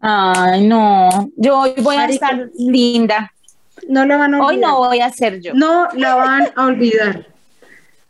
Ay, 0.00 0.66
no, 0.66 1.30
yo 1.36 1.60
hoy 1.60 1.74
voy 1.78 1.96
a 1.96 2.06
estar 2.06 2.50
linda. 2.58 3.32
No 3.88 4.04
la 4.04 4.16
van 4.16 4.34
a 4.34 4.38
olvidar. 4.38 4.54
Hoy 4.54 4.60
no 4.60 4.76
voy 4.78 5.00
a 5.00 5.10
ser 5.10 5.40
yo. 5.40 5.54
No 5.54 5.88
la 5.94 6.14
van 6.14 6.48
a 6.56 6.66
olvidar. 6.66 7.26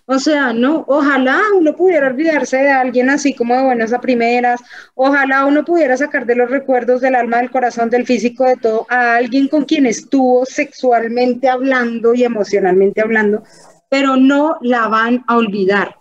O 0.07 0.19
sea, 0.19 0.53
no, 0.53 0.85
ojalá 0.89 1.41
uno 1.57 1.77
pudiera 1.77 2.09
olvidarse 2.09 2.57
de 2.57 2.71
alguien 2.71 3.09
así 3.09 3.35
como 3.35 3.55
de 3.55 3.63
buenas 3.63 3.93
a 3.93 4.01
primeras, 4.01 4.61
ojalá 4.95 5.47
uno 5.47 5.65
pudiera 5.65 5.97
sacar 5.97 6.27
de 6.27 6.35
los 6.35 6.51
recuerdos 6.51 7.01
del 7.01 7.15
alma, 7.15 7.39
del 7.39 7.51
corazón, 7.51 7.89
del 7.89 8.05
físico, 8.05 8.45
de 8.45 8.57
todo, 8.57 8.87
a 8.91 9.17
alguien 9.17 9.47
con 9.49 9.65
quien 9.65 9.87
estuvo 9.87 10.45
sexualmente 10.45 11.49
hablando 11.49 12.15
y 12.15 12.25
emocionalmente 12.25 13.01
hablando, 13.01 13.45
pero 13.89 14.17
no 14.17 14.57
la 14.61 14.89
van 14.89 15.25
a 15.29 15.37
olvidar. 15.37 15.97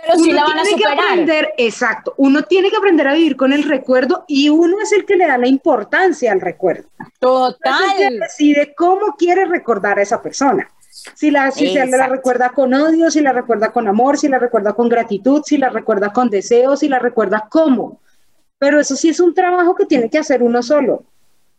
Pero 0.00 0.18
sí 0.18 0.32
la 0.32 0.44
van 0.44 0.58
a 0.58 0.64
superar. 0.64 0.96
Que 0.96 1.02
aprender, 1.02 1.54
exacto, 1.58 2.14
uno 2.18 2.42
tiene 2.44 2.70
que 2.70 2.76
aprender 2.76 3.08
a 3.08 3.14
vivir 3.14 3.36
con 3.36 3.52
el 3.52 3.64
recuerdo 3.64 4.24
y 4.28 4.48
uno 4.48 4.76
es 4.80 4.92
el 4.92 5.04
que 5.04 5.16
le 5.16 5.26
da 5.26 5.38
la 5.38 5.48
importancia 5.48 6.30
al 6.30 6.40
recuerdo. 6.40 6.88
Total. 7.18 8.20
decide 8.20 8.74
cómo 8.76 9.16
quiere 9.16 9.44
recordar 9.44 9.98
a 9.98 10.02
esa 10.02 10.22
persona. 10.22 10.70
Si, 11.14 11.30
la, 11.30 11.50
si 11.50 11.72
se 11.72 11.86
la 11.86 12.08
recuerda 12.08 12.50
con 12.50 12.74
odio, 12.74 13.10
si 13.10 13.20
la 13.20 13.32
recuerda 13.32 13.72
con 13.72 13.88
amor, 13.88 14.18
si 14.18 14.28
la 14.28 14.38
recuerda 14.38 14.72
con 14.72 14.88
gratitud, 14.88 15.42
si 15.44 15.56
la 15.56 15.68
recuerda 15.68 16.12
con 16.12 16.30
deseo, 16.30 16.76
si 16.76 16.88
la 16.88 16.98
recuerda 16.98 17.46
cómo. 17.48 18.00
Pero 18.58 18.80
eso 18.80 18.96
sí 18.96 19.08
es 19.08 19.20
un 19.20 19.34
trabajo 19.34 19.74
que 19.74 19.86
tiene 19.86 20.10
que 20.10 20.18
hacer 20.18 20.42
uno 20.42 20.62
solo. 20.62 21.04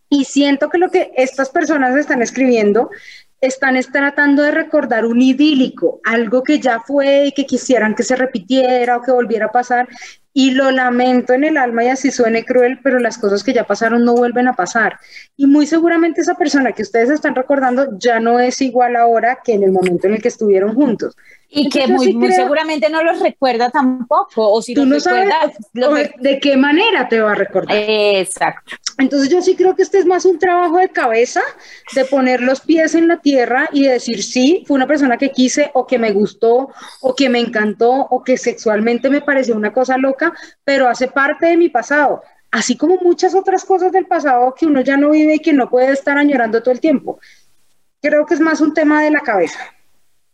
Y 0.09 0.25
siento 0.25 0.69
que 0.69 0.77
lo 0.77 0.89
que 0.89 1.11
estas 1.15 1.49
personas 1.49 1.95
están 1.95 2.21
escribiendo 2.21 2.89
están 3.41 3.79
tratando 3.91 4.43
de 4.43 4.51
recordar 4.51 5.05
un 5.05 5.21
idílico, 5.21 5.99
algo 6.03 6.43
que 6.43 6.59
ya 6.59 6.79
fue 6.79 7.27
y 7.27 7.31
que 7.31 7.45
quisieran 7.45 7.95
que 7.95 8.03
se 8.03 8.15
repitiera 8.15 8.97
o 8.97 9.01
que 9.01 9.11
volviera 9.11 9.45
a 9.45 9.51
pasar. 9.51 9.87
Y 10.31 10.51
lo 10.51 10.71
lamento 10.71 11.33
en 11.33 11.43
el 11.43 11.57
alma 11.57 11.83
y 11.83 11.87
así 11.87 12.11
suene 12.11 12.45
cruel, 12.45 12.79
pero 12.83 12.99
las 12.99 13.17
cosas 13.17 13.43
que 13.43 13.53
ya 13.53 13.65
pasaron 13.65 14.05
no 14.05 14.13
vuelven 14.15 14.47
a 14.47 14.53
pasar. 14.53 14.99
Y 15.35 15.47
muy 15.47 15.65
seguramente 15.65 16.21
esa 16.21 16.35
persona 16.35 16.71
que 16.71 16.83
ustedes 16.83 17.09
están 17.09 17.35
recordando 17.35 17.97
ya 17.97 18.19
no 18.19 18.39
es 18.39 18.61
igual 18.61 18.95
ahora 18.95 19.39
que 19.43 19.53
en 19.53 19.63
el 19.63 19.71
momento 19.71 20.07
en 20.07 20.13
el 20.13 20.21
que 20.21 20.27
estuvieron 20.27 20.75
juntos. 20.75 21.15
Y 21.51 21.67
que 21.69 21.87
muy, 21.87 22.15
seguramente 22.31 22.89
no 22.91 23.03
los 23.03 23.19
recuerda 23.19 23.71
tampoco, 23.71 24.51
o 24.51 24.61
si 24.61 24.75
tú 24.75 24.85
no 24.85 24.99
sabes 24.99 25.33
de 26.19 26.39
qué 26.39 26.55
manera 26.55 27.09
te 27.09 27.19
va 27.19 27.31
a 27.31 27.35
recordar. 27.35 27.75
Exacto. 27.75 28.75
Entonces 28.99 29.29
yo 29.29 29.41
sí 29.41 29.55
creo 29.55 29.75
que 29.75 29.81
este 29.81 29.97
es 29.97 30.05
más 30.05 30.25
un 30.25 30.37
trabajo 30.37 30.77
de 30.77 30.89
cabeza, 30.89 31.41
de 31.95 32.05
poner 32.05 32.41
los 32.41 32.61
pies 32.61 32.93
en 32.93 33.07
la 33.07 33.17
tierra 33.17 33.67
y 33.73 33.83
decir, 33.83 34.23
sí, 34.23 34.63
fue 34.67 34.75
una 34.75 34.85
persona 34.85 35.17
que 35.17 35.31
quise 35.31 35.71
o 35.73 35.87
que 35.87 35.97
me 35.97 36.11
gustó 36.11 36.69
o 37.01 37.15
que 37.15 37.29
me 37.29 37.39
encantó 37.39 37.91
o 37.91 38.23
que 38.23 38.37
sexualmente 38.37 39.09
me 39.09 39.21
pareció 39.21 39.55
una 39.55 39.73
cosa 39.73 39.97
loca, 39.97 40.31
pero 40.63 40.87
hace 40.87 41.07
parte 41.07 41.47
de 41.47 41.57
mi 41.57 41.69
pasado. 41.69 42.21
Así 42.51 42.77
como 42.77 42.97
muchas 42.97 43.33
otras 43.33 43.65
cosas 43.65 43.91
del 43.91 44.05
pasado 44.05 44.53
que 44.57 44.67
uno 44.67 44.81
ya 44.81 44.97
no 44.97 45.11
vive 45.11 45.35
y 45.35 45.39
que 45.39 45.53
no 45.53 45.67
puede 45.67 45.93
estar 45.93 46.17
añorando 46.17 46.61
todo 46.61 46.73
el 46.73 46.79
tiempo. 46.79 47.19
Creo 48.01 48.25
que 48.27 48.35
es 48.35 48.39
más 48.39 48.61
un 48.61 48.73
tema 48.73 49.01
de 49.01 49.11
la 49.11 49.21
cabeza 49.21 49.59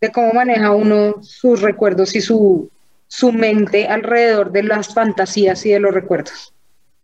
de 0.06 0.12
cómo 0.12 0.34
maneja 0.34 0.72
uno 0.72 1.16
sus 1.22 1.62
recuerdos 1.62 2.16
y 2.16 2.22
su, 2.22 2.70
su 3.08 3.32
mente 3.32 3.88
alrededor 3.88 4.52
de 4.52 4.64
las 4.64 4.94
fantasías 4.94 5.66
y 5.66 5.72
de 5.72 5.80
los 5.80 5.94
recuerdos. 5.94 6.54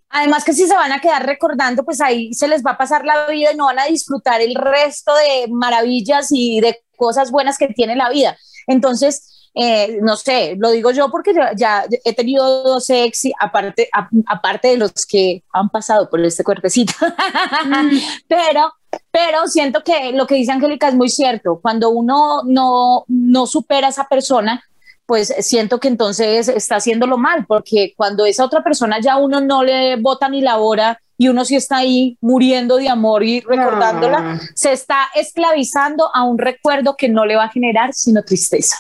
Además 0.10 0.44
que 0.44 0.54
si 0.54 0.68
se 0.68 0.76
van 0.76 0.92
a 0.92 1.00
quedar 1.00 1.26
recordando, 1.26 1.84
pues 1.84 2.02
ahí 2.02 2.34
se 2.34 2.48
les 2.48 2.64
va 2.66 2.72
a 2.72 2.78
pasar 2.78 3.06
la 3.06 3.28
vida 3.28 3.54
y 3.54 3.56
no 3.56 3.66
van 3.66 3.80
a 3.80 3.86
disfrutar 3.86 4.42
el 4.42 4.56
resto 4.56 5.14
de 5.16 5.48
maravillas 5.50 6.28
y 6.32 6.60
de 6.60 6.80
cosas 6.98 7.32
buenas 7.32 7.58
que 7.58 7.68
tiene 7.68 7.96
la 7.96 8.10
vida. 8.10 8.38
Entonces, 8.68 9.50
eh, 9.54 10.00
no 10.02 10.18
sé, 10.18 10.56
lo 10.58 10.72
digo 10.72 10.92
yo 10.92 11.10
porque 11.10 11.34
ya, 11.56 11.86
he 12.04 12.14
tenido 12.14 12.64
dos 12.64 12.90
ex, 12.90 13.24
aparte, 13.40 13.90
aparte 14.28 14.70
de 14.70 14.78
los 14.78 15.06
que 15.06 15.44
han 15.54 15.70
pasado 15.70 16.10
por 16.10 16.20
este 16.26 16.44
cuerpecito, 16.44 16.94
mm. 17.66 17.98
pero 18.28 18.74
pero 19.12 19.48
siento 19.48 19.84
que 19.84 20.12
lo 20.14 20.28
que 20.28 20.36
dice 20.36 20.52
Angélica 20.52 20.88
es 20.88 20.96
muy 20.96 21.10
cierto. 21.10 21.60
Cuando 21.62 21.90
uno 21.90 22.44
no, 22.46 23.06
no 23.08 23.46
supera 23.46 23.88
a 23.88 23.90
esa 23.90 24.06
persona, 24.06 24.64
pues 25.06 25.34
siento 25.40 25.80
que 25.80 25.90
entonces 25.90 26.48
está 26.48 26.78
haciéndolo 26.78 27.18
mal, 27.18 27.46
porque 27.46 27.94
cuando 27.98 28.26
esa 28.26 28.46
otra 28.46 28.64
persona 28.64 29.00
ya 29.02 29.18
uno 29.18 29.42
no 29.42 29.64
le 29.64 29.98
bota 29.98 30.30
ni 30.30 30.42
la 30.42 30.58
hora 30.58 31.00
y 31.18 31.28
uno 31.28 31.44
sí 31.46 31.56
está 31.56 31.78
ahí 31.78 32.18
muriendo 32.22 32.78
de 32.78 32.90
amor 32.90 33.24
y 33.24 33.42
recordándola, 33.42 34.18
ah. 34.18 34.40
se 34.56 34.72
está 34.72 35.10
esclavizando 35.14 36.10
a 36.16 36.24
un 36.24 36.38
recuerdo 36.38 36.96
que 36.96 37.10
no 37.10 37.26
le 37.26 37.36
va 37.36 37.44
a 37.44 37.50
generar 37.50 37.94
sino 37.94 38.24
tristeza. 38.24 38.78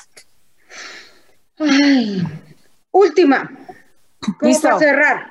Última, 2.91 3.51
para 4.39 4.79
cerrar. 4.79 5.30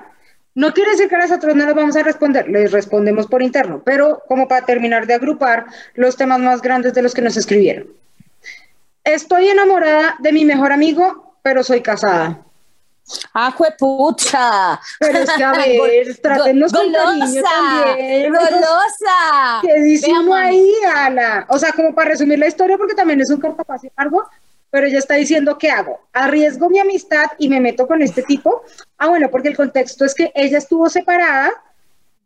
No 0.55 0.73
quiere 0.73 0.91
decir 0.93 1.09
que 1.09 1.17
a 1.17 1.21
nosotros 1.21 1.55
no 1.55 1.65
les 1.65 1.75
vamos 1.75 1.97
a 1.97 2.03
responder, 2.03 2.49
les 2.49 2.73
respondemos 2.73 3.27
por 3.27 3.43
interno, 3.43 3.83
pero 3.85 4.23
como 4.27 4.49
para 4.49 4.67
terminar 4.67 5.07
de 5.07 5.15
agrupar 5.15 5.67
los 5.95 6.17
temas 6.17 6.41
más 6.41 6.61
grandes 6.61 6.93
de 6.93 7.03
los 7.03 7.15
que 7.15 7.23
nos 7.23 7.37
escribieron. 7.37 7.89
Estoy 9.05 9.49
enamorada 9.49 10.17
de 10.19 10.33
mi 10.33 10.45
mejor 10.45 10.73
amigo, 10.73 11.37
pero 11.43 11.63
soy 11.63 11.81
casada. 11.81 12.45
¡Ah, 13.35 13.55
pucha! 13.79 14.81
Pero 14.99 15.19
es 15.19 15.31
que 15.31 15.45
a 15.45 15.53
ver, 15.57 16.19
trátenos 16.21 16.73
con 16.73 16.93
cariño 16.93 17.43
también. 17.43 18.33
¡Golosa! 18.33 19.61
¿Qué 19.63 19.81
dice 19.83 20.13
ahí, 20.35 20.73
Ala? 20.95 21.47
O 21.49 21.59
sea, 21.59 21.73
como 21.73 21.95
para 21.95 22.11
resumir 22.11 22.39
la 22.39 22.47
historia, 22.47 22.77
porque 22.77 22.95
también 22.95 23.21
es 23.21 23.31
un 23.31 23.41
cartapacio 23.41 23.91
largo, 23.97 24.29
pero 24.71 24.87
ella 24.87 24.99
está 24.99 25.15
diciendo, 25.15 25.59
¿qué 25.59 25.71
hago? 25.71 26.01
¿Arriesgo 26.13 26.71
mi 26.71 26.79
amistad 26.79 27.27
y 27.39 27.49
me 27.49 27.61
meto 27.61 27.87
con 27.87 28.03
este 28.03 28.23
tipo? 28.23 28.63
Ah, 28.99 29.09
bueno, 29.09 29.29
porque 29.31 29.49
el 29.49 29.57
contexto 29.57 30.05
es 30.05 30.15
que 30.15 30.31
ella 30.35 30.59
estuvo 30.59 30.89
separada, 30.89 31.51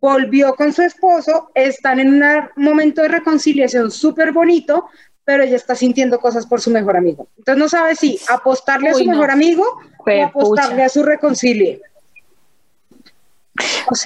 volvió 0.01 0.55
con 0.55 0.72
su 0.72 0.82
esposo, 0.82 1.51
están 1.55 1.99
en 2.01 2.22
un 2.22 2.51
momento 2.57 3.01
de 3.03 3.09
reconciliación 3.09 3.90
súper 3.90 4.32
bonito, 4.32 4.88
pero 5.24 5.42
ella 5.42 5.57
está 5.57 5.74
sintiendo 5.74 6.20
cosas 6.20 6.47
por 6.47 6.61
su 6.61 6.70
mejor 6.70 6.97
amigo. 6.97 7.28
Entonces 7.38 7.59
no 7.59 7.68
sabe 7.68 7.97
si 7.97 8.18
apostarle 8.28 8.90
a 8.90 8.95
su 8.95 9.05
mejor 9.07 9.30
amigo 9.30 9.64
o 9.99 10.24
apostarle 10.24 10.82
a 10.82 10.88
su 10.90 11.03
reconcilie. 11.03 11.80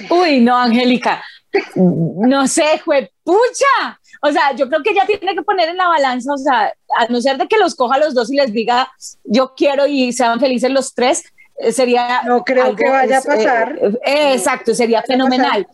Uy, 0.09 0.39
no, 0.39 0.57
Angélica. 0.57 1.21
No 1.75 2.47
sé, 2.47 2.79
fue 2.85 3.11
pucha. 3.23 3.99
O 4.21 4.31
sea, 4.31 4.53
yo 4.55 4.67
creo 4.69 4.83
que 4.83 4.91
ella 4.91 5.05
tiene 5.07 5.33
que 5.33 5.41
poner 5.41 5.69
en 5.69 5.77
la 5.77 5.87
balanza, 5.87 6.31
o 6.31 6.37
sea, 6.37 6.71
a 6.97 7.05
no 7.07 7.21
ser 7.21 7.37
de 7.37 7.47
que 7.47 7.57
los 7.57 7.75
coja 7.75 7.97
los 7.97 8.13
dos 8.13 8.31
y 8.31 8.35
les 8.35 8.51
diga, 8.51 8.91
yo 9.23 9.53
quiero 9.55 9.87
y 9.87 10.13
sean 10.13 10.39
felices 10.39 10.71
los 10.71 10.93
tres, 10.93 11.23
eh, 11.57 11.71
sería... 11.71 12.23
No 12.23 12.43
creo 12.43 12.75
que 12.75 12.89
vaya 12.89 13.19
a 13.19 13.21
pasar. 13.21 13.79
Eh, 14.05 14.33
exacto, 14.33 14.73
sería 14.73 15.01
fenomenal. 15.03 15.67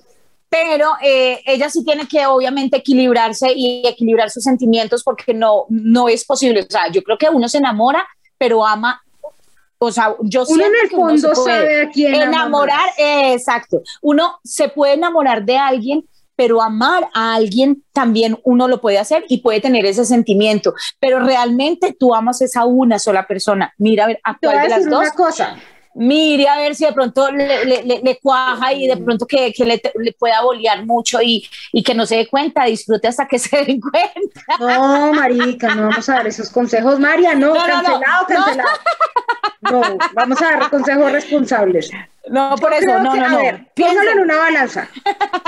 Pero 0.50 0.92
eh, 1.02 1.42
ella 1.46 1.70
sí 1.70 1.84
tiene 1.84 2.08
que 2.08 2.26
obviamente 2.28 2.78
equilibrarse 2.78 3.52
y 3.54 3.86
equilibrar 3.86 4.30
sus 4.30 4.44
sentimientos 4.44 5.04
porque 5.04 5.34
no, 5.34 5.66
no 5.70 6.08
es 6.08 6.24
posible. 6.24 6.62
O 6.62 6.70
sea, 6.72 6.90
yo 6.90 7.02
creo 7.04 7.18
que 7.18 7.30
uno 7.30 7.50
se 7.50 7.58
enamora, 7.58 8.08
pero 8.38 8.66
ama 8.66 9.02
o 9.78 9.92
sea, 9.92 10.16
yo 10.22 10.46
uno 10.48 10.66
en 10.66 10.74
el 10.84 10.90
fondo 10.90 11.36
sabe 11.36 11.82
a 11.82 11.90
quién 11.90 12.16
enamorar, 12.16 12.90
exacto. 12.98 13.82
Uno 14.02 14.40
se 14.44 14.70
puede 14.70 14.94
enamorar 14.94 15.44
de 15.44 15.58
alguien, 15.58 16.08
pero 16.36 16.62
amar 16.62 17.08
a 17.14 17.36
alguien 17.36 17.84
también 17.94 18.38
uno 18.44 18.68
lo 18.68 18.82
puede 18.82 18.98
hacer 18.98 19.26
y 19.30 19.40
puede 19.42 19.62
tener 19.62 19.86
ese 19.86 20.06
sentimiento, 20.06 20.74
pero 21.00 21.20
realmente 21.20 21.96
tú 21.98 22.14
amas 22.14 22.42
a 22.42 22.46
esa 22.46 22.66
una 22.66 23.00
sola 23.00 23.28
persona. 23.28 23.74
Mira, 23.78 24.06
a 24.06 24.08
ver, 24.08 24.20
¿a 24.24 24.38
cuál 24.38 24.62
de 24.62 24.70
las 24.70 24.90
dos? 24.90 25.10
cosa. 25.12 25.56
Mire 25.98 26.50
a 26.50 26.58
ver 26.58 26.76
si 26.76 26.86
de 26.86 26.92
pronto 26.92 27.32
le, 27.32 28.20
cuaja 28.22 28.74
y 28.74 28.86
de 28.86 28.98
pronto 28.98 29.26
que, 29.26 29.54
le, 29.58 30.12
pueda 30.12 30.42
bolear 30.42 30.86
mucho 30.86 31.20
y, 31.22 31.48
que 31.86 31.96
no 31.96 32.06
se 32.06 32.18
dé 32.18 32.28
cuenta, 32.28 32.66
disfrute 32.66 33.08
hasta 33.08 33.26
que 33.26 33.40
se 33.40 33.64
dé 33.64 33.80
cuenta. 33.80 34.42
No, 34.60 35.14
marica, 35.14 35.74
no 35.74 35.88
vamos 35.88 36.10
a 36.10 36.16
dar 36.16 36.28
esos 36.28 36.50
consejos. 36.50 37.00
María, 37.00 37.34
no, 37.34 37.54
cancelado, 37.54 38.28
cancelado. 38.28 38.70
No, 39.62 39.82
vamos 40.14 40.42
a 40.42 40.46
dar 40.46 40.70
consejos 40.70 41.12
responsables. 41.14 41.90
No, 42.28 42.56
por 42.58 42.74
eso, 42.74 43.00
no, 43.00 43.16
no, 43.16 43.30
no. 43.30 43.38
A 43.38 43.42
ver, 43.42 43.68
póngalo 43.74 44.12
en 44.12 44.20
una 44.20 44.38
balanza. 44.38 44.90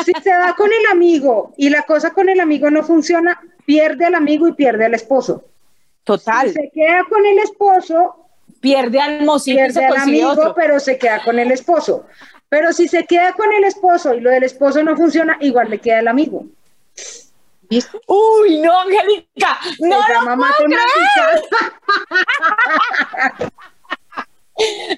Si 0.05 0.13
se 0.23 0.31
va 0.31 0.55
con 0.55 0.69
el 0.71 0.91
amigo 0.91 1.53
y 1.57 1.69
la 1.69 1.81
cosa 1.81 2.13
con 2.13 2.29
el 2.29 2.39
amigo 2.39 2.71
no 2.71 2.83
funciona, 2.83 3.41
pierde 3.65 4.05
al 4.05 4.15
amigo 4.15 4.47
y 4.47 4.53
pierde 4.53 4.85
al 4.85 4.93
esposo. 4.93 5.43
Total. 6.05 6.47
Si 6.47 6.53
se 6.53 6.71
queda 6.73 7.03
con 7.09 7.25
el 7.25 7.39
esposo, 7.39 8.26
pierde 8.67 8.99
al 8.99 9.23
mocito 9.23 9.55
pierde 9.55 9.85
al 9.85 9.95
amigo, 9.97 10.53
pero 10.55 10.79
se 10.79 10.97
queda 10.97 11.23
con 11.23 11.37
el 11.39 11.51
esposo. 11.51 12.05
Pero 12.49 12.73
si 12.73 12.87
se 12.87 13.05
queda 13.05 13.33
con 13.33 13.51
el 13.53 13.63
esposo 13.63 14.13
y 14.13 14.19
lo 14.19 14.29
del 14.29 14.43
esposo 14.43 14.83
no 14.83 14.95
funciona, 14.95 15.37
igual 15.39 15.69
le 15.69 15.79
queda 15.79 15.99
el 15.99 16.07
amigo. 16.07 16.45
¿Viste? 17.69 17.99
Uy, 18.07 18.59
no, 18.59 18.81
Angélica, 18.81 19.59
no 19.79 19.97
lo 19.97 20.35
puedo 20.35 20.51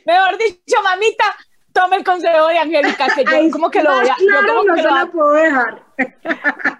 Mejor 0.06 0.38
dicho, 0.38 0.82
mamita, 0.84 1.36
tome 1.74 1.98
el 1.98 2.04
consejo 2.04 2.48
de 2.48 2.60
Angélica, 2.60 3.08
que 3.14 3.26
yo 3.26 3.52
como 3.52 3.70
que 3.70 3.84
lo 3.84 3.94
voy 3.94 4.08
a, 4.08 4.16
no 4.20 5.12
puedo 5.12 5.32
dejar. 5.32 5.84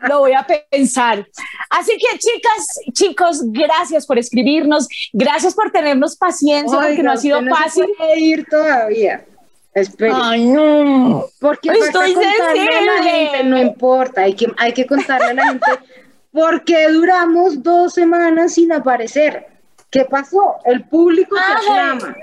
Lo 0.08 0.20
voy 0.20 0.34
a 0.34 0.46
pensar. 0.46 1.28
Así 1.70 1.94
que 1.98 2.18
chicas, 2.18 2.80
chicos, 2.94 3.42
gracias 3.46 4.06
por 4.06 4.18
escribirnos, 4.18 4.88
gracias 5.14 5.54
por 5.54 5.72
tenernos 5.72 6.16
paciencia, 6.16 6.80
porque 6.80 7.04
no 7.04 7.12
ha 7.12 7.18
sido 7.18 7.42
fácil. 7.46 7.86
No 7.98 8.16
ir 8.16 8.46
todavía. 8.50 9.26
Espera. 9.74 10.18
Ay, 10.22 10.46
no. 10.46 11.26
Porque 11.40 11.70
estoy 11.70 12.14
sensible. 12.14 13.44
no 13.46 13.58
importa, 13.58 14.22
hay 14.22 14.34
que, 14.34 14.48
hay 14.58 14.74
que 14.74 14.86
contarle 14.86 15.28
a 15.28 15.34
la 15.34 15.48
gente 15.50 15.72
por 16.32 16.64
qué 16.64 16.90
duramos 16.90 17.62
dos 17.62 17.94
semanas 17.94 18.54
sin 18.54 18.72
aparecer. 18.72 19.48
¿Qué 19.92 20.06
pasó? 20.06 20.58
El 20.66 20.84
público 20.86 21.36
te 21.36 21.54
aclama. 21.54 22.16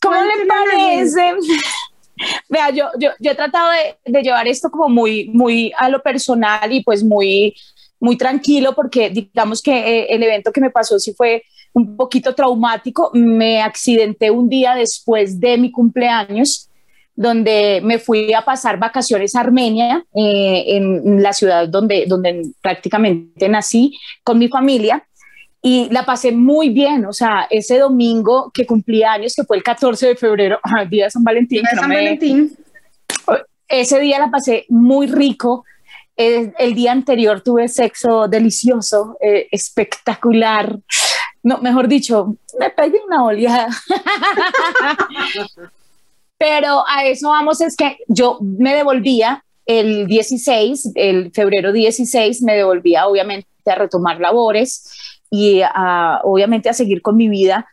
¿Cómo 0.00 0.20
le 0.20 0.46
parece? 0.46 1.34
Vea, 2.48 2.70
yo, 2.70 2.86
yo, 2.98 3.10
yo, 3.18 3.30
he 3.30 3.34
tratado 3.34 3.70
de, 4.04 4.22
llevar 4.22 4.46
esto 4.48 4.70
como 4.70 4.88
muy, 4.88 5.28
muy 5.28 5.72
a 5.76 5.88
lo 5.88 6.02
personal 6.02 6.72
y 6.72 6.82
pues 6.82 7.02
muy, 7.04 7.54
muy 8.00 8.16
tranquilo 8.16 8.74
porque 8.74 9.10
digamos 9.10 9.62
que 9.62 9.72
eh, 9.72 10.06
el 10.10 10.22
evento 10.22 10.52
que 10.52 10.60
me 10.60 10.70
pasó 10.70 10.98
sí 10.98 11.14
fue 11.14 11.42
un 11.72 11.96
poquito 11.96 12.34
traumático. 12.34 13.10
Me 13.14 13.62
accidenté 13.62 14.30
un 14.30 14.48
día 14.48 14.74
después 14.74 15.40
de 15.40 15.58
mi 15.58 15.70
cumpleaños 15.70 16.68
donde 17.14 17.80
me 17.84 17.98
fui 17.98 18.32
a 18.32 18.42
pasar 18.42 18.78
vacaciones 18.78 19.34
a 19.34 19.40
Armenia, 19.40 20.04
eh, 20.14 20.64
en 20.66 21.22
la 21.22 21.32
ciudad 21.32 21.68
donde, 21.68 22.06
donde 22.06 22.42
prácticamente 22.62 23.48
nací 23.48 23.98
con 24.24 24.38
mi 24.38 24.48
familia 24.48 25.06
y 25.62 25.88
la 25.90 26.04
pasé 26.04 26.32
muy 26.32 26.70
bien, 26.70 27.06
o 27.06 27.12
sea, 27.12 27.46
ese 27.48 27.78
domingo 27.78 28.50
que 28.52 28.66
cumplí 28.66 29.04
años, 29.04 29.34
que 29.34 29.44
fue 29.44 29.56
el 29.56 29.62
14 29.62 30.08
de 30.08 30.16
febrero, 30.16 30.60
día 30.90 31.04
de 31.04 31.10
San 31.10 31.22
Valentín. 31.22 31.62
San 31.74 31.88
Valentín. 31.88 32.56
Ese 33.68 34.00
día 34.00 34.18
la 34.18 34.30
pasé 34.30 34.66
muy 34.68 35.06
rico 35.06 35.64
el, 36.16 36.54
el 36.58 36.74
día 36.74 36.92
anterior 36.92 37.40
tuve 37.40 37.68
sexo 37.68 38.28
delicioso, 38.28 39.16
eh, 39.20 39.48
espectacular. 39.50 40.78
No, 41.42 41.58
mejor 41.58 41.88
dicho, 41.88 42.36
me 42.58 42.70
pegué 42.70 43.00
una 43.06 43.24
oleada. 43.24 43.68
Pero 46.38 46.84
a 46.86 47.04
eso 47.04 47.30
vamos, 47.30 47.60
es 47.60 47.76
que 47.76 47.98
yo 48.08 48.38
me 48.40 48.74
devolvía 48.74 49.44
el 49.64 50.06
16, 50.06 50.92
el 50.96 51.30
febrero 51.32 51.72
16, 51.72 52.42
me 52.42 52.56
devolvía 52.56 53.06
obviamente 53.06 53.46
a 53.66 53.76
retomar 53.76 54.20
labores 54.20 55.11
y 55.32 55.62
a, 55.64 56.20
obviamente 56.24 56.68
a 56.68 56.74
seguir 56.74 57.00
con 57.00 57.16
mi 57.16 57.26
vida, 57.26 57.66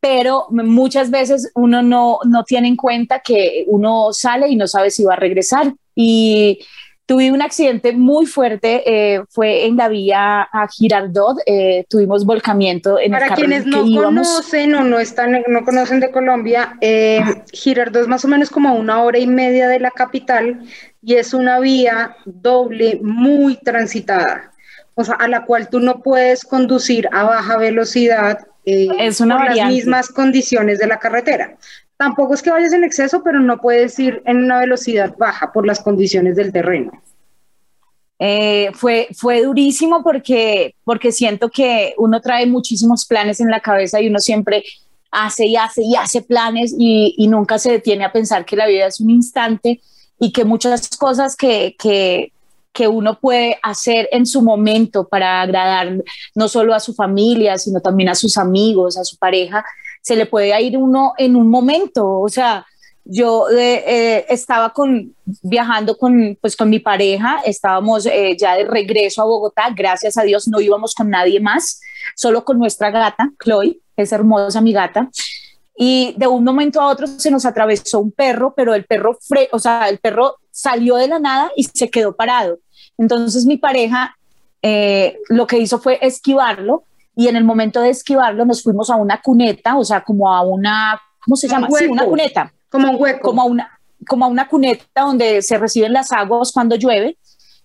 pero 0.00 0.46
muchas 0.48 1.10
veces 1.10 1.52
uno 1.54 1.82
no, 1.82 2.20
no 2.24 2.42
tiene 2.44 2.68
en 2.68 2.76
cuenta 2.76 3.20
que 3.20 3.64
uno 3.66 4.14
sale 4.14 4.48
y 4.48 4.56
no 4.56 4.66
sabe 4.66 4.90
si 4.90 5.04
va 5.04 5.12
a 5.12 5.16
regresar. 5.16 5.74
Y 5.94 6.60
tuve 7.04 7.32
un 7.32 7.42
accidente 7.42 7.92
muy 7.92 8.24
fuerte, 8.24 8.82
eh, 8.86 9.22
fue 9.28 9.66
en 9.66 9.76
la 9.76 9.88
vía 9.88 10.40
a 10.42 10.68
Girardot, 10.68 11.36
eh, 11.44 11.84
tuvimos 11.90 12.24
volcamiento 12.24 12.98
en 12.98 13.12
Para 13.12 13.26
el 13.26 13.28
carro 13.28 13.40
quienes 13.40 13.64
en 13.64 13.70
no 13.70 13.84
íbamos. 13.84 14.28
conocen 14.28 14.74
o 14.76 14.84
no 14.84 14.98
están, 14.98 15.42
no 15.48 15.64
conocen 15.66 16.00
de 16.00 16.10
Colombia, 16.10 16.78
eh, 16.80 17.20
Girardot 17.52 18.02
es 18.02 18.08
más 18.08 18.24
o 18.24 18.28
menos 18.28 18.48
como 18.48 18.70
a 18.70 18.72
una 18.72 19.02
hora 19.02 19.18
y 19.18 19.26
media 19.26 19.68
de 19.68 19.80
la 19.80 19.90
capital 19.90 20.60
y 21.02 21.16
es 21.16 21.34
una 21.34 21.60
vía 21.60 22.16
doble 22.24 23.00
muy 23.02 23.56
transitada, 23.56 24.52
o 24.94 25.04
sea, 25.04 25.14
a 25.14 25.28
la 25.28 25.44
cual 25.44 25.68
tú 25.68 25.80
no 25.80 26.00
puedes 26.02 26.44
conducir 26.44 27.08
a 27.12 27.24
baja 27.24 27.56
velocidad 27.56 28.46
eh, 28.64 28.88
Es 28.98 29.20
una 29.20 29.36
las 29.36 29.48
variante. 29.48 29.74
mismas 29.74 30.08
condiciones 30.08 30.78
de 30.78 30.86
la 30.86 30.98
carretera. 30.98 31.56
Tampoco 31.96 32.34
es 32.34 32.42
que 32.42 32.50
vayas 32.50 32.72
en 32.72 32.84
exceso, 32.84 33.22
pero 33.22 33.40
no 33.40 33.58
puedes 33.58 33.98
ir 33.98 34.22
en 34.26 34.44
una 34.44 34.58
velocidad 34.58 35.14
baja 35.16 35.52
por 35.52 35.66
las 35.66 35.80
condiciones 35.80 36.36
del 36.36 36.52
terreno. 36.52 36.92
Eh, 38.18 38.70
fue, 38.74 39.08
fue 39.16 39.42
durísimo 39.42 40.02
porque, 40.02 40.74
porque 40.84 41.10
siento 41.10 41.48
que 41.48 41.94
uno 41.96 42.20
trae 42.20 42.46
muchísimos 42.46 43.06
planes 43.06 43.40
en 43.40 43.50
la 43.50 43.60
cabeza 43.60 44.00
y 44.00 44.08
uno 44.08 44.18
siempre 44.20 44.62
hace 45.10 45.46
y 45.46 45.56
hace 45.56 45.82
y 45.82 45.96
hace 45.96 46.22
planes 46.22 46.74
y, 46.78 47.14
y 47.16 47.28
nunca 47.28 47.58
se 47.58 47.72
detiene 47.72 48.04
a 48.04 48.12
pensar 48.12 48.44
que 48.44 48.56
la 48.56 48.66
vida 48.66 48.86
es 48.86 49.00
un 49.00 49.10
instante 49.10 49.80
y 50.18 50.32
que 50.32 50.44
muchas 50.44 50.88
cosas 50.98 51.34
que, 51.34 51.74
que, 51.78 52.32
que 52.72 52.86
uno 52.86 53.18
puede 53.18 53.58
hacer 53.62 54.08
en 54.12 54.26
su 54.26 54.42
momento 54.42 55.08
para 55.08 55.42
agradar 55.42 56.02
no 56.34 56.48
solo 56.48 56.74
a 56.74 56.80
su 56.80 56.94
familia, 56.94 57.58
sino 57.58 57.80
también 57.80 58.08
a 58.08 58.14
sus 58.14 58.36
amigos, 58.38 58.96
a 58.96 59.04
su 59.04 59.16
pareja, 59.16 59.64
se 60.02 60.16
le 60.16 60.26
puede 60.26 60.60
ir 60.62 60.78
uno 60.78 61.12
en 61.18 61.36
un 61.36 61.48
momento. 61.48 62.20
O 62.20 62.28
sea, 62.28 62.64
yo 63.04 63.48
eh, 63.50 63.82
eh, 63.86 64.26
estaba 64.28 64.70
con, 64.70 65.14
viajando 65.42 65.96
con, 65.96 66.38
pues, 66.40 66.56
con 66.56 66.70
mi 66.70 66.78
pareja, 66.78 67.40
estábamos 67.44 68.06
eh, 68.06 68.36
ya 68.38 68.54
de 68.54 68.64
regreso 68.64 69.22
a 69.22 69.24
Bogotá, 69.24 69.70
gracias 69.74 70.16
a 70.16 70.22
Dios 70.22 70.46
no 70.46 70.60
íbamos 70.60 70.94
con 70.94 71.10
nadie 71.10 71.40
más, 71.40 71.80
solo 72.14 72.44
con 72.44 72.58
nuestra 72.58 72.90
gata, 72.90 73.30
Chloe, 73.42 73.80
es 73.96 74.12
hermosa 74.12 74.60
mi 74.60 74.72
gata, 74.72 75.10
y 75.76 76.14
de 76.18 76.26
un 76.26 76.44
momento 76.44 76.80
a 76.80 76.88
otro 76.88 77.06
se 77.06 77.30
nos 77.30 77.46
atravesó 77.46 78.00
un 78.00 78.12
perro, 78.12 78.54
pero 78.54 78.74
el 78.74 78.84
perro, 78.84 79.18
fre 79.20 79.48
o 79.52 79.58
sea, 79.58 79.88
el 79.88 79.98
perro 79.98 80.36
salió 80.60 80.96
de 80.96 81.08
la 81.08 81.18
nada 81.18 81.50
y 81.56 81.64
se 81.64 81.90
quedó 81.90 82.14
parado. 82.14 82.58
Entonces 82.98 83.46
mi 83.46 83.56
pareja 83.56 84.16
eh, 84.62 85.16
lo 85.28 85.46
que 85.46 85.58
hizo 85.58 85.78
fue 85.78 85.98
esquivarlo 86.02 86.84
y 87.16 87.28
en 87.28 87.36
el 87.36 87.44
momento 87.44 87.80
de 87.80 87.90
esquivarlo 87.90 88.44
nos 88.44 88.62
fuimos 88.62 88.90
a 88.90 88.96
una 88.96 89.20
cuneta, 89.22 89.78
o 89.78 89.84
sea, 89.84 90.02
como 90.02 90.32
a 90.32 90.42
una, 90.42 91.00
¿cómo 91.24 91.36
se 91.36 91.46
Un 91.46 91.52
llama? 91.52 91.68
Sí, 91.78 91.86
una 91.86 92.04
cuneta 92.04 92.52
Como 92.68 92.90
un 92.90 92.96
hueco. 93.00 93.20
como 93.22 93.42
a 93.42 93.44
una, 93.46 93.80
como 94.06 94.24
a 94.26 94.28
una 94.28 94.48
cuneta 94.48 95.02
donde 95.02 95.40
se 95.42 95.56
reciben 95.56 95.92
las 95.92 96.12
aguas 96.12 96.52
cuando 96.52 96.76
llueve. 96.76 97.16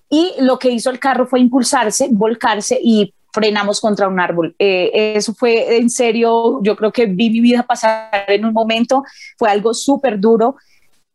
Y 0.09 0.33
lo 0.39 0.59
que 0.59 0.69
hizo 0.69 0.89
el 0.89 0.99
carro 0.99 1.27
fue 1.27 1.39
impulsarse, 1.39 2.07
volcarse 2.11 2.79
y 2.81 3.13
frenamos 3.33 3.81
contra 3.81 4.07
un 4.07 4.19
árbol. 4.19 4.55
Eh, 4.59 5.13
eso 5.15 5.33
fue 5.33 5.77
en 5.77 5.89
serio, 5.89 6.61
yo 6.63 6.75
creo 6.77 6.91
que 6.93 7.07
vi 7.07 7.29
mi 7.29 7.41
vida 7.41 7.63
pasar 7.63 8.09
en 8.27 8.45
un 8.45 8.53
momento, 8.53 9.03
fue 9.37 9.49
algo 9.49 9.73
súper 9.73 10.19
duro 10.19 10.55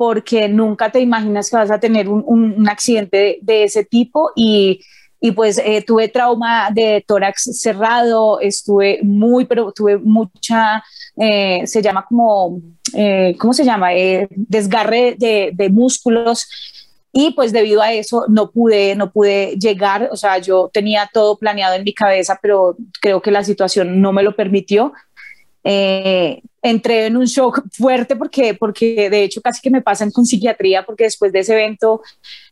porque 0.00 0.48
nunca 0.48 0.90
te 0.90 0.98
imaginas 1.00 1.50
que 1.50 1.56
vas 1.58 1.70
a 1.70 1.78
tener 1.78 2.08
un, 2.08 2.24
un- 2.26 2.54
un 2.56 2.68
accidente 2.70 3.16
de, 3.18 3.38
de 3.42 3.64
ese 3.64 3.84
tipo 3.84 4.30
y, 4.34 4.80
y 5.20 5.32
pues 5.32 5.58
eh, 5.58 5.84
tuve 5.86 6.08
trauma 6.08 6.70
de 6.72 7.04
tórax 7.06 7.60
cerrado, 7.60 8.40
estuve 8.40 9.00
muy, 9.02 9.44
pero 9.44 9.70
tuve 9.72 9.98
mucha, 9.98 10.82
eh, 11.18 11.60
se 11.66 11.82
llama 11.82 12.06
como, 12.08 12.62
eh, 12.94 13.36
¿cómo 13.38 13.52
se 13.52 13.62
llama? 13.66 13.92
Eh, 13.94 14.26
desgarre 14.30 15.16
de, 15.18 15.50
de 15.52 15.68
músculos 15.68 16.48
y 17.12 17.32
pues 17.32 17.52
debido 17.52 17.82
a 17.82 17.92
eso 17.92 18.24
no 18.28 18.50
pude, 18.50 18.94
no 18.96 19.12
pude 19.12 19.56
llegar, 19.58 20.08
o 20.12 20.16
sea, 20.16 20.38
yo 20.38 20.70
tenía 20.72 21.10
todo 21.12 21.36
planeado 21.36 21.74
en 21.74 21.84
mi 21.84 21.92
cabeza, 21.92 22.38
pero 22.40 22.74
creo 23.02 23.20
que 23.20 23.30
la 23.32 23.44
situación 23.44 24.00
no 24.00 24.12
me 24.12 24.22
lo 24.22 24.34
permitió. 24.34 24.94
Eh, 25.62 26.42
entré 26.62 27.06
en 27.06 27.16
un 27.16 27.24
shock 27.24 27.62
fuerte 27.72 28.16
porque, 28.16 28.54
porque 28.54 29.08
de 29.10 29.24
hecho 29.24 29.40
casi 29.40 29.60
que 29.60 29.70
me 29.70 29.82
pasan 29.82 30.10
con 30.10 30.26
psiquiatría 30.26 30.84
porque 30.84 31.04
después 31.04 31.32
de 31.32 31.40
ese 31.40 31.54
evento 31.54 32.02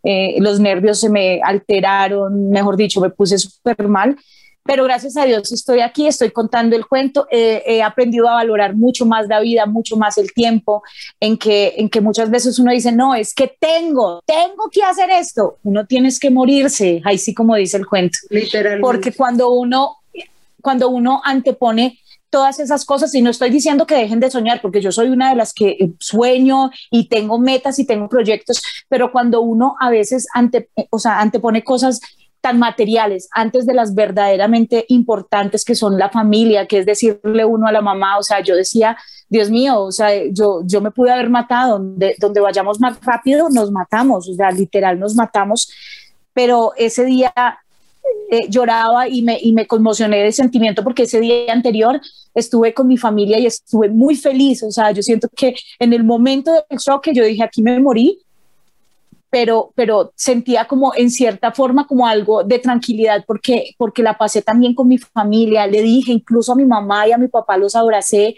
eh, 0.02 0.36
los 0.38 0.60
nervios 0.60 1.00
se 1.00 1.10
me 1.10 1.40
alteraron, 1.42 2.50
mejor 2.50 2.76
dicho, 2.76 3.00
me 3.00 3.10
puse 3.10 3.38
súper 3.38 3.88
mal. 3.88 4.16
Pero 4.64 4.84
gracias 4.84 5.16
a 5.16 5.24
Dios 5.24 5.50
estoy 5.50 5.80
aquí, 5.80 6.06
estoy 6.06 6.30
contando 6.30 6.76
el 6.76 6.86
cuento, 6.86 7.26
eh, 7.30 7.62
he 7.64 7.82
aprendido 7.82 8.28
a 8.28 8.34
valorar 8.34 8.76
mucho 8.76 9.06
más 9.06 9.26
la 9.26 9.40
vida, 9.40 9.64
mucho 9.64 9.96
más 9.96 10.18
el 10.18 10.34
tiempo, 10.34 10.82
en 11.20 11.38
que, 11.38 11.72
en 11.78 11.88
que 11.88 12.02
muchas 12.02 12.28
veces 12.28 12.58
uno 12.58 12.70
dice, 12.70 12.92
no, 12.92 13.14
es 13.14 13.32
que 13.32 13.50
tengo, 13.58 14.20
tengo 14.26 14.68
que 14.70 14.82
hacer 14.82 15.08
esto, 15.08 15.56
uno 15.62 15.86
tienes 15.86 16.20
que 16.20 16.28
morirse, 16.28 17.00
ahí 17.06 17.16
sí 17.16 17.32
como 17.32 17.54
dice 17.54 17.78
el 17.78 17.86
cuento. 17.86 18.18
Literalmente. 18.28 18.82
Porque 18.82 19.12
cuando 19.12 19.52
uno, 19.52 19.96
cuando 20.60 20.90
uno 20.90 21.22
antepone 21.24 21.98
todas 22.30 22.60
esas 22.60 22.84
cosas, 22.84 23.14
y 23.14 23.22
no 23.22 23.30
estoy 23.30 23.50
diciendo 23.50 23.86
que 23.86 23.94
dejen 23.94 24.20
de 24.20 24.30
soñar, 24.30 24.60
porque 24.60 24.80
yo 24.80 24.92
soy 24.92 25.08
una 25.08 25.30
de 25.30 25.36
las 25.36 25.52
que 25.52 25.70
eh, 25.70 25.92
sueño 25.98 26.70
y 26.90 27.08
tengo 27.08 27.38
metas 27.38 27.78
y 27.78 27.86
tengo 27.86 28.08
proyectos, 28.08 28.62
pero 28.88 29.10
cuando 29.12 29.40
uno 29.40 29.76
a 29.80 29.90
veces 29.90 30.26
ante, 30.34 30.70
o 30.90 30.98
sea, 30.98 31.20
antepone 31.20 31.64
cosas 31.64 32.00
tan 32.40 32.58
materiales 32.58 33.28
antes 33.32 33.66
de 33.66 33.74
las 33.74 33.94
verdaderamente 33.94 34.84
importantes 34.88 35.64
que 35.64 35.74
son 35.74 35.98
la 35.98 36.10
familia, 36.10 36.66
que 36.66 36.78
es 36.78 36.86
decirle 36.86 37.44
uno 37.44 37.66
a 37.66 37.72
la 37.72 37.82
mamá, 37.82 38.18
o 38.18 38.22
sea, 38.22 38.40
yo 38.40 38.54
decía, 38.54 38.96
Dios 39.28 39.50
mío, 39.50 39.80
o 39.82 39.92
sea, 39.92 40.10
yo, 40.30 40.62
yo 40.64 40.80
me 40.80 40.90
pude 40.90 41.10
haber 41.10 41.30
matado, 41.30 41.78
donde, 41.78 42.14
donde 42.18 42.40
vayamos 42.40 42.80
más 42.80 42.98
rápido 43.02 43.48
nos 43.50 43.70
matamos, 43.70 44.28
o 44.28 44.34
sea, 44.34 44.50
literal 44.50 44.98
nos 44.98 45.14
matamos, 45.14 45.70
pero 46.32 46.72
ese 46.76 47.04
día 47.04 47.32
eh, 48.30 48.46
lloraba 48.48 49.08
y 49.08 49.22
me, 49.22 49.38
y 49.40 49.52
me 49.52 49.66
conmocioné 49.66 50.22
de 50.22 50.32
sentimiento 50.32 50.84
porque 50.84 51.04
ese 51.04 51.20
día 51.20 51.52
anterior 51.52 52.00
estuve 52.34 52.74
con 52.74 52.86
mi 52.86 52.96
familia 52.96 53.38
y 53.38 53.46
estuve 53.46 53.88
muy 53.88 54.16
feliz. 54.16 54.62
O 54.62 54.70
sea, 54.70 54.90
yo 54.92 55.02
siento 55.02 55.28
que 55.34 55.54
en 55.78 55.92
el 55.92 56.04
momento 56.04 56.52
del 56.52 56.78
shock 56.78 57.08
yo 57.12 57.24
dije, 57.24 57.42
aquí 57.42 57.62
me 57.62 57.78
morí, 57.80 58.18
pero, 59.30 59.72
pero 59.74 60.12
sentía 60.14 60.66
como 60.66 60.92
en 60.94 61.10
cierta 61.10 61.52
forma 61.52 61.86
como 61.86 62.06
algo 62.06 62.44
de 62.44 62.58
tranquilidad 62.58 63.24
porque, 63.26 63.74
porque 63.76 64.02
la 64.02 64.16
pasé 64.16 64.42
también 64.42 64.74
con 64.74 64.88
mi 64.88 64.98
familia. 64.98 65.66
Le 65.66 65.82
dije 65.82 66.12
incluso 66.12 66.52
a 66.52 66.56
mi 66.56 66.64
mamá 66.64 67.08
y 67.08 67.12
a 67.12 67.18
mi 67.18 67.28
papá 67.28 67.56
los 67.56 67.74
abracé 67.74 68.36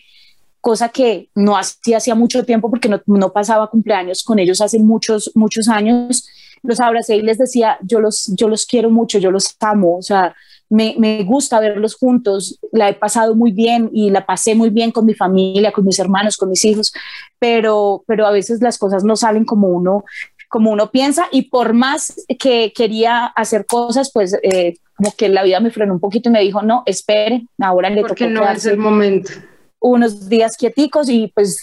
cosa 0.60 0.90
que 0.90 1.30
no 1.34 1.56
hacía 1.56 1.96
hacía 1.96 2.14
mucho 2.14 2.44
tiempo 2.44 2.68
porque 2.68 2.88
no, 2.88 3.00
no 3.06 3.32
pasaba 3.32 3.70
cumpleaños 3.70 4.22
con 4.22 4.38
ellos 4.38 4.60
hace 4.60 4.78
muchos, 4.78 5.30
muchos 5.34 5.68
años 5.68 6.28
los 6.62 6.80
abracé 6.80 7.16
y 7.16 7.22
les 7.22 7.38
decía, 7.38 7.78
yo 7.82 8.00
los, 8.00 8.32
yo 8.36 8.48
los 8.48 8.66
quiero 8.66 8.90
mucho, 8.90 9.18
yo 9.18 9.30
los 9.30 9.56
amo, 9.60 9.96
o 9.96 10.02
sea, 10.02 10.34
me, 10.68 10.94
me, 10.98 11.24
gusta 11.24 11.58
verlos 11.58 11.96
juntos, 11.96 12.58
la 12.70 12.88
he 12.88 12.94
pasado 12.94 13.34
muy 13.34 13.50
bien 13.50 13.90
y 13.92 14.10
la 14.10 14.24
pasé 14.24 14.54
muy 14.54 14.70
bien 14.70 14.92
con 14.92 15.04
mi 15.04 15.14
familia, 15.14 15.72
con 15.72 15.84
mis 15.84 15.98
hermanos, 15.98 16.36
con 16.36 16.48
mis 16.48 16.64
hijos, 16.64 16.92
pero, 17.40 18.04
pero 18.06 18.26
a 18.26 18.30
veces 18.30 18.62
las 18.62 18.78
cosas 18.78 19.02
no 19.02 19.16
salen 19.16 19.44
como 19.44 19.66
uno, 19.66 20.04
como 20.48 20.70
uno 20.70 20.90
piensa 20.90 21.26
y 21.32 21.42
por 21.42 21.74
más 21.74 22.24
que 22.38 22.72
quería 22.72 23.26
hacer 23.26 23.66
cosas, 23.66 24.10
pues 24.12 24.36
eh, 24.42 24.74
como 24.96 25.12
que 25.16 25.28
la 25.28 25.42
vida 25.42 25.60
me 25.60 25.70
frenó 25.70 25.94
un 25.94 26.00
poquito 26.00 26.28
y 26.28 26.32
me 26.32 26.40
dijo, 26.40 26.62
no, 26.62 26.84
espere, 26.86 27.46
ahora 27.58 27.90
le 27.90 28.02
Porque 28.02 28.26
tocó 28.26 28.44
no 28.44 28.50
es 28.50 28.64
el 28.66 28.76
momento. 28.76 29.32
unos 29.80 30.28
días 30.28 30.56
quieticos 30.56 31.08
y 31.08 31.28
pues 31.34 31.60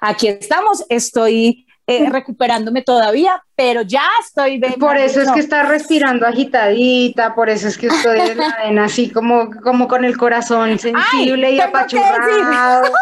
aquí 0.00 0.28
estamos, 0.28 0.84
estoy 0.88 1.65
eh, 1.86 2.10
recuperándome 2.10 2.82
todavía, 2.82 3.42
pero 3.54 3.82
ya 3.82 4.02
estoy 4.20 4.58
de... 4.58 4.72
Por 4.72 4.96
eso 4.96 5.20
es 5.20 5.30
que 5.30 5.40
está 5.40 5.62
respirando 5.62 6.26
agitadita, 6.26 7.34
por 7.34 7.48
eso 7.48 7.68
es 7.68 7.78
que 7.78 7.86
usted 7.86 8.36
la 8.36 8.56
ven 8.64 8.78
así 8.78 9.10
como, 9.10 9.50
como 9.62 9.86
con 9.86 10.04
el 10.04 10.16
corazón 10.16 10.78
sensible 10.78 11.46
Ay, 11.46 11.56
y 11.56 11.60
apachurrado. 11.60 12.92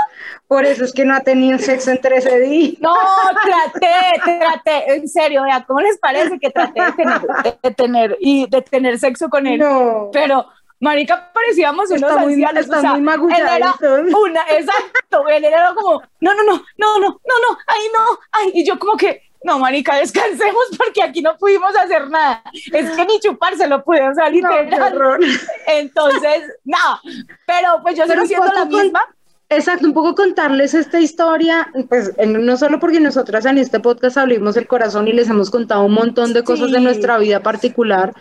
Por 0.46 0.66
eso 0.66 0.84
es 0.84 0.92
que 0.92 1.06
no 1.06 1.14
ha 1.14 1.20
tenido 1.20 1.58
sexo 1.58 1.90
en 1.90 2.00
13 2.00 2.40
días. 2.40 2.74
No, 2.80 2.94
traté, 3.42 4.38
traté, 4.38 4.94
en 4.94 5.08
serio, 5.08 5.42
vea, 5.44 5.64
¿cómo 5.66 5.80
les 5.80 5.96
parece 5.98 6.38
que 6.38 6.50
traté 6.50 6.82
de 6.82 6.92
tener, 6.92 7.20
de 7.62 7.70
tener, 7.70 8.16
y 8.20 8.46
de 8.48 8.60
tener 8.60 8.98
sexo 8.98 9.30
con 9.30 9.46
él? 9.46 9.58
No. 9.58 10.10
Pero, 10.12 10.46
marica, 10.80 11.32
parecíamos 11.32 11.90
unos 11.90 12.02
está 12.02 12.16
muy, 12.18 12.34
ancianos, 12.34 12.64
está 12.64 12.78
o 12.78 12.80
sea, 12.80 12.94
muy 12.94 13.32
él 13.32 13.46
era 13.56 13.74
una, 13.80 14.42
exacto, 14.50 15.28
él 15.28 15.44
era 15.44 15.74
como, 15.74 16.02
no, 16.20 16.34
no, 16.34 16.42
no, 16.42 16.52
no, 16.76 16.98
no, 16.98 17.08
no, 17.08 17.08
no, 17.08 17.58
ay, 17.66 17.80
no, 17.92 18.18
ay, 18.32 18.50
y 18.54 18.66
yo 18.66 18.78
como 18.78 18.96
que, 18.96 19.22
no, 19.44 19.58
marica, 19.58 19.96
descansemos 19.96 20.64
porque 20.76 21.02
aquí 21.02 21.20
no 21.20 21.36
pudimos 21.36 21.76
hacer 21.76 22.08
nada. 22.08 22.42
Es 22.72 22.90
que 22.90 23.04
ni 23.04 23.20
chuparse 23.20 23.68
lo 23.68 23.84
pude, 23.84 24.08
o 24.08 24.14
sea, 24.14 24.30
literal. 24.30 25.20
Entonces, 25.66 26.44
no, 26.64 27.00
pero 27.46 27.80
pues 27.82 27.96
yo 27.96 28.06
sigo 28.06 28.24
siendo 28.24 28.52
la 28.52 28.64
misma. 28.64 29.14
Exacto, 29.56 29.86
un 29.86 29.94
poco 29.94 30.14
contarles 30.14 30.74
esta 30.74 31.00
historia, 31.00 31.70
pues 31.88 32.12
no 32.26 32.56
solo 32.56 32.80
porque 32.80 33.00
nosotras 33.00 33.46
en 33.46 33.58
este 33.58 33.80
podcast 33.80 34.16
abrimos 34.16 34.56
el 34.56 34.66
corazón 34.66 35.06
y 35.06 35.12
les 35.12 35.28
hemos 35.28 35.50
contado 35.50 35.84
un 35.84 35.92
montón 35.92 36.32
de 36.32 36.42
cosas 36.42 36.70
de 36.70 36.80
nuestra 36.80 37.18
vida 37.18 37.40
particular, 37.40 38.12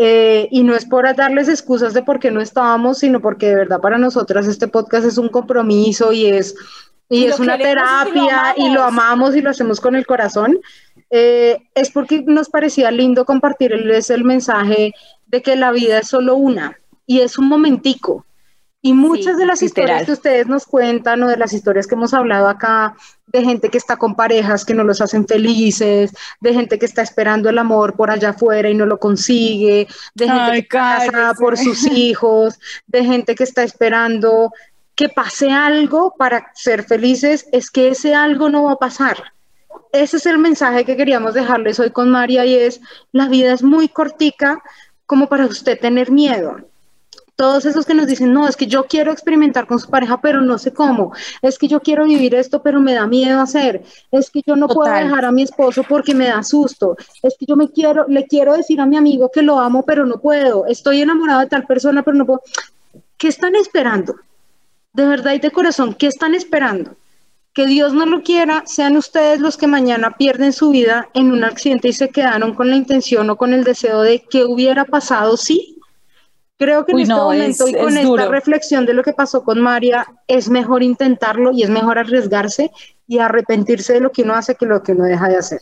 eh, 0.00 0.46
y 0.52 0.62
no 0.62 0.76
es 0.76 0.84
por 0.84 1.12
darles 1.16 1.48
excusas 1.48 1.92
de 1.92 2.04
por 2.04 2.20
qué 2.20 2.30
no 2.30 2.40
estábamos, 2.40 2.98
sino 2.98 3.20
porque 3.20 3.46
de 3.46 3.56
verdad 3.56 3.80
para 3.80 3.98
nosotras 3.98 4.46
este 4.46 4.68
podcast 4.68 5.04
es 5.04 5.18
un 5.18 5.28
compromiso 5.28 6.12
y 6.12 6.26
es, 6.26 6.54
y, 7.08 7.24
es 7.24 7.40
una 7.40 7.58
terapia 7.58 8.54
y 8.56 8.70
lo, 8.70 8.84
amamos 8.84 9.34
y 9.34 9.40
lo 9.40 9.50
hacemos 9.50 9.80
con 9.80 9.96
el 9.96 10.06
corazón. 10.06 10.60
Eh, 11.10 11.58
es 11.74 11.90
porque 11.90 12.22
nos 12.22 12.48
parecía 12.48 12.92
lindo 12.92 13.24
compartirles 13.24 14.10
el 14.10 14.22
mensaje 14.22 14.92
de 15.26 15.42
que 15.42 15.56
la 15.56 15.72
vida 15.72 15.98
es 15.98 16.08
solo 16.08 16.36
una 16.36 16.78
y 17.04 17.20
es 17.20 17.36
un 17.36 17.48
momentico 17.48 18.24
y 18.80 18.92
muchas 18.92 19.36
de 19.36 19.46
las 19.46 19.62
historias 19.62 20.06
que 20.06 20.12
ustedes 20.12 20.46
nos 20.46 20.64
cuentan 20.64 21.22
o 21.22 21.28
de 21.28 21.36
las 21.36 21.52
historias 21.52 21.86
que 21.86 21.96
hemos 21.96 22.14
hablado 22.14 22.48
acá, 22.48 22.94
de 23.26 23.42
gente 23.42 23.70
que 23.70 23.78
está 23.78 23.96
con 23.96 24.14
parejas 24.14 24.64
que 24.64 24.74
no 24.74 24.84
los 24.84 25.00
hacen 25.00 25.26
felices, 25.26 26.12
de 26.40 26.54
gente 26.54 26.78
que 26.78 26.86
está 26.86 27.02
esperando 27.02 27.48
el 27.48 27.58
amor 27.58 27.96
por 27.96 28.10
allá 28.10 28.30
afuera 28.30 28.70
y 28.70 28.74
no 28.74 28.86
lo 28.86 28.98
consigue, 28.98 29.88
de 30.14 30.28
gente 30.28 30.68
que 30.68 30.78
está 30.78 31.34
por 31.34 31.58
sus 31.58 31.86
hijos, 31.92 32.58
de 32.86 33.04
gente 33.04 33.34
que 33.34 33.44
está 33.44 33.64
esperando 33.64 34.52
que 34.94 35.08
pase 35.08 35.50
algo 35.50 36.14
para 36.16 36.50
ser 36.54 36.84
felices, 36.84 37.46
es 37.52 37.70
que 37.70 37.88
ese 37.88 38.14
algo 38.14 38.48
no 38.48 38.64
va 38.64 38.72
a 38.72 38.76
pasar. 38.76 39.32
Ese 39.92 40.18
es 40.18 40.26
el 40.26 40.38
mensaje 40.38 40.84
que 40.84 40.96
queríamos 40.96 41.34
dejarles 41.34 41.80
hoy 41.80 41.90
con 41.90 42.10
María 42.10 42.44
y 42.44 42.54
es, 42.54 42.80
la 43.10 43.28
vida 43.28 43.52
es 43.52 43.62
muy 43.62 43.88
cortica 43.88 44.62
como 45.06 45.28
para 45.28 45.46
usted 45.46 45.80
tener 45.80 46.10
miedo 46.10 46.68
todos 47.38 47.64
esos 47.66 47.86
que 47.86 47.94
nos 47.94 48.08
dicen, 48.08 48.32
no, 48.32 48.48
es 48.48 48.56
que 48.56 48.66
yo 48.66 48.86
quiero 48.86 49.12
experimentar 49.12 49.68
con 49.68 49.78
su 49.78 49.88
pareja, 49.88 50.20
pero 50.20 50.40
no 50.40 50.58
sé 50.58 50.72
cómo, 50.72 51.12
es 51.40 51.56
que 51.56 51.68
yo 51.68 51.78
quiero 51.78 52.04
vivir 52.04 52.34
esto, 52.34 52.64
pero 52.64 52.80
me 52.80 52.94
da 52.94 53.06
miedo 53.06 53.40
hacer, 53.40 53.84
es 54.10 54.28
que 54.28 54.42
yo 54.44 54.56
no 54.56 54.66
puedo 54.66 54.92
dejar 54.92 55.24
a 55.24 55.30
mi 55.30 55.42
esposo 55.42 55.84
porque 55.88 56.16
me 56.16 56.26
da 56.26 56.42
susto, 56.42 56.96
es 57.22 57.36
que 57.38 57.46
yo 57.46 57.54
me 57.54 57.70
quiero, 57.70 58.06
le 58.08 58.26
quiero 58.26 58.54
decir 58.54 58.80
a 58.80 58.86
mi 58.86 58.96
amigo 58.96 59.30
que 59.32 59.42
lo 59.42 59.60
amo, 59.60 59.84
pero 59.86 60.04
no 60.04 60.18
puedo, 60.20 60.66
estoy 60.66 61.00
enamorado 61.00 61.38
de 61.38 61.46
tal 61.46 61.64
persona, 61.64 62.02
pero 62.02 62.16
no 62.16 62.26
puedo. 62.26 62.42
¿Qué 63.16 63.28
están 63.28 63.54
esperando? 63.54 64.16
De 64.92 65.06
verdad 65.06 65.34
y 65.34 65.38
de 65.38 65.52
corazón, 65.52 65.94
¿qué 65.94 66.08
están 66.08 66.34
esperando? 66.34 66.96
Que 67.52 67.66
Dios 67.66 67.92
no 67.94 68.04
lo 68.04 68.24
quiera, 68.24 68.64
sean 68.66 68.96
ustedes 68.96 69.38
los 69.38 69.56
que 69.56 69.68
mañana 69.68 70.16
pierden 70.16 70.52
su 70.52 70.70
vida 70.70 71.08
en 71.14 71.30
un 71.30 71.44
accidente 71.44 71.86
y 71.86 71.92
se 71.92 72.08
quedaron 72.08 72.54
con 72.54 72.68
la 72.68 72.74
intención 72.74 73.30
o 73.30 73.36
con 73.36 73.54
el 73.54 73.62
deseo 73.62 74.02
de 74.02 74.24
qué 74.28 74.44
hubiera 74.44 74.84
pasado 74.84 75.36
si 75.36 75.77
Creo 76.58 76.84
que 76.84 76.92
en 76.92 76.98
este 77.00 77.14
momento 77.14 77.68
y 77.68 77.74
con 77.74 77.96
esta 77.96 78.28
reflexión 78.28 78.84
de 78.84 78.92
lo 78.92 79.04
que 79.04 79.12
pasó 79.12 79.44
con 79.44 79.60
María, 79.60 80.06
es 80.26 80.50
mejor 80.50 80.82
intentarlo 80.82 81.52
y 81.52 81.62
es 81.62 81.70
mejor 81.70 81.98
arriesgarse 81.98 82.72
y 83.06 83.18
arrepentirse 83.18 83.92
de 83.92 84.00
lo 84.00 84.10
que 84.10 84.22
uno 84.22 84.34
hace 84.34 84.56
que 84.56 84.66
lo 84.66 84.82
que 84.82 84.92
uno 84.92 85.04
deja 85.04 85.28
de 85.28 85.36
hacer. 85.36 85.60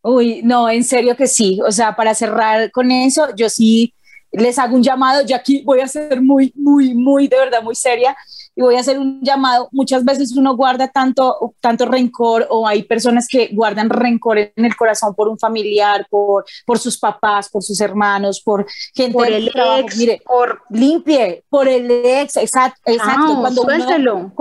Uy, 0.00 0.40
no, 0.42 0.70
en 0.70 0.84
serio 0.84 1.16
que 1.16 1.26
sí. 1.26 1.60
O 1.66 1.70
sea, 1.70 1.94
para 1.96 2.14
cerrar 2.14 2.70
con 2.70 2.90
eso, 2.90 3.28
yo 3.36 3.50
sí 3.50 3.92
les 4.36 4.58
hago 4.58 4.76
un 4.76 4.82
llamado, 4.82 5.24
ya 5.24 5.36
aquí 5.36 5.62
voy 5.64 5.80
a 5.80 5.88
ser 5.88 6.20
muy, 6.20 6.52
muy, 6.56 6.94
muy, 6.94 7.28
de 7.28 7.36
verdad, 7.36 7.62
muy 7.62 7.74
seria 7.74 8.16
y 8.56 8.62
voy 8.62 8.76
a 8.76 8.80
hacer 8.80 8.98
un 8.98 9.20
llamado. 9.22 9.68
Muchas 9.72 10.04
veces 10.04 10.36
uno 10.36 10.56
guarda 10.56 10.88
tanto, 10.88 11.54
tanto 11.60 11.86
rencor 11.86 12.46
o 12.50 12.66
hay 12.66 12.82
personas 12.82 13.26
que 13.28 13.48
guardan 13.52 13.90
rencor 13.90 14.38
en 14.38 14.64
el 14.64 14.76
corazón 14.76 15.14
por 15.14 15.28
un 15.28 15.38
familiar, 15.38 16.06
por, 16.08 16.44
por 16.66 16.78
sus 16.78 16.98
papás, 16.98 17.48
por 17.48 17.62
sus 17.62 17.80
hermanos, 17.80 18.40
por 18.40 18.66
gente 18.94 19.12
por 19.12 19.26
el 19.26 19.48
ex, 19.48 19.96
Mire, 19.96 20.22
por 20.24 20.62
limpie, 20.70 21.44
por 21.48 21.68
el 21.68 21.90
ex, 21.90 22.36
exacto, 22.36 22.80
exacto. 22.86 23.38
cuando, 23.40 23.62
uno, 23.62 24.32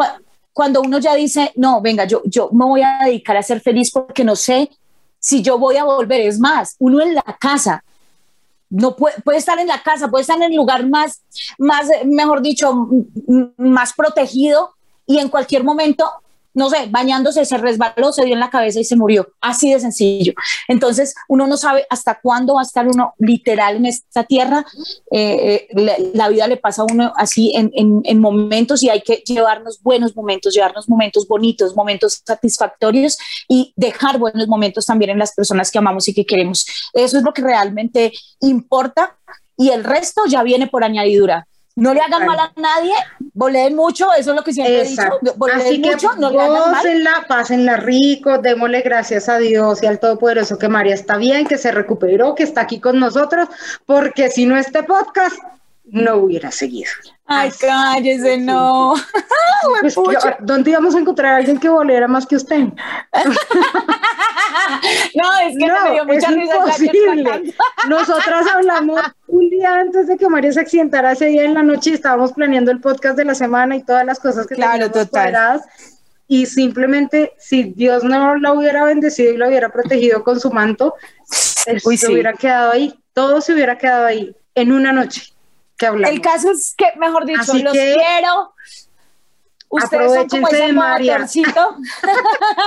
cuando 0.53 0.81
uno 0.81 0.99
ya 0.99 1.15
dice, 1.15 1.51
no, 1.55 1.81
venga, 1.81 2.05
yo, 2.05 2.21
yo 2.25 2.49
me 2.51 2.65
voy 2.65 2.81
a 2.81 2.99
dedicar 3.05 3.37
a 3.37 3.43
ser 3.43 3.61
feliz 3.61 3.91
porque 3.91 4.23
no 4.23 4.35
sé 4.35 4.69
si 5.19 5.41
yo 5.41 5.57
voy 5.57 5.77
a 5.77 5.83
volver. 5.83 6.21
Es 6.21 6.39
más, 6.39 6.75
uno 6.79 7.01
en 7.01 7.15
la 7.15 7.37
casa 7.39 7.83
no 8.74 8.95
puede, 8.95 9.21
puede, 9.21 9.38
estar 9.38 9.59
en 9.59 9.67
la 9.67 9.84
casa, 9.84 10.09
puede 10.09 10.24
estar 10.24 10.38
en 10.38 10.43
el 10.43 10.55
lugar 10.55 10.89
más, 10.89 11.21
más, 11.59 11.88
mejor 12.05 12.41
dicho, 12.41 12.89
más 13.57 13.93
protegido 13.93 14.74
y 15.05 15.19
en 15.19 15.30
cualquier 15.30 15.63
momento 15.63 16.09
no 16.53 16.69
sé, 16.69 16.87
bañándose, 16.89 17.45
se 17.45 17.57
resbaló, 17.57 18.13
se 18.13 18.25
dio 18.25 18.33
en 18.33 18.39
la 18.39 18.49
cabeza 18.49 18.79
y 18.79 18.83
se 18.83 18.95
murió. 18.95 19.27
Así 19.41 19.71
de 19.73 19.79
sencillo. 19.79 20.33
Entonces, 20.67 21.15
uno 21.27 21.47
no 21.47 21.57
sabe 21.57 21.85
hasta 21.89 22.19
cuándo 22.21 22.55
va 22.55 22.61
a 22.61 22.63
estar 22.63 22.87
uno 22.87 23.13
literal 23.17 23.77
en 23.77 23.85
esta 23.87 24.23
tierra. 24.23 24.65
Eh, 25.11 25.67
eh, 25.75 26.11
la, 26.13 26.29
vida 26.29 26.47
le 26.47 26.57
pasa 26.57 26.83
a 26.83 26.85
uno 26.85 27.13
así 27.15 27.53
en, 27.55 27.71
en, 27.73 28.19
momentos 28.19 28.83
y 28.83 28.89
hay 28.89 29.01
que 29.01 29.23
llevarnos 29.25 29.81
buenos 29.81 30.15
momentos, 30.15 30.53
llevarnos 30.53 30.87
momentos 30.87 31.27
bonitos, 31.27 31.75
momentos 31.75 32.21
satisfactorios 32.25 33.17
y 33.47 33.73
dejar 33.75 34.17
buenos 34.17 34.47
momentos 34.47 34.85
también 34.85 35.11
en 35.11 35.19
las 35.19 35.33
personas 35.33 35.71
que 35.71 35.79
amamos 35.79 36.07
y 36.07 36.13
que 36.13 36.25
queremos. 36.25 36.65
Eso 36.93 37.17
es 37.17 37.23
lo 37.23 37.33
que 37.33 37.41
realmente 37.41 38.11
importa 38.39 39.17
y 39.57 39.69
el 39.69 39.83
resto 39.83 40.23
ya 40.27 40.43
viene 40.43 40.67
por 40.67 40.83
añadidura. 40.83 41.47
No 41.76 41.93
le 41.93 42.01
hagan 42.01 42.28
mal 42.28 42.39
a 42.39 42.51
nadie, 42.55 42.93
voleen 43.34 43.76
mucho, 43.76 44.13
eso 44.13 44.32
es 44.32 44.36
lo 44.36 44.43
que 44.43 44.53
siempre 44.53 44.82
he 44.82 44.88
dicho. 44.88 45.01
Así 45.53 45.80
mucho, 45.80 46.11
que 46.11 46.19
no 46.19 46.30
le 46.30 46.39
hagan 46.39 46.71
mal. 46.71 47.26
pásenla 47.28 47.78
rico, 47.78 48.38
démosle 48.38 48.82
gracias 48.82 49.28
a 49.28 49.39
Dios 49.39 49.82
y 49.82 49.88
al 49.88 49.99
Todopoderoso 49.99 50.59
que 50.59 50.69
María 50.69 50.93
está 50.93 51.17
bien, 51.17 51.47
que 51.47 51.57
se 51.57 51.71
recuperó, 51.71 52.36
que 52.36 52.43
está 52.43 52.61
aquí 52.61 52.80
con 52.80 52.99
nosotros, 52.99 53.49
porque 53.88 54.30
si 54.30 54.45
no 54.45 54.55
este 54.55 54.84
podcast 54.84 55.36
no 55.86 56.17
hubiera 56.17 56.51
seguido. 56.51 56.91
Ay, 57.25 57.51
cállese, 57.59 58.38
no. 58.38 58.95
Pues, 59.81 59.95
¿Dónde 60.41 60.71
íbamos 60.71 60.93
a 60.93 60.99
encontrar 60.99 61.36
a 61.36 61.38
alguien 61.38 61.57
que 61.57 61.69
volera 61.69 62.05
más 62.05 62.25
que 62.25 62.36
usted? 62.36 62.57
no, 65.15 65.39
es 65.41 65.57
que 65.57 65.67
no, 65.67 65.84
me 65.84 65.91
dio 65.93 66.03
mucha 66.03 66.29
es 66.29 66.36
imposible. 66.36 67.53
Nosotras 67.88 68.45
hablamos 68.53 68.99
un 69.27 69.49
día 69.49 69.75
antes 69.75 70.07
de 70.07 70.17
que 70.17 70.27
María 70.27 70.51
se 70.51 70.59
accidentara 70.59 71.13
ese 71.13 71.27
día 71.27 71.45
en 71.45 71.53
la 71.53 71.63
noche 71.63 71.91
y 71.91 71.93
estábamos 71.93 72.34
planeando 72.34 72.71
el 72.71 72.81
podcast 72.81 73.15
de 73.15 73.23
la 73.23 73.36
semana 73.36 73.77
y 73.77 73.84
todas 73.84 74.05
las 74.05 74.19
cosas 74.19 74.45
que 74.47 74.55
claro, 74.55 74.91
total. 74.91 75.61
Y 76.27 76.45
simplemente, 76.45 77.31
si 77.38 77.63
Dios 77.63 78.03
no 78.03 78.36
la 78.36 78.51
hubiera 78.51 78.84
bendecido 78.84 79.34
y 79.34 79.38
la 79.38 79.47
hubiera 79.47 79.69
protegido 79.69 80.25
con 80.25 80.41
su 80.41 80.51
manto, 80.51 80.95
se 81.25 82.11
hubiera 82.11 82.34
quedado 82.34 82.73
ahí, 82.73 82.93
todo 83.13 83.39
se 83.39 83.53
hubiera 83.53 83.77
quedado 83.77 84.07
ahí 84.07 84.36
en 84.55 84.73
una 84.73 84.91
noche. 84.91 85.32
El 85.80 86.21
caso 86.21 86.51
es 86.51 86.74
que, 86.78 86.86
mejor 86.97 87.26
dicho, 87.26 87.53
los 87.55 87.74
quiero. 87.74 88.53
Ustedes 89.69 90.13
son 90.13 90.28
como 90.28 90.47
ese 90.49 90.71
motorcito. 90.71 91.51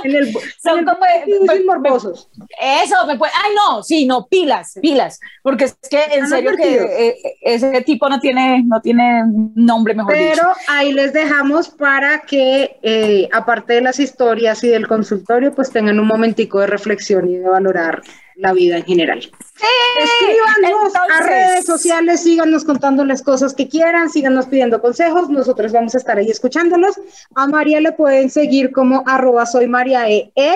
son 0.62 0.84
como 0.84 0.98
muy 1.46 1.64
morbosos. 1.64 2.28
Eso, 2.60 3.06
me 3.06 3.16
puede, 3.16 3.30
ay 3.44 3.52
no, 3.54 3.82
sí, 3.84 4.06
no, 4.06 4.26
pilas, 4.26 4.76
pilas, 4.82 5.20
porque 5.42 5.66
es 5.66 5.76
que 5.88 6.02
en 6.02 6.26
serio 6.26 6.56
que 6.56 6.74
eh, 6.74 7.16
ese 7.42 7.80
tipo 7.82 8.08
no 8.08 8.18
tiene, 8.18 8.64
no 8.64 8.80
tiene 8.80 9.22
nombre, 9.54 9.94
mejor 9.94 10.12
Pero 10.12 10.30
dicho. 10.30 10.42
Pero 10.42 10.76
ahí 10.76 10.92
les 10.92 11.12
dejamos 11.12 11.68
para 11.68 12.22
que, 12.22 12.76
eh, 12.82 13.28
aparte 13.32 13.74
de 13.74 13.82
las 13.82 14.00
historias 14.00 14.64
y 14.64 14.68
del 14.68 14.88
consultorio, 14.88 15.54
pues 15.54 15.70
tengan 15.70 16.00
un 16.00 16.08
momentico 16.08 16.58
de 16.58 16.66
reflexión 16.66 17.28
y 17.28 17.36
de 17.36 17.48
valorar 17.48 18.02
la 18.36 18.52
vida 18.52 18.76
en 18.76 18.84
general. 18.84 19.22
Sí, 19.22 19.66
Escríbanos 19.98 20.92
a 20.94 21.22
redes 21.22 21.64
sociales, 21.64 22.22
síganos 22.22 22.64
contando 22.64 23.04
las 23.04 23.22
cosas 23.22 23.54
que 23.54 23.68
quieran, 23.68 24.10
síganos 24.10 24.46
pidiendo 24.46 24.80
consejos, 24.80 25.30
nosotros 25.30 25.72
vamos 25.72 25.94
a 25.94 25.98
estar 25.98 26.18
ahí 26.18 26.30
escuchándolos. 26.30 26.96
A 27.34 27.46
María 27.46 27.80
le 27.80 27.92
pueden 27.92 28.30
seguir 28.30 28.72
como 28.72 29.02
arroba 29.06 29.46
soy 29.46 29.66
María 29.66 30.10
e, 30.10 30.30
e. 30.34 30.54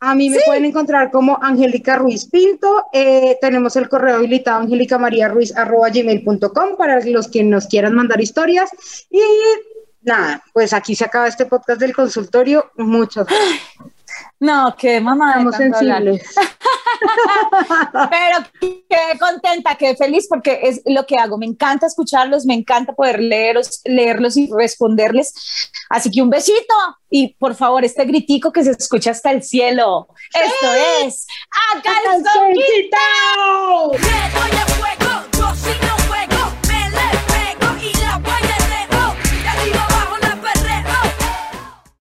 A 0.00 0.14
mí 0.14 0.30
me 0.30 0.38
pueden 0.46 0.64
encontrar 0.64 1.10
como 1.10 1.38
Angélica 1.42 1.96
Ruiz 1.96 2.26
Pinto. 2.26 2.84
Eh, 2.92 3.36
tenemos 3.40 3.74
el 3.74 3.88
correo 3.88 4.16
habilitado 4.16 4.64
gmail.com 4.64 6.76
para 6.76 7.04
los 7.04 7.28
que 7.28 7.42
nos 7.42 7.66
quieran 7.66 7.94
mandar 7.94 8.20
historias. 8.20 8.70
Y 9.10 9.20
nada, 10.02 10.44
pues 10.52 10.72
aquí 10.72 10.94
se 10.94 11.04
acaba 11.04 11.26
este 11.26 11.46
podcast 11.46 11.80
del 11.80 11.96
consultorio. 11.96 12.70
Muchas 12.76 13.26
gracias. 13.26 13.97
No, 14.40 14.74
qué 14.76 15.00
mamá. 15.00 15.30
Estamos 15.30 15.56
sensibles. 15.56 16.22
Pero 18.10 18.38
qué 18.60 19.18
contenta, 19.18 19.74
qué 19.76 19.96
feliz, 19.96 20.26
porque 20.28 20.60
es 20.62 20.82
lo 20.84 21.06
que 21.06 21.16
hago. 21.16 21.38
Me 21.38 21.46
encanta 21.46 21.86
escucharlos, 21.86 22.46
me 22.46 22.54
encanta 22.54 22.92
poder 22.92 23.20
leeros, 23.20 23.80
leerlos 23.84 24.36
y 24.36 24.48
responderles. 24.52 25.32
Así 25.90 26.10
que 26.10 26.22
un 26.22 26.30
besito 26.30 26.74
y 27.10 27.34
por 27.34 27.54
favor, 27.54 27.84
este 27.84 28.04
gritico 28.04 28.52
que 28.52 28.64
se 28.64 28.72
escucha 28.72 29.10
hasta 29.10 29.30
el 29.30 29.42
cielo. 29.42 30.08
Esto 30.34 30.72
es 31.04 31.26
¡A 31.74 31.82
Calzón 31.82 32.52
Quitado! 32.52 33.92